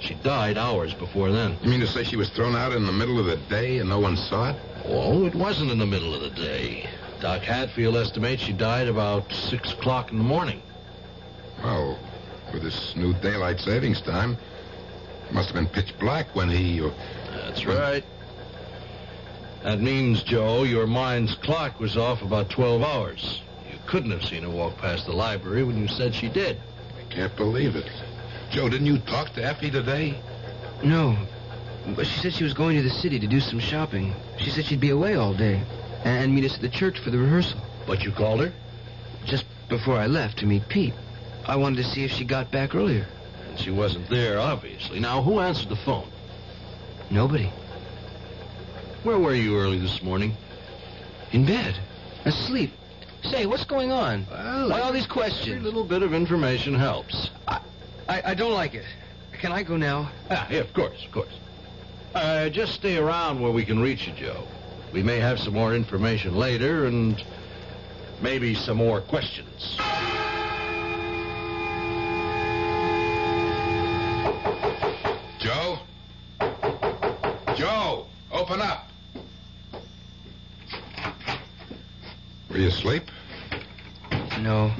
She 0.00 0.14
died 0.14 0.58
hours 0.58 0.92
before 0.92 1.30
then. 1.30 1.56
You 1.62 1.70
mean 1.70 1.80
to 1.80 1.86
say 1.86 2.02
she 2.02 2.16
was 2.16 2.30
thrown 2.30 2.56
out 2.56 2.72
in 2.72 2.84
the 2.84 2.92
middle 2.92 3.20
of 3.20 3.26
the 3.26 3.36
day 3.48 3.78
and 3.78 3.88
no 3.88 4.00
one 4.00 4.16
saw 4.16 4.50
it? 4.50 4.56
Oh, 4.86 5.24
it 5.24 5.36
wasn't 5.36 5.70
in 5.70 5.78
the 5.78 5.86
middle 5.86 6.16
of 6.16 6.22
the 6.22 6.30
day. 6.30 6.88
Doc 7.20 7.42
Hatfield 7.42 7.96
estimates 7.96 8.42
she 8.42 8.52
died 8.52 8.86
about 8.86 9.32
6 9.32 9.72
o'clock 9.72 10.12
in 10.12 10.18
the 10.18 10.24
morning. 10.24 10.62
Well, 11.62 11.98
with 12.52 12.62
this 12.62 12.94
new 12.94 13.12
daylight 13.14 13.58
savings 13.58 14.00
time, 14.00 14.38
it 15.26 15.32
must 15.32 15.48
have 15.48 15.56
been 15.56 15.66
pitch 15.66 15.98
black 15.98 16.34
when 16.36 16.48
he... 16.48 16.80
Uh, 16.80 16.90
That's 17.32 17.66
right. 17.66 18.04
That 19.64 19.80
means, 19.80 20.22
Joe, 20.22 20.62
your 20.62 20.86
mind's 20.86 21.34
clock 21.34 21.80
was 21.80 21.96
off 21.96 22.22
about 22.22 22.50
12 22.50 22.82
hours. 22.82 23.42
You 23.68 23.78
couldn't 23.86 24.12
have 24.12 24.24
seen 24.24 24.44
her 24.44 24.50
walk 24.50 24.78
past 24.78 25.06
the 25.06 25.12
library 25.12 25.64
when 25.64 25.76
you 25.76 25.88
said 25.88 26.14
she 26.14 26.28
did. 26.28 26.60
I 26.96 27.12
can't 27.12 27.34
believe 27.36 27.74
it. 27.74 27.90
Joe, 28.50 28.68
didn't 28.68 28.86
you 28.86 28.98
talk 28.98 29.32
to 29.34 29.44
Effie 29.44 29.72
today? 29.72 30.20
No, 30.84 31.18
but 31.96 32.06
she 32.06 32.20
said 32.20 32.32
she 32.32 32.44
was 32.44 32.54
going 32.54 32.76
to 32.76 32.82
the 32.82 32.90
city 32.90 33.18
to 33.18 33.26
do 33.26 33.40
some 33.40 33.58
shopping. 33.58 34.14
She 34.38 34.50
said 34.50 34.64
she'd 34.64 34.78
be 34.78 34.90
away 34.90 35.16
all 35.16 35.34
day 35.34 35.60
and 36.04 36.34
meet 36.34 36.44
us 36.44 36.54
at 36.54 36.60
the 36.60 36.68
church 36.68 36.98
for 36.98 37.10
the 37.10 37.18
rehearsal. 37.18 37.60
But 37.86 38.02
you 38.02 38.12
called 38.12 38.40
her? 38.40 38.52
Just 39.24 39.44
before 39.68 39.96
I 39.96 40.06
left 40.06 40.38
to 40.38 40.46
meet 40.46 40.68
Pete. 40.68 40.94
I 41.44 41.56
wanted 41.56 41.76
to 41.76 41.84
see 41.84 42.04
if 42.04 42.10
she 42.10 42.24
got 42.24 42.50
back 42.50 42.74
earlier. 42.74 43.06
And 43.48 43.58
she 43.58 43.70
wasn't 43.70 44.08
there, 44.08 44.38
obviously. 44.38 45.00
Now, 45.00 45.22
who 45.22 45.40
answered 45.40 45.68
the 45.68 45.76
phone? 45.76 46.08
Nobody. 47.10 47.50
Where 49.02 49.18
were 49.18 49.34
you 49.34 49.56
early 49.58 49.78
this 49.78 50.02
morning? 50.02 50.36
In 51.32 51.46
bed. 51.46 51.78
Asleep. 52.24 52.72
Say, 53.22 53.46
what's 53.46 53.64
going 53.64 53.90
on? 53.90 54.26
Well, 54.30 54.70
Why 54.70 54.80
all 54.80 54.92
these 54.92 55.06
questions? 55.06 55.48
Every 55.48 55.60
little 55.60 55.84
bit 55.84 56.02
of 56.02 56.14
information 56.14 56.74
helps. 56.74 57.30
I, 57.46 57.60
I 58.24 58.34
don't 58.34 58.52
like 58.52 58.74
it. 58.74 58.84
Can 59.40 59.52
I 59.52 59.62
go 59.62 59.76
now? 59.76 60.10
Ah, 60.30 60.46
yeah, 60.50 60.60
of 60.60 60.72
course, 60.72 61.04
of 61.04 61.12
course. 61.12 61.32
Uh, 62.14 62.48
just 62.48 62.74
stay 62.74 62.96
around 62.96 63.40
where 63.40 63.52
we 63.52 63.64
can 63.64 63.78
reach 63.78 64.06
you, 64.06 64.12
Joe. 64.14 64.46
We 64.92 65.02
may 65.02 65.18
have 65.18 65.38
some 65.38 65.54
more 65.54 65.74
information 65.74 66.34
later 66.34 66.86
and 66.86 67.22
maybe 68.20 68.54
some 68.54 68.78
more 68.78 69.00
questions. 69.00 69.76
Joe? 75.38 75.78
Joe, 77.54 78.06
open 78.32 78.60
up. 78.60 78.88
Were 82.50 82.56
you 82.56 82.68
asleep? 82.68 83.04
No, 84.40 84.72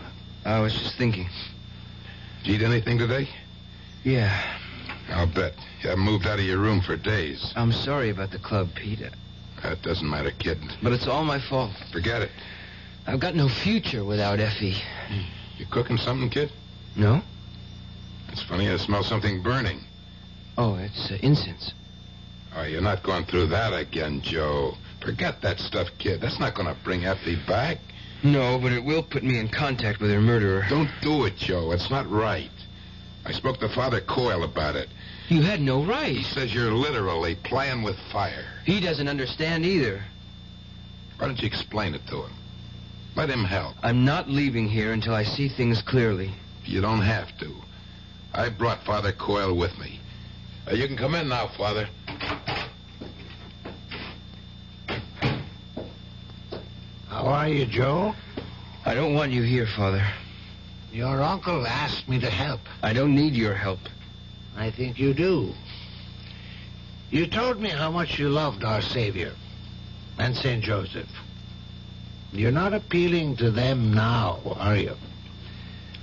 I 0.45 0.61
was 0.61 0.73
just 0.73 0.97
thinking. 0.97 1.29
Did 2.43 2.49
you 2.49 2.55
eat 2.55 2.63
anything 2.63 2.99
today? 2.99 3.29
Yeah, 4.05 4.43
I'll 5.11 5.27
bet. 5.27 5.55
You 5.83 5.91
haven't 5.91 6.05
moved 6.05 6.27
out 6.27 6.39
of 6.39 6.45
your 6.45 6.59
room 6.59 6.81
for 6.81 6.97
days. 6.97 7.53
I'm 7.57 7.73
sorry 7.73 8.11
about 8.11 8.31
the 8.31 8.39
club, 8.39 8.71
Pete. 8.75 9.03
That 9.63 9.83
doesn't 9.83 10.09
matter, 10.09 10.31
kid. 10.31 10.59
But 10.83 10.93
it's 10.93 11.07
all 11.07 11.25
my 11.25 11.41
fault. 11.41 11.73
Forget 11.93 12.23
it. 12.23 12.31
I've 13.07 13.21
got 13.21 13.35
no 13.35 13.49
future 13.49 14.05
without 14.05 14.39
Effie. 14.41 14.77
You 15.57 15.67
cooking 15.71 15.97
something, 15.97 16.31
kid? 16.31 16.53
No? 16.95 17.23
It's 18.31 18.43
funny, 18.43 18.69
I 18.69 18.77
smell 18.77 19.03
something 19.03 19.43
burning. 19.43 19.81
Oh, 20.57 20.77
it's 20.77 21.11
uh, 21.11 21.19
incense. 21.23 21.73
Oh, 22.55 22.65
you're 22.65 22.81
not 22.81 23.03
going 23.03 23.25
through 23.25 23.47
that 23.49 23.73
again, 23.73 24.21
Joe. 24.23 24.75
Forget 25.01 25.41
that 25.43 25.59
stuff, 25.59 25.89
kid. 25.99 26.21
That's 26.21 26.39
not 26.39 26.55
going 26.55 26.67
to 26.67 26.77
bring 26.83 27.05
Effie 27.05 27.39
back. 27.47 27.79
No, 28.23 28.59
but 28.59 28.73
it 28.73 28.85
will 28.85 29.03
put 29.03 29.23
me 29.23 29.39
in 29.39 29.49
contact 29.49 30.01
with 30.01 30.11
her 30.11 30.21
murderer. 30.21 30.67
Don't 30.69 30.91
do 31.01 31.25
it, 31.25 31.37
Joe. 31.37 31.71
It's 31.73 31.91
not 31.91 32.11
right. 32.11 32.51
I 33.25 33.33
spoke 33.33 33.59
to 33.61 33.69
Father 33.69 34.01
Coyle 34.01 34.43
about 34.43 34.75
it. 34.75 34.89
You 35.29 35.43
had 35.43 35.61
no 35.61 35.85
right. 35.85 36.16
He 36.16 36.22
says 36.22 36.55
you're 36.55 36.72
literally 36.72 37.35
playing 37.35 37.83
with 37.83 37.97
fire. 38.11 38.47
He 38.64 38.81
doesn't 38.81 39.09
understand 39.09 39.66
either. 39.66 40.03
Why 41.18 41.26
don't 41.26 41.41
you 41.41 41.47
explain 41.47 41.95
it 41.95 42.07
to 42.09 42.22
him? 42.22 42.33
Let 43.14 43.29
him 43.29 43.45
help. 43.45 43.74
I'm 43.83 44.05
not 44.05 44.31
leaving 44.31 44.68
here 44.68 44.93
until 44.93 45.14
I 45.14 45.24
see 45.24 45.49
things 45.49 45.83
clearly. 45.83 46.33
You 46.64 46.81
don't 46.81 47.03
have 47.03 47.37
to. 47.39 47.53
I 48.33 48.49
brought 48.49 48.85
Father 48.85 49.12
Coyle 49.12 49.57
with 49.57 49.76
me. 49.79 50.01
Uh, 50.66 50.74
you 50.74 50.87
can 50.87 50.97
come 50.97 51.14
in 51.14 51.29
now, 51.29 51.49
Father. 51.49 51.89
How 57.09 57.26
are 57.26 57.49
you, 57.49 57.66
Joe? 57.66 58.14
I 58.87 58.95
don't 58.95 59.14
want 59.14 59.33
you 59.33 59.43
here, 59.43 59.66
Father. 59.76 60.07
Your 60.93 61.20
uncle 61.22 61.66
asked 61.66 62.09
me 62.09 62.18
to 62.20 62.31
help. 62.31 62.61
I 62.83 62.93
don't 62.93 63.14
need 63.14 63.35
your 63.35 63.55
help. 63.55 63.81
I 64.57 64.71
think 64.71 64.99
you 64.99 65.15
do. 65.15 65.53
You 67.11 67.27
told 67.27 67.61
me 67.61 67.71
how 67.71 67.91
much 67.91 68.19
you 68.19 68.29
loved 68.29 68.65
our 68.65 68.83
Savior 68.83 69.33
and 70.19 70.37
St. 70.37 70.63
Joseph. 70.63 71.09
You're 72.33 72.53
not 72.53 72.75
appealing 72.75 73.37
to 73.37 73.51
them 73.51 73.95
now, 73.95 74.41
are 74.59 74.77
you? 74.77 74.95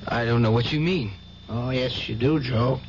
I 0.07 0.25
don't 0.25 0.41
know 0.41 0.51
what 0.51 0.71
you 0.71 0.79
mean. 0.79 1.11
Oh, 1.49 1.69
yes, 1.69 2.09
you 2.09 2.15
do, 2.15 2.39
Joe. 2.39 2.79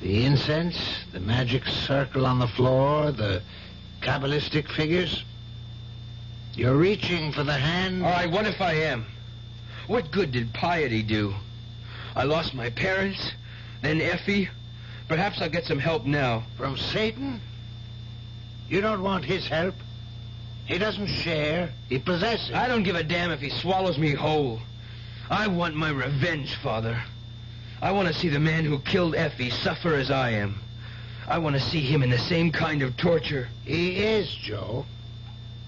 The 0.00 0.24
incense, 0.24 0.76
the 1.12 1.20
magic 1.20 1.66
circle 1.66 2.26
on 2.26 2.38
the 2.38 2.48
floor, 2.48 3.12
the 3.12 3.42
Kabbalistic 4.00 4.68
figures. 4.68 5.24
You're 6.54 6.76
reaching 6.76 7.32
for 7.32 7.44
the 7.44 7.54
hand. 7.54 8.04
All 8.04 8.10
right, 8.10 8.30
what 8.30 8.46
if 8.46 8.60
I 8.60 8.74
am? 8.74 9.06
What 9.86 10.10
good 10.10 10.32
did 10.32 10.52
piety 10.52 11.02
do? 11.02 11.34
I 12.16 12.24
lost 12.24 12.54
my 12.54 12.70
parents, 12.70 13.32
then 13.84 14.00
Effie. 14.00 14.48
Perhaps 15.08 15.40
I'll 15.40 15.50
get 15.50 15.64
some 15.64 15.78
help 15.78 16.06
now. 16.06 16.44
From 16.56 16.76
Satan? 16.76 17.40
You 18.68 18.80
don't 18.80 19.02
want 19.02 19.24
his 19.24 19.46
help. 19.46 19.74
He 20.66 20.78
doesn't 20.78 21.08
share. 21.08 21.70
He 21.88 21.98
possesses. 21.98 22.52
I 22.54 22.68
don't 22.68 22.82
give 22.82 22.96
a 22.96 23.04
damn 23.04 23.30
if 23.30 23.40
he 23.40 23.50
swallows 23.50 23.98
me 23.98 24.12
whole. 24.12 24.60
I 25.28 25.46
want 25.46 25.74
my 25.74 25.90
revenge, 25.90 26.54
Father. 26.56 27.02
I 27.82 27.92
want 27.92 28.08
to 28.08 28.14
see 28.14 28.28
the 28.28 28.40
man 28.40 28.64
who 28.64 28.78
killed 28.78 29.14
Effie 29.14 29.50
suffer 29.50 29.94
as 29.94 30.10
I 30.10 30.30
am. 30.30 30.58
I 31.28 31.38
want 31.38 31.56
to 31.56 31.60
see 31.60 31.80
him 31.80 32.02
in 32.02 32.10
the 32.10 32.18
same 32.18 32.50
kind 32.50 32.82
of 32.82 32.96
torture. 32.96 33.48
He 33.64 33.96
is, 34.02 34.30
Joe. 34.34 34.86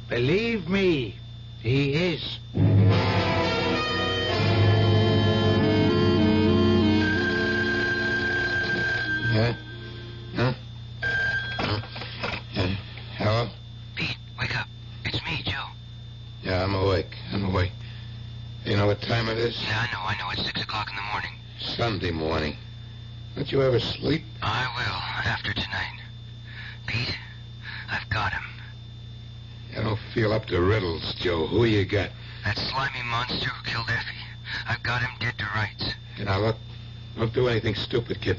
Believe 0.09 0.69
me, 0.69 1.17
he 1.63 1.93
is. 1.93 2.39
Is? 19.47 19.63
Yeah, 19.63 19.87
I 19.89 19.93
know, 19.93 20.01
I 20.03 20.17
know. 20.19 20.31
It's 20.33 20.45
six 20.45 20.61
o'clock 20.63 20.91
in 20.91 20.97
the 20.97 21.03
morning. 21.13 21.33
Sunday 21.61 22.11
morning. 22.11 22.57
Don't 23.35 23.51
you 23.51 23.63
ever 23.63 23.79
sleep? 23.81 24.23
I 24.43 24.67
will, 24.77 25.31
after 25.31 25.53
tonight. 25.53 26.01
Pete, 26.87 27.17
I've 27.91 28.09
got 28.11 28.33
him. 28.33 28.43
You 29.75 29.83
don't 29.83 30.01
feel 30.15 30.33
up 30.33 30.47
to 30.47 30.61
riddles, 30.61 31.15
Joe. 31.19 31.47
Who 31.47 31.65
you 31.65 31.85
got? 31.85 32.11
That 32.45 32.57
slimy 32.59 33.03
monster 33.05 33.49
who 33.49 33.71
killed 33.71 33.89
Effie. 33.91 34.25
I've 34.69 34.83
got 34.83 35.03
him 35.03 35.11
dead 35.21 35.37
to 35.39 35.45
rights. 35.55 35.85
You 36.17 36.25
know, 36.25 36.41
look, 36.41 36.57
don't 37.17 37.33
do 37.33 37.49
anything 37.49 37.75
stupid, 37.75 38.21
kid. 38.21 38.39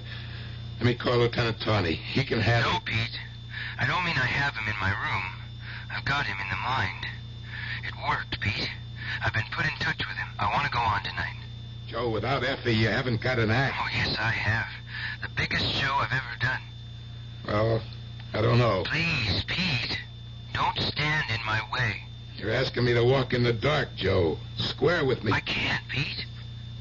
Let 0.80 0.86
me 0.86 0.96
call 0.96 1.18
Lieutenant 1.18 1.60
Tawney. 1.60 1.94
He 1.94 2.24
can 2.24 2.40
have 2.40 2.64
No, 2.64 2.72
him. 2.72 2.82
Pete. 2.86 3.20
I 3.80 3.86
don't 3.86 4.04
mean 4.06 4.16
I 4.18 4.26
have 4.26 4.56
him 4.56 4.68
in 4.68 4.80
my 4.80 4.90
room. 4.90 5.24
I've 5.96 6.06
got 6.06 6.26
him 6.26 6.38
in 6.42 6.50
the 6.50 6.56
mind. 6.56 7.06
It 7.84 7.94
worked, 8.10 8.40
Pete. 8.40 8.70
I've 9.24 9.34
been 9.34 9.44
put 9.52 9.66
in 9.66 9.72
touch 9.80 10.00
with 10.00 10.18
him. 10.18 10.28
I 10.40 10.52
want 10.54 10.66
to 10.66 10.72
go 10.72 10.80
on 10.80 11.04
tonight. 11.04 11.36
Joe, 11.88 12.10
without 12.10 12.44
Effie, 12.44 12.74
you 12.74 12.90
haven't 12.90 13.22
got 13.22 13.40
an 13.40 13.50
act. 13.50 13.76
Oh, 13.80 13.88
yes, 13.94 14.16
I 14.20 14.32
have. 14.32 14.68
The 15.22 15.30
biggest 15.36 15.66
show 15.66 15.94
I've 15.94 16.12
ever 16.12 16.38
done. 16.40 16.62
Well, 17.48 17.82
I 18.34 18.42
don't 18.42 18.58
know. 18.58 18.84
Please, 18.86 19.44
Pete. 19.48 19.98
Don't 20.54 20.78
stand 20.80 21.30
in 21.30 21.46
my 21.46 21.62
way. 21.72 22.04
You're 22.38 22.52
asking 22.52 22.86
me 22.86 22.94
to 22.94 23.04
walk 23.04 23.34
in 23.34 23.44
the 23.44 23.54
dark, 23.54 23.90
Joe. 23.96 24.38
Square 24.58 25.06
with 25.06 25.24
me. 25.24 25.32
I 25.32 25.40
can't, 25.40 25.88
Pete. 25.88 26.26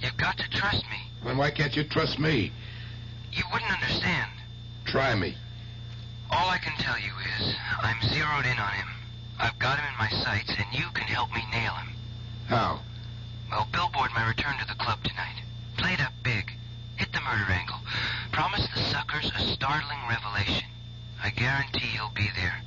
You've 0.00 0.16
got 0.16 0.36
to 0.38 0.50
trust 0.50 0.84
me. 0.90 0.98
Then 1.24 1.38
why 1.38 1.50
can't 1.50 1.74
you 1.76 1.84
trust 1.84 2.18
me? 2.18 2.52
You 3.32 3.44
wouldn't 3.52 3.72
understand. 3.72 4.30
Try 4.84 5.14
me. 5.14 5.34
All 6.30 6.48
I 6.48 6.58
can 6.58 6.76
tell 6.78 6.98
you 6.98 7.12
is 7.38 7.54
I'm 7.80 8.00
zeroed 8.08 8.44
in 8.44 8.58
on 8.58 8.72
him. 8.72 8.88
I've 9.38 9.58
got 9.58 9.78
him 9.78 9.84
in 9.92 9.98
my 9.98 10.24
sights, 10.24 10.50
and 10.50 10.66
you 10.72 10.86
can 10.94 11.04
help 11.04 11.32
me 11.32 11.42
nail 11.52 11.72
him. 11.74 11.95
How? 12.48 12.80
Well, 13.50 13.66
billboard 13.72 14.10
my 14.14 14.26
return 14.28 14.56
to 14.58 14.66
the 14.66 14.74
club 14.74 15.02
tonight. 15.02 15.42
Play 15.76 15.94
it 15.94 16.00
up 16.00 16.12
big. 16.22 16.52
Hit 16.96 17.12
the 17.12 17.20
murder 17.20 17.50
angle. 17.50 17.76
Promise 18.32 18.68
the 18.74 18.80
suckers 18.82 19.30
a 19.36 19.40
startling 19.54 19.98
revelation. 20.08 20.64
I 21.22 21.30
guarantee 21.30 21.86
he'll 21.86 22.12
be 22.14 22.28
there. 22.36 22.60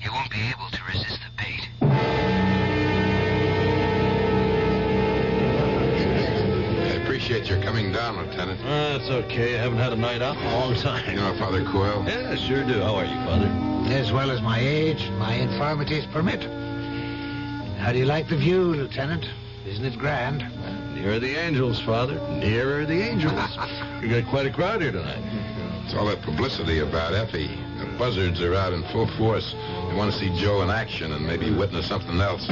He 0.00 0.08
won't 0.10 0.30
be 0.30 0.40
able 0.40 0.68
to 0.70 0.80
resist 0.84 1.20
the 1.20 1.30
bait. 1.42 1.68
I 6.82 6.96
appreciate 7.02 7.48
your 7.48 7.62
coming 7.62 7.92
down, 7.92 8.16
Lieutenant. 8.18 8.60
Uh, 8.60 8.98
that's 8.98 9.08
okay. 9.08 9.54
I 9.58 9.62
haven't 9.62 9.78
had 9.78 9.92
a 9.92 9.96
night 9.96 10.20
out 10.20 10.36
in 10.36 10.42
a 10.44 10.58
long 10.58 10.74
time. 10.74 11.08
You 11.08 11.16
know 11.16 11.34
Father 11.38 11.64
Coyle? 11.64 12.04
Yeah, 12.06 12.34
sure 12.36 12.64
do. 12.64 12.80
How 12.82 12.96
are 12.96 13.04
you, 13.04 13.16
Father? 13.24 13.48
As 13.94 14.12
well 14.12 14.30
as 14.30 14.42
my 14.42 14.58
age 14.58 15.02
and 15.04 15.18
my 15.18 15.34
infirmities 15.34 16.04
permit. 16.06 16.42
How 17.84 17.92
do 17.92 17.98
you 17.98 18.06
like 18.06 18.28
the 18.30 18.36
view, 18.38 18.62
Lieutenant? 18.62 19.26
Isn't 19.66 19.84
it 19.84 19.98
grand? 19.98 20.38
Nearer 20.94 21.18
the 21.18 21.36
angels, 21.36 21.78
Father. 21.82 22.14
Nearer 22.30 22.86
the 22.86 23.02
angels. 23.02 23.34
we 24.00 24.08
got 24.08 24.26
quite 24.30 24.46
a 24.46 24.50
crowd 24.50 24.80
here 24.80 24.90
tonight. 24.90 25.22
It's 25.84 25.92
all 25.92 26.06
that 26.06 26.22
publicity 26.22 26.78
about 26.78 27.12
Effie. 27.12 27.46
The 27.78 27.84
buzzards 27.98 28.40
are 28.40 28.54
out 28.54 28.72
in 28.72 28.84
full 28.84 29.06
force. 29.18 29.52
They 29.52 29.94
want 29.96 30.10
to 30.10 30.18
see 30.18 30.34
Joe 30.34 30.62
in 30.62 30.70
action 30.70 31.12
and 31.12 31.26
maybe 31.26 31.50
witness 31.50 31.86
something 31.86 32.18
else. 32.22 32.48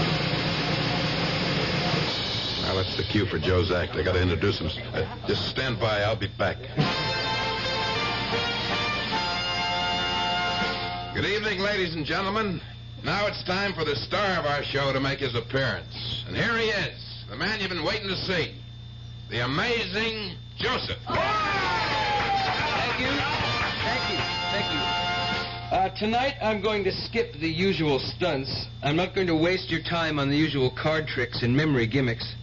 Now 2.67 2.75
that's 2.75 2.95
the 2.99 3.03
cue 3.03 3.25
for 3.25 3.39
Joe's 3.39 3.71
act. 3.71 3.95
I 3.95 4.03
got 4.03 4.13
to 4.13 4.21
introduce 4.21 4.59
him. 4.59 4.69
Uh, 4.93 5.07
just 5.27 5.49
stand 5.49 5.81
by. 5.81 6.03
I'll 6.03 6.15
be 6.15 6.29
back. 6.37 6.59
Good 11.15 11.25
evening, 11.25 11.61
ladies 11.61 11.95
and 11.95 12.05
gentlemen. 12.05 12.61
Now 13.05 13.27
it's 13.27 13.43
time 13.43 13.73
for 13.75 13.85
the 13.85 13.97
star 13.97 14.39
of 14.39 14.47
our 14.47 14.63
show 14.63 14.93
to 14.93 15.01
make 15.01 15.19
his 15.19 15.35
appearance. 15.35 16.25
And 16.29 16.37
here 16.37 16.57
he 16.57 16.67
is, 16.67 17.25
the 17.29 17.35
man 17.35 17.59
you've 17.59 17.71
been 17.71 17.85
waiting 17.85 18.07
to 18.07 18.15
see. 18.15 18.55
The 19.29 19.45
amazing 19.45 20.37
Joseph. 20.57 20.99
Thank 21.09 21.19
you. 23.01 23.09
Thank 23.83 24.09
you. 24.09 24.19
Thank 24.53 24.73
you. 24.73 24.79
Uh, 25.77 25.89
tonight, 25.99 26.37
I'm 26.41 26.61
going 26.61 26.85
to 26.85 26.93
skip 26.93 27.33
the 27.41 27.49
usual 27.49 27.99
stunts. 27.99 28.67
I'm 28.85 28.95
not 28.95 29.17
going 29.17 29.27
to 29.27 29.35
waste 29.35 29.69
your 29.69 29.83
time 29.83 30.21
on 30.21 30.31
the 30.31 30.37
usual 30.37 30.71
card 30.71 31.09
tricks 31.09 31.43
and 31.43 31.57
memory 31.57 31.89
gimmicks. 31.89 32.37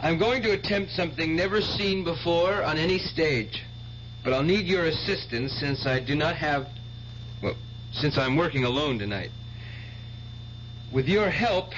I'm 0.00 0.18
going 0.18 0.42
to 0.42 0.50
attempt 0.50 0.90
something 0.92 1.36
never 1.36 1.60
seen 1.60 2.02
before 2.02 2.64
on 2.64 2.76
any 2.76 2.98
stage. 2.98 3.62
But 4.24 4.32
I'll 4.32 4.42
need 4.42 4.66
your 4.66 4.86
assistance 4.86 5.52
since 5.52 5.86
I 5.86 6.00
do 6.00 6.16
not 6.16 6.34
have. 6.34 6.66
Well, 7.40 7.54
since 7.92 8.18
I'm 8.18 8.36
working 8.36 8.64
alone 8.64 8.98
tonight. 8.98 9.30
With 10.92 11.08
your 11.08 11.30
help, 11.30 11.72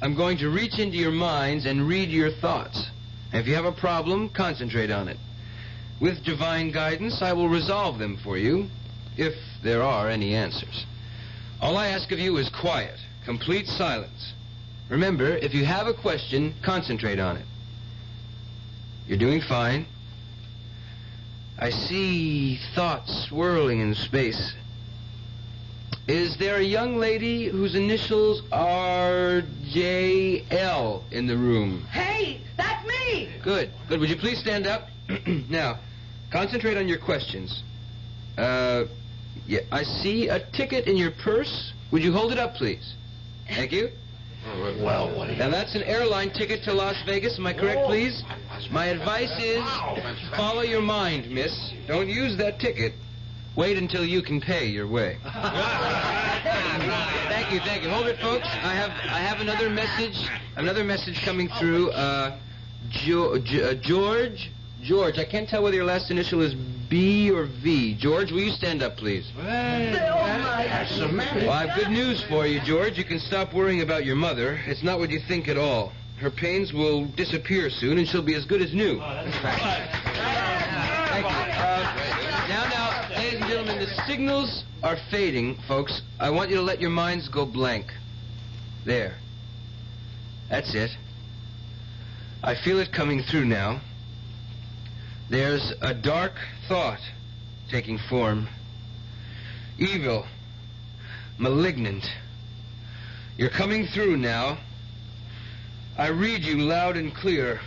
I'm 0.00 0.14
going 0.14 0.38
to 0.38 0.48
reach 0.48 0.78
into 0.78 0.96
your 0.96 1.12
minds 1.12 1.66
and 1.66 1.86
read 1.86 2.08
your 2.08 2.30
thoughts. 2.30 2.88
If 3.34 3.46
you 3.46 3.54
have 3.54 3.66
a 3.66 3.72
problem, 3.72 4.30
concentrate 4.30 4.90
on 4.90 5.08
it. 5.08 5.18
With 6.00 6.24
divine 6.24 6.70
guidance, 6.70 7.20
I 7.20 7.34
will 7.34 7.50
resolve 7.50 7.98
them 7.98 8.16
for 8.16 8.38
you, 8.38 8.70
if 9.18 9.34
there 9.62 9.82
are 9.82 10.08
any 10.08 10.34
answers. 10.34 10.86
All 11.60 11.76
I 11.76 11.88
ask 11.88 12.10
of 12.12 12.18
you 12.18 12.38
is 12.38 12.48
quiet, 12.48 12.98
complete 13.26 13.66
silence. 13.66 14.32
Remember, 14.88 15.36
if 15.36 15.52
you 15.52 15.66
have 15.66 15.86
a 15.86 15.94
question, 15.94 16.54
concentrate 16.62 17.18
on 17.18 17.36
it. 17.36 17.44
You're 19.06 19.18
doing 19.18 19.42
fine. 19.42 19.84
I 21.58 21.68
see 21.68 22.58
thoughts 22.74 23.26
swirling 23.28 23.80
in 23.80 23.94
space. 23.94 24.54
Is 26.08 26.36
there 26.36 26.56
a 26.56 26.62
young 26.64 26.96
lady 26.96 27.46
whose 27.46 27.76
initials 27.76 28.42
are 28.50 29.42
J.L. 29.68 31.04
in 31.12 31.28
the 31.28 31.36
room? 31.36 31.84
Hey, 31.92 32.40
that's 32.56 32.84
me. 32.86 33.28
Good. 33.40 33.70
Good. 33.88 34.00
Would 34.00 34.10
you 34.10 34.16
please 34.16 34.40
stand 34.40 34.66
up? 34.66 34.88
now, 35.48 35.78
concentrate 36.32 36.76
on 36.76 36.88
your 36.88 36.98
questions. 36.98 37.62
Uh, 38.36 38.84
yeah, 39.46 39.60
I 39.70 39.84
see 39.84 40.28
a 40.28 40.40
ticket 40.40 40.88
in 40.88 40.96
your 40.96 41.12
purse. 41.12 41.72
Would 41.92 42.02
you 42.02 42.12
hold 42.12 42.32
it 42.32 42.38
up, 42.38 42.54
please? 42.54 42.94
Thank 43.46 43.70
you. 43.70 43.90
Well, 44.80 45.16
what 45.16 45.26
do 45.26 45.34
you... 45.34 45.38
Now, 45.38 45.50
that's 45.50 45.76
an 45.76 45.84
airline 45.84 46.30
ticket 46.30 46.64
to 46.64 46.72
Las 46.72 47.00
Vegas. 47.06 47.38
Am 47.38 47.46
I 47.46 47.52
correct, 47.52 47.86
please? 47.86 48.24
My 48.72 48.86
advice 48.86 49.30
is 49.38 49.62
follow 50.36 50.62
your 50.62 50.82
mind, 50.82 51.30
miss. 51.30 51.72
Don't 51.86 52.08
use 52.08 52.36
that 52.38 52.58
ticket. 52.58 52.94
Wait 53.56 53.76
until 53.76 54.04
you 54.04 54.22
can 54.22 54.40
pay 54.40 54.66
your 54.66 54.86
way. 54.88 55.18
thank 55.22 55.42
you, 57.52 57.60
thank 57.60 57.82
you. 57.82 57.90
Hold 57.90 58.06
it, 58.06 58.18
folks. 58.18 58.46
I 58.46 58.74
have 58.74 58.90
I 59.10 59.18
have 59.20 59.40
another 59.40 59.68
message. 59.68 60.16
Another 60.56 60.84
message 60.84 61.20
coming 61.24 61.48
through. 61.60 61.90
Uh, 61.90 62.38
jo- 62.90 63.38
J- 63.38 63.62
uh, 63.62 63.74
George, 63.74 64.50
George. 64.82 65.18
I 65.18 65.24
can't 65.24 65.48
tell 65.48 65.62
whether 65.62 65.76
your 65.76 65.84
last 65.84 66.10
initial 66.10 66.40
is 66.40 66.54
B 66.54 67.30
or 67.30 67.44
V. 67.62 67.94
George, 67.98 68.32
will 68.32 68.40
you 68.40 68.52
stand 68.52 68.82
up, 68.82 68.96
please? 68.96 69.30
That's 69.36 70.98
the 70.98 71.08
man. 71.08 71.44
Well, 71.46 71.50
I 71.52 71.66
have 71.66 71.78
good 71.78 71.90
news 71.90 72.22
for 72.28 72.46
you, 72.46 72.60
George. 72.64 72.96
You 72.96 73.04
can 73.04 73.18
stop 73.18 73.52
worrying 73.52 73.82
about 73.82 74.06
your 74.06 74.16
mother. 74.16 74.58
It's 74.66 74.82
not 74.82 74.98
what 74.98 75.10
you 75.10 75.20
think 75.28 75.48
at 75.48 75.58
all. 75.58 75.92
Her 76.18 76.30
pains 76.30 76.72
will 76.72 77.04
disappear 77.06 77.68
soon, 77.68 77.98
and 77.98 78.08
she'll 78.08 78.22
be 78.22 78.34
as 78.34 78.46
good 78.46 78.62
as 78.62 78.72
new. 78.72 78.98
Thank 78.98 79.34
you. 81.26 81.32
Uh, 81.32 81.94
now, 82.48 82.64
now, 82.68 83.08
ladies 83.18 83.40
and 83.40 83.50
gentlemen, 83.50 83.71
the 83.82 84.04
signals 84.06 84.62
are 84.84 84.96
fading, 85.10 85.58
folks. 85.66 86.02
I 86.20 86.30
want 86.30 86.50
you 86.50 86.56
to 86.56 86.62
let 86.62 86.80
your 86.80 86.90
minds 86.90 87.26
go 87.26 87.44
blank. 87.44 87.86
There. 88.86 89.16
That's 90.48 90.72
it. 90.72 90.90
I 92.44 92.54
feel 92.54 92.78
it 92.78 92.92
coming 92.92 93.24
through 93.24 93.46
now. 93.46 93.80
There's 95.28 95.74
a 95.82 95.94
dark 95.94 96.34
thought 96.68 97.00
taking 97.72 97.98
form. 98.08 98.46
Evil. 99.80 100.26
Malignant. 101.38 102.04
You're 103.36 103.50
coming 103.50 103.88
through 103.88 104.16
now. 104.16 104.58
I 105.98 106.10
read 106.10 106.42
you 106.42 106.58
loud 106.58 106.96
and 106.96 107.12
clear. 107.12 107.58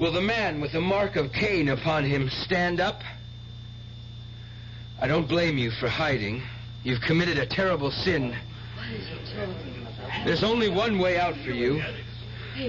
Will 0.00 0.12
the 0.12 0.22
man 0.22 0.62
with 0.62 0.72
the 0.72 0.80
mark 0.80 1.16
of 1.16 1.34
Cain 1.34 1.68
upon 1.68 2.04
him 2.04 2.30
stand 2.30 2.80
up? 2.80 3.02
I 5.00 5.06
don't 5.06 5.28
blame 5.28 5.58
you 5.58 5.70
for 5.72 5.88
hiding. 5.88 6.42
You've 6.82 7.02
committed 7.02 7.38
a 7.38 7.46
terrible 7.46 7.90
sin. 7.90 8.34
There's 10.24 10.42
only 10.42 10.70
one 10.70 10.98
way 10.98 11.18
out 11.18 11.34
for 11.44 11.50
you. 11.50 11.82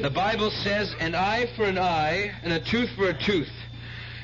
The 0.01 0.09
Bible 0.09 0.51
says 0.51 0.93
an 0.99 1.15
eye 1.15 1.47
for 1.55 1.63
an 1.63 1.78
eye 1.78 2.34
and 2.43 2.51
a 2.51 2.59
tooth 2.59 2.89
for 2.97 3.09
a 3.09 3.13
tooth. 3.13 3.49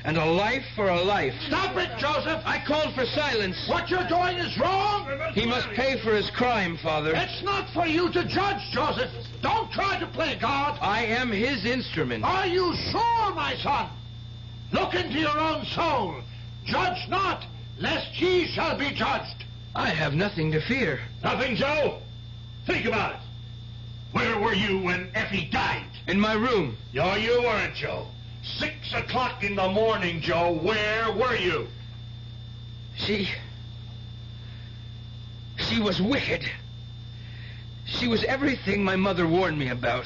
And 0.06 0.18
a 0.18 0.26
life 0.26 0.66
for 0.76 0.90
a 0.90 1.02
life. 1.02 1.34
Stop 1.48 1.78
it, 1.78 1.90
Joseph! 1.98 2.42
I 2.46 2.62
called 2.68 2.94
for 2.94 3.06
silence. 3.06 3.56
What 3.70 3.90
you're 3.90 4.06
doing 4.10 4.38
is 4.38 4.58
wrong! 4.58 5.08
He 5.34 5.46
must 5.46 5.70
pay 5.70 5.98
for 6.04 6.14
his 6.14 6.30
crime, 6.32 6.76
Father. 6.76 7.14
It's 7.16 7.42
not 7.42 7.70
for 7.70 7.86
you 7.88 8.12
to 8.12 8.26
judge, 8.26 8.62
Joseph. 8.74 9.10
Don't 9.42 9.72
try 9.72 9.98
to 10.00 10.08
play 10.08 10.38
God. 10.42 10.78
I 10.82 11.06
am 11.06 11.32
his 11.32 11.64
instrument. 11.64 12.26
Are 12.26 12.46
you 12.46 12.76
sure, 12.92 13.34
my 13.34 13.56
son? 13.64 13.90
Look 14.74 14.94
into 14.94 15.20
your 15.20 15.40
own 15.40 15.64
soul. 15.68 16.16
Judge 16.66 17.08
not, 17.08 17.46
lest 17.78 18.20
ye 18.20 18.48
shall 18.48 18.78
be 18.78 18.92
judged. 18.92 19.44
I 19.76 19.90
have 19.90 20.14
nothing 20.14 20.52
to 20.52 20.62
fear. 20.62 21.00
Nothing, 21.24 21.56
Joe? 21.56 22.00
Think 22.66 22.86
about 22.86 23.16
it. 23.16 23.20
Where 24.12 24.40
were 24.40 24.54
you 24.54 24.80
when 24.80 25.10
Effie 25.16 25.50
died? 25.52 25.86
In 26.08 26.20
my 26.20 26.34
room. 26.34 26.78
No, 26.94 27.16
you 27.16 27.42
weren't, 27.42 27.76
Joe. 27.76 28.08
Six 28.44 28.94
o'clock 28.94 29.44
in 29.44 29.56
the 29.56 29.70
morning, 29.70 30.22
Joe. 30.22 30.52
Where 30.52 31.12
were 31.12 31.36
you? 31.36 31.68
She. 32.98 33.30
She 35.58 35.80
was 35.80 36.02
wicked. 36.02 36.44
She 37.86 38.08
was 38.08 38.24
everything 38.24 38.84
my 38.84 38.96
mother 38.96 39.28
warned 39.28 39.58
me 39.58 39.70
about. 39.70 40.06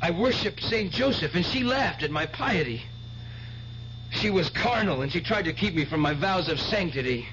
I 0.00 0.10
worshipped 0.10 0.62
St. 0.62 0.92
Joseph, 0.92 1.34
and 1.34 1.44
she 1.44 1.64
laughed 1.64 2.02
at 2.02 2.10
my 2.10 2.26
piety. 2.26 2.82
She 4.10 4.30
was 4.30 4.48
carnal, 4.50 5.02
and 5.02 5.12
she 5.12 5.20
tried 5.20 5.44
to 5.44 5.52
keep 5.52 5.74
me 5.74 5.84
from 5.84 6.00
my 6.00 6.14
vows 6.14 6.48
of 6.48 6.58
sanctity. 6.58 7.26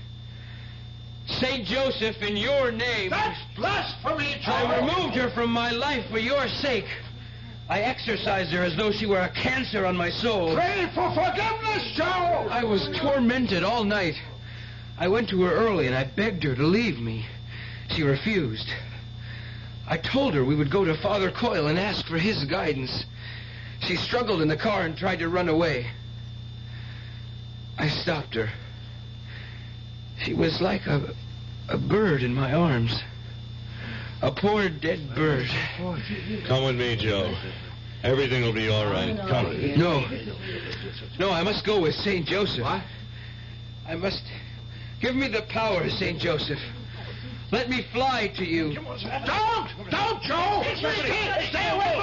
St. 1.28 1.66
Joseph, 1.66 2.22
in 2.22 2.36
your 2.36 2.72
name. 2.72 3.10
That's 3.10 3.40
blasphemy, 3.56 4.36
Joe. 4.42 4.52
I 4.52 4.80
removed 4.80 5.16
her 5.16 5.30
from 5.30 5.52
my 5.52 5.72
life 5.72 6.06
for 6.12 6.20
your 6.20 6.48
sake. 6.48 6.88
I 7.70 7.80
exorcised 7.80 8.52
her 8.52 8.62
as 8.62 8.76
though 8.76 8.92
she 8.92 9.06
were 9.06 9.22
a 9.22 9.30
cancer 9.30 9.86
on 9.86 9.96
my 9.96 10.10
soul. 10.10 10.54
Pray 10.54 10.90
for 10.94 11.10
forgiveness, 11.12 11.92
Joe. 11.96 12.48
I 12.52 12.64
was 12.66 12.90
tormented 12.98 13.64
all 13.64 13.86
night. 13.86 14.16
I 14.98 15.08
went 15.08 15.30
to 15.30 15.42
her 15.44 15.54
early 15.54 15.88
and 15.88 15.96
I 15.96 16.04
begged 16.04 16.44
her 16.44 16.56
to 16.56 16.64
leave 16.64 17.00
me. 17.00 17.26
She 17.90 18.04
refused. 18.04 18.68
I 19.88 19.98
told 19.98 20.34
her 20.34 20.44
we 20.44 20.56
would 20.56 20.70
go 20.70 20.84
to 20.84 20.96
Father 20.96 21.32
Coyle 21.32 21.68
and 21.68 21.80
ask 21.80 22.06
for 22.06 22.18
his 22.18 22.44
guidance. 22.46 23.06
She 23.82 23.96
struggled 23.96 24.42
in 24.42 24.50
the 24.50 24.58
car 24.58 24.82
and 24.82 24.98
tried 24.98 25.20
to 25.20 25.30
run 25.30 25.50
away. 25.50 25.88
I 27.78 27.90
stopped 27.90 28.36
her. 28.36 28.50
She 30.20 30.34
was 30.34 30.62
like 30.62 30.86
a, 30.86 31.14
a 31.70 31.78
bird 31.78 32.24
in 32.24 32.34
my 32.34 32.54
arms. 32.54 33.02
A 34.22 34.32
poor 34.32 34.70
dead 34.70 35.16
bird. 35.16 35.50
Come 36.48 36.66
with 36.66 36.76
me, 36.76 36.96
Joe. 36.96 37.36
Everything 38.04 38.42
will 38.44 38.54
be 38.54 38.70
all 38.70 38.86
right. 38.86 39.18
Come. 39.18 39.78
No. 39.78 40.06
No, 41.20 41.32
I 41.32 41.44
must 41.44 41.66
go 41.66 41.82
with 41.82 41.96
St. 41.96 42.26
Joseph. 42.26 42.64
What? 42.64 42.84
I 43.88 43.96
must. 43.96 44.24
Give 45.02 45.16
me 45.16 45.28
the 45.28 45.42
power, 45.44 45.90
St. 45.90 46.20
Joseph. 46.20 46.60
Let 47.52 47.70
me 47.70 47.86
fly 47.92 48.32
to 48.38 48.46
you. 48.46 48.74
Don't! 48.74 49.70
Don't, 49.92 50.24
Joe! 50.24 50.64
Stay 50.76 51.70
away 51.70 52.03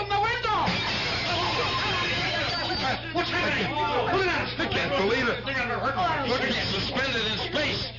What's 3.21 3.33
happening? 3.33 3.71
Look 4.17 4.27
at 4.27 4.49
us! 4.49 4.55
I 4.59 4.67
can't 4.67 4.97
believe 4.97 5.29
it. 5.29 5.45
Look, 5.45 6.41
he's 6.41 6.69
suspended 6.71 7.21
in 7.27 7.37
space. 7.53 7.93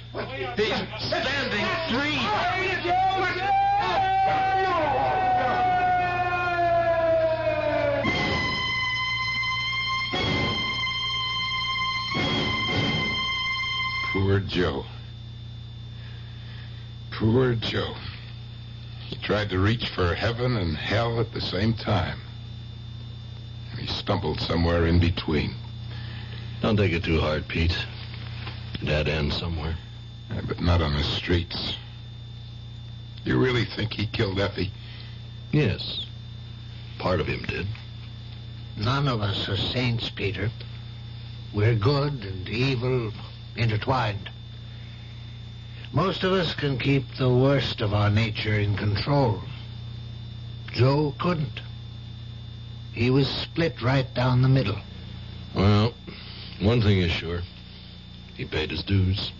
He's 0.58 0.74
standing 0.98 1.62
free. 1.94 2.18
Poor 14.12 14.40
Joe. 14.40 14.86
Poor 17.12 17.54
Joe. 17.54 17.94
He 19.08 19.18
tried 19.18 19.52
to 19.52 19.60
reach 19.60 19.88
for 19.90 20.16
heaven 20.16 20.58
and 20.58 20.76
hell 20.76 21.20
at 21.20 21.32
the 21.32 21.42
same 21.42 21.76
time. 21.76 22.18
He 23.82 23.88
stumbled 23.88 24.40
somewhere 24.40 24.86
in 24.86 25.00
between. 25.00 25.56
Don't 26.62 26.78
take 26.78 26.92
it 26.92 27.04
too 27.04 27.20
hard, 27.20 27.48
Pete. 27.48 27.76
That 28.84 29.08
ends 29.08 29.36
somewhere. 29.38 29.76
Yeah, 30.30 30.42
but 30.48 30.62
not 30.62 30.84
on 30.84 30.94
the 30.94 31.02
streets. 31.02 31.76
You 33.26 33.40
really 33.40 33.66
think 33.66 33.94
he 33.94 34.06
killed 34.06 34.40
Effie? 34.40 34.72
Yes. 35.52 36.06
Part 37.00 37.20
of 37.20 37.26
him 37.26 37.42
did. 37.42 37.66
None 38.78 39.08
of 39.08 39.22
us 39.22 39.50
are 39.50 39.58
saints, 39.58 40.12
Peter. 40.12 40.52
We're 41.52 41.74
good 41.74 42.24
and 42.24 42.48
evil 42.48 43.12
intertwined. 43.56 44.30
Most 45.92 46.24
of 46.24 46.34
us 46.34 46.54
can 46.54 46.78
keep 46.78 47.16
the 47.16 47.34
worst 47.34 47.82
of 47.82 47.96
our 47.96 48.12
nature 48.12 48.60
in 48.60 48.78
control. 48.78 49.42
Joe 50.72 51.16
couldn't. 51.18 51.62
He 52.94 53.10
was 53.10 53.28
split 53.28 53.82
right 53.82 54.12
down 54.14 54.42
the 54.42 54.50
middle. 54.50 54.78
Well, 55.56 55.94
one 56.60 56.82
thing 56.82 57.00
is 57.00 57.12
sure. 57.12 57.42
He 58.36 58.46
paid 58.46 58.72
his 58.72 58.84
dues. 58.84 59.32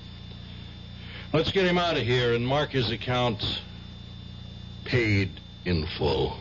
Let's 1.34 1.52
get 1.52 1.66
him 1.66 1.78
out 1.78 1.98
of 1.98 2.04
here 2.04 2.34
and 2.34 2.46
mark 2.46 2.72
his 2.72 2.92
account 2.92 3.62
paid 4.86 5.32
in 5.66 5.86
full. 5.98 6.38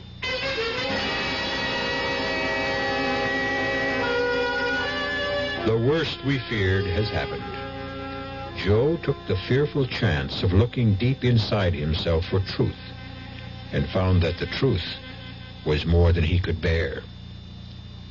The 5.66 5.76
worst 5.76 6.24
we 6.24 6.38
feared 6.38 6.86
has 6.86 7.08
happened. 7.08 7.44
Joe 8.56 8.96
took 8.96 9.16
the 9.28 9.36
fearful 9.36 9.86
chance 9.86 10.42
of 10.42 10.52
looking 10.52 10.94
deep 10.94 11.24
inside 11.24 11.74
himself 11.74 12.24
for 12.26 12.40
truth 12.40 12.74
and 13.72 13.88
found 13.90 14.22
that 14.22 14.38
the 14.38 14.46
truth 14.46 14.82
was 15.64 15.86
more 15.86 16.12
than 16.12 16.24
he 16.24 16.38
could 16.38 16.60
bear. 16.60 17.02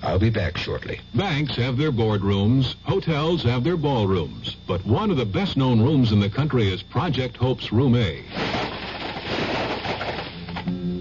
I'll 0.02 0.20
be 0.20 0.30
back 0.30 0.58
shortly. 0.58 1.02
Banks 1.14 1.56
have 1.58 1.78
their 1.78 1.92
boardrooms, 1.92 2.76
hotels 2.84 3.44
have 3.44 3.64
their 3.64 3.76
ballrooms, 3.76 4.56
but 4.66 4.86
one 4.86 5.12
of 5.12 5.18
the 5.18 5.26
best 5.26 5.58
known 5.58 5.82
rooms 5.82 6.12
in 6.12 6.20
the 6.20 6.30
country 6.30 6.72
is 6.72 6.82
Project 6.82 7.36
Hope's 7.36 7.72
Room 7.72 7.96
A. 7.96 8.24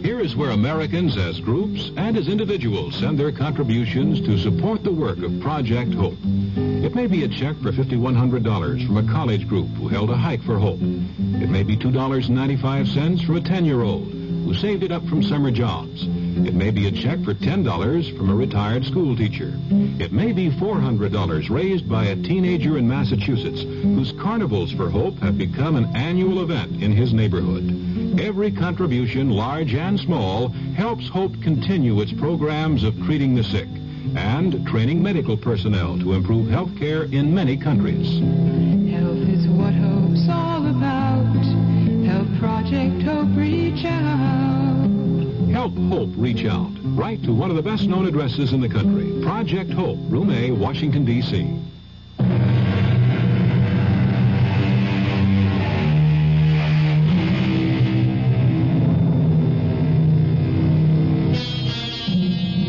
Here 0.03 0.21
is 0.21 0.35
where 0.35 0.51
Americans 0.51 1.17
as 1.17 1.39
groups 1.39 1.93
and 1.97 2.17
as 2.17 2.27
individuals 2.27 2.97
send 2.97 3.19
their 3.19 3.31
contributions 3.31 4.21
to 4.23 4.37
support 4.37 4.83
the 4.83 4.91
work 4.91 5.19
of 5.23 5.39
Project 5.41 5.95
Hope. 5.95 6.19
It 6.57 6.95
may 6.95 7.07
be 7.07 7.23
a 7.23 7.29
check 7.29 7.57
for 7.59 7.71
$5,100 7.71 8.87
from 8.87 8.97
a 8.97 9.13
college 9.13 9.47
group 9.47 9.69
who 9.77 9.87
held 9.87 10.11
a 10.11 10.17
hike 10.17 10.43
for 10.43 10.59
hope. 10.59 10.81
It 10.81 11.51
may 11.51 11.63
be 11.63 11.77
$2.95 11.77 13.25
from 13.25 13.37
a 13.37 13.41
10-year-old 13.41 14.09
who 14.09 14.55
saved 14.55 14.83
it 14.83 14.91
up 14.91 15.07
from 15.07 15.23
summer 15.23 15.53
jobs. 15.53 16.09
It 16.47 16.55
may 16.55 16.71
be 16.71 16.87
a 16.87 16.93
check 16.93 17.23
for 17.25 17.35
$10 17.35 18.17
from 18.17 18.31
a 18.31 18.35
retired 18.35 18.85
school 18.85 19.17
teacher. 19.17 19.53
It 19.99 20.13
may 20.13 20.33
be 20.33 20.51
$400 20.51 21.51
raised 21.51 21.89
by 21.89 22.07
a 22.07 22.17
teenager 22.17 22.79
in 22.79 22.89
Massachusetts 22.89 23.63
whose 23.63 24.13
carnivals 24.13 24.73
for 24.73 24.89
hope 24.89 25.19
have 25.19 25.37
become 25.37 25.77
an 25.77 25.95
annual 25.97 26.43
event 26.43 26.83
in 26.83 26.93
his 26.93 27.13
neighborhood. 27.13 28.21
Every 28.21 28.51
contribution, 28.51 29.31
large 29.31 29.75
and 29.75 29.99
small, 29.99 30.49
helps 30.77 31.09
Hope 31.09 31.41
continue 31.43 32.01
its 32.01 32.13
programs 32.13 32.83
of 32.85 32.97
treating 33.05 33.35
the 33.35 33.45
sick 33.45 33.69
and 34.17 34.67
training 34.67 35.03
medical 35.03 35.37
personnel 35.37 35.99
to 35.99 36.15
improve 36.15 36.49
health 36.49 36.77
care 36.79 37.05
in 37.05 37.35
many 37.35 37.57
countries. 37.57 38.19
Health 38.91 39.29
is 39.29 39.47
what 39.49 39.75
hope's 39.75 40.29
all 40.29 40.67
about. 40.67 41.25
Help 42.07 42.29
Project 42.39 43.03
Hope 43.03 43.37
reach 43.37 43.85
out. 43.85 44.68
Help 45.59 45.75
Hope 45.91 46.11
reach 46.15 46.45
out. 46.45 46.71
Write 46.85 47.21
to 47.25 47.33
one 47.33 47.51
of 47.51 47.57
the 47.57 47.63
best 47.63 47.89
known 47.89 48.07
addresses 48.07 48.53
in 48.53 48.61
the 48.61 48.69
country. 48.69 49.21
Project 49.25 49.73
Hope, 49.73 49.99
Room 50.09 50.31
A, 50.31 50.53
Washington, 50.53 51.05
D.C. 51.05 51.35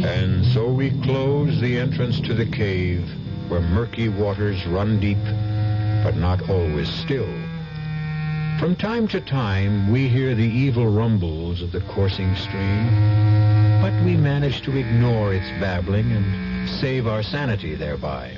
And 0.04 0.44
so 0.48 0.72
we 0.72 0.90
close 1.04 1.62
the 1.62 1.78
entrance 1.78 2.20
to 2.22 2.34
the 2.34 2.48
cave 2.48 3.08
where 3.50 3.62
murky 3.62 4.10
waters 4.10 4.66
run 4.66 5.00
deep, 5.00 5.24
but 6.04 6.16
not 6.16 6.50
always 6.50 6.90
still. 6.90 7.30
From 8.60 8.76
time 8.76 9.08
to 9.08 9.22
time, 9.22 9.90
we 9.90 10.10
hear 10.10 10.36
the 10.36 10.44
evil 10.44 10.86
rumbles 10.86 11.62
of 11.62 11.72
the 11.72 11.80
coursing 11.80 12.36
stream, 12.36 12.90
but 13.82 13.94
we 14.04 14.18
manage 14.18 14.62
to 14.64 14.76
ignore 14.76 15.34
its 15.34 15.48
babbling 15.62 16.12
and 16.12 16.70
save 16.70 17.08
our 17.08 17.24
sanity 17.24 17.76
thereby. 17.76 18.36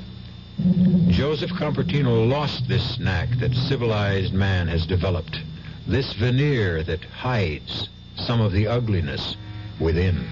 Joseph 1.08 1.50
Compertino 1.50 2.28
lost 2.28 2.68
this 2.68 3.00
knack 3.00 3.30
that 3.40 3.52
civilized 3.52 4.32
man 4.32 4.68
has 4.68 4.86
developed, 4.86 5.40
this 5.88 6.12
veneer 6.12 6.84
that 6.84 7.02
hides 7.04 7.88
some 8.14 8.40
of 8.40 8.52
the 8.52 8.68
ugliness 8.68 9.36
within. 9.80 10.24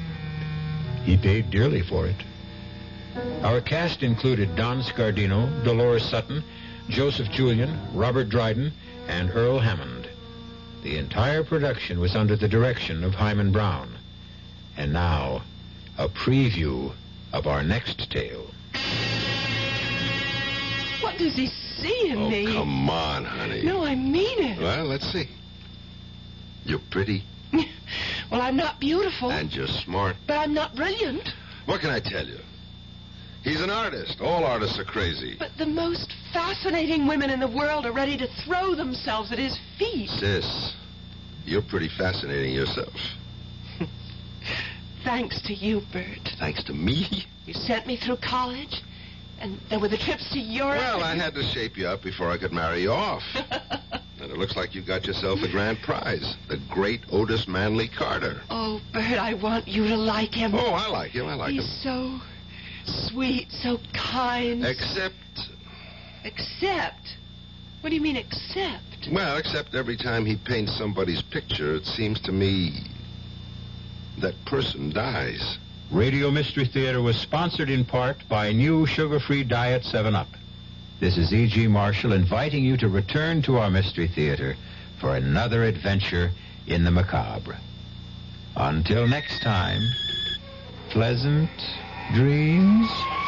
He 1.03 1.17
paid 1.17 1.51
dearly 1.51 1.83
for 1.83 2.07
it. 2.07 2.23
Our 3.43 3.61
cast 3.61 4.05
included 4.05 4.55
Don 4.55 4.83
Scardino, 4.83 5.65
Dolores 5.65 6.09
Sutton, 6.09 6.45
Joseph 6.89 7.29
Julian, 7.33 7.77
Robert 7.93 8.29
Dryden, 8.29 8.73
and 9.11 9.31
Earl 9.35 9.59
Hammond. 9.59 10.09
The 10.83 10.97
entire 10.97 11.43
production 11.45 11.99
was 12.01 12.15
under 12.15 12.37
the 12.37 12.49
direction 12.49 13.03
of 13.05 13.13
Himan 13.15 13.51
Brown. 13.53 13.97
And 14.77 14.93
now, 14.93 15.43
a 15.99 16.09
preview 16.09 16.93
of 17.33 17.47
our 17.47 17.63
next 17.63 18.11
tale. 18.11 18.47
What 21.03 21.19
does 21.19 21.35
he 21.35 21.49
see 21.49 22.09
in 22.11 22.19
Oh, 22.19 22.31
me? 22.31 22.47
come 22.47 22.89
on, 22.89 23.25
honey. 23.25 23.63
No, 23.63 23.85
I 23.85 23.95
mean 23.95 24.39
it. 24.45 24.59
Well, 24.61 24.85
let's 24.85 25.11
see. 25.13 25.29
You're 26.65 26.79
pretty 26.91 27.25
Well, 28.31 28.41
I'm 28.41 28.57
not 28.57 28.79
beautiful, 28.79 29.33
and 29.33 29.53
you're 29.55 29.67
smart. 29.67 30.15
but 30.29 30.37
I'm 30.39 30.55
not 30.55 30.77
brilliant. 30.77 31.35
What 31.67 31.81
can 31.81 31.91
I 31.91 31.99
tell 32.01 32.25
you? 32.27 32.39
He's 33.43 33.61
an 33.61 33.71
artist. 33.71 34.21
All 34.21 34.45
artists 34.45 34.79
are 34.79 34.85
crazy. 34.85 35.37
But 35.39 35.57
the 35.57 35.67
most 35.67 36.13
fascinating 36.33 37.07
women 37.07 37.31
in 37.31 37.41
the 37.41 37.49
world 37.49 37.87
are 37.87 37.93
ready 37.93 38.17
to 38.19 38.27
throw 38.45 38.75
themselves 38.75 39.33
at 39.33 39.39
his 39.39 39.59
feet. 39.79 40.11
Sis, 40.11 40.75
you're 41.47 41.63
pretty 41.63 41.89
fascinating 41.89 42.55
yourself. 42.55 42.95
Thanks 45.05 45.41
to 45.43 45.55
you, 45.55 45.83
Bert. 45.93 46.35
Thanks 46.39 46.63
to 46.65 46.75
me. 46.75 47.27
You 47.47 47.55
sent 47.55 47.87
me 47.87 47.97
through 47.97 48.19
college, 48.19 48.83
and 49.41 49.59
there 49.71 49.81
were 49.81 49.89
the 49.89 49.97
trips 49.97 50.31
to 50.33 50.39
Europe. 50.39 50.79
Well, 50.79 51.03
I 51.03 51.15
had 51.15 51.35
to 51.35 51.43
shape 51.43 51.79
you 51.79 51.89
up 51.89 52.03
before 52.03 52.31
I 52.31 52.37
could 52.37 52.53
marry 52.53 52.83
you 52.83 52.93
off. 52.93 53.23
and 54.21 54.31
it 54.31 54.37
looks 54.37 54.55
like 54.55 54.75
you 54.75 54.83
got 54.83 55.07
yourself 55.07 55.43
a 55.43 55.49
grand 55.49 55.81
prize. 55.81 56.37
The 56.49 56.59
great 56.69 57.01
Otis 57.11 57.49
Manley 57.49 57.89
Carter. 57.89 58.43
Oh, 58.51 58.83
Bert, 58.93 59.19
I 59.19 59.33
want 59.33 59.67
you 59.67 59.89
to 59.89 59.97
like 59.97 60.35
him. 60.35 60.55
Oh, 60.55 60.75
I 60.75 60.89
like 60.89 61.13
him. 61.13 61.27
I 61.27 61.35
like 61.35 61.53
He's 61.53 61.63
him. 61.63 61.71
He's 61.71 61.83
so 61.83 62.21
sweet, 63.09 63.51
so 63.53 63.79
kind. 63.93 64.65
Except, 64.65 65.15
Except? 66.25 67.17
What 67.81 67.91
do 67.91 67.97
you 67.97 68.03
mean, 68.03 68.17
except? 68.17 69.09
well, 69.11 69.39
except 69.39 69.75
every 69.75 69.97
time 69.97 70.27
he 70.27 70.37
paints 70.37 70.77
somebody's 70.77 71.23
picture, 71.23 71.75
it 71.75 71.87
seems 71.87 72.21
to 72.21 72.33
me 72.33 72.83
that 74.19 74.35
person 74.45 74.91
dies. 74.91 75.57
Radio 75.91 76.31
Mystery 76.31 76.67
Theater 76.67 77.01
was 77.01 77.17
sponsored 77.17 77.71
in 77.71 77.85
part 77.87 78.17
by 78.29 78.53
new 78.53 78.85
sugar-free 78.87 79.45
diet 79.45 79.83
7-Up. 79.83 80.29
This 81.01 81.17
is 81.17 81.33
E.G. 81.33 81.67
Marshall 81.69 82.13
inviting 82.13 82.63
you 82.63 82.77
to 82.77 82.89
return 82.89 83.41
to 83.43 83.57
our 83.57 83.71
Mystery 83.71 84.07
Theater 84.07 84.57
for 85.01 85.17
another 85.17 85.65
adventure 85.65 86.31
in 86.67 86.85
the 86.85 86.91
macabre. 86.91 87.57
Until 88.57 89.09
next 89.09 89.41
time, 89.43 89.81
pleasant 90.91 91.49
dreams. 92.13 93.20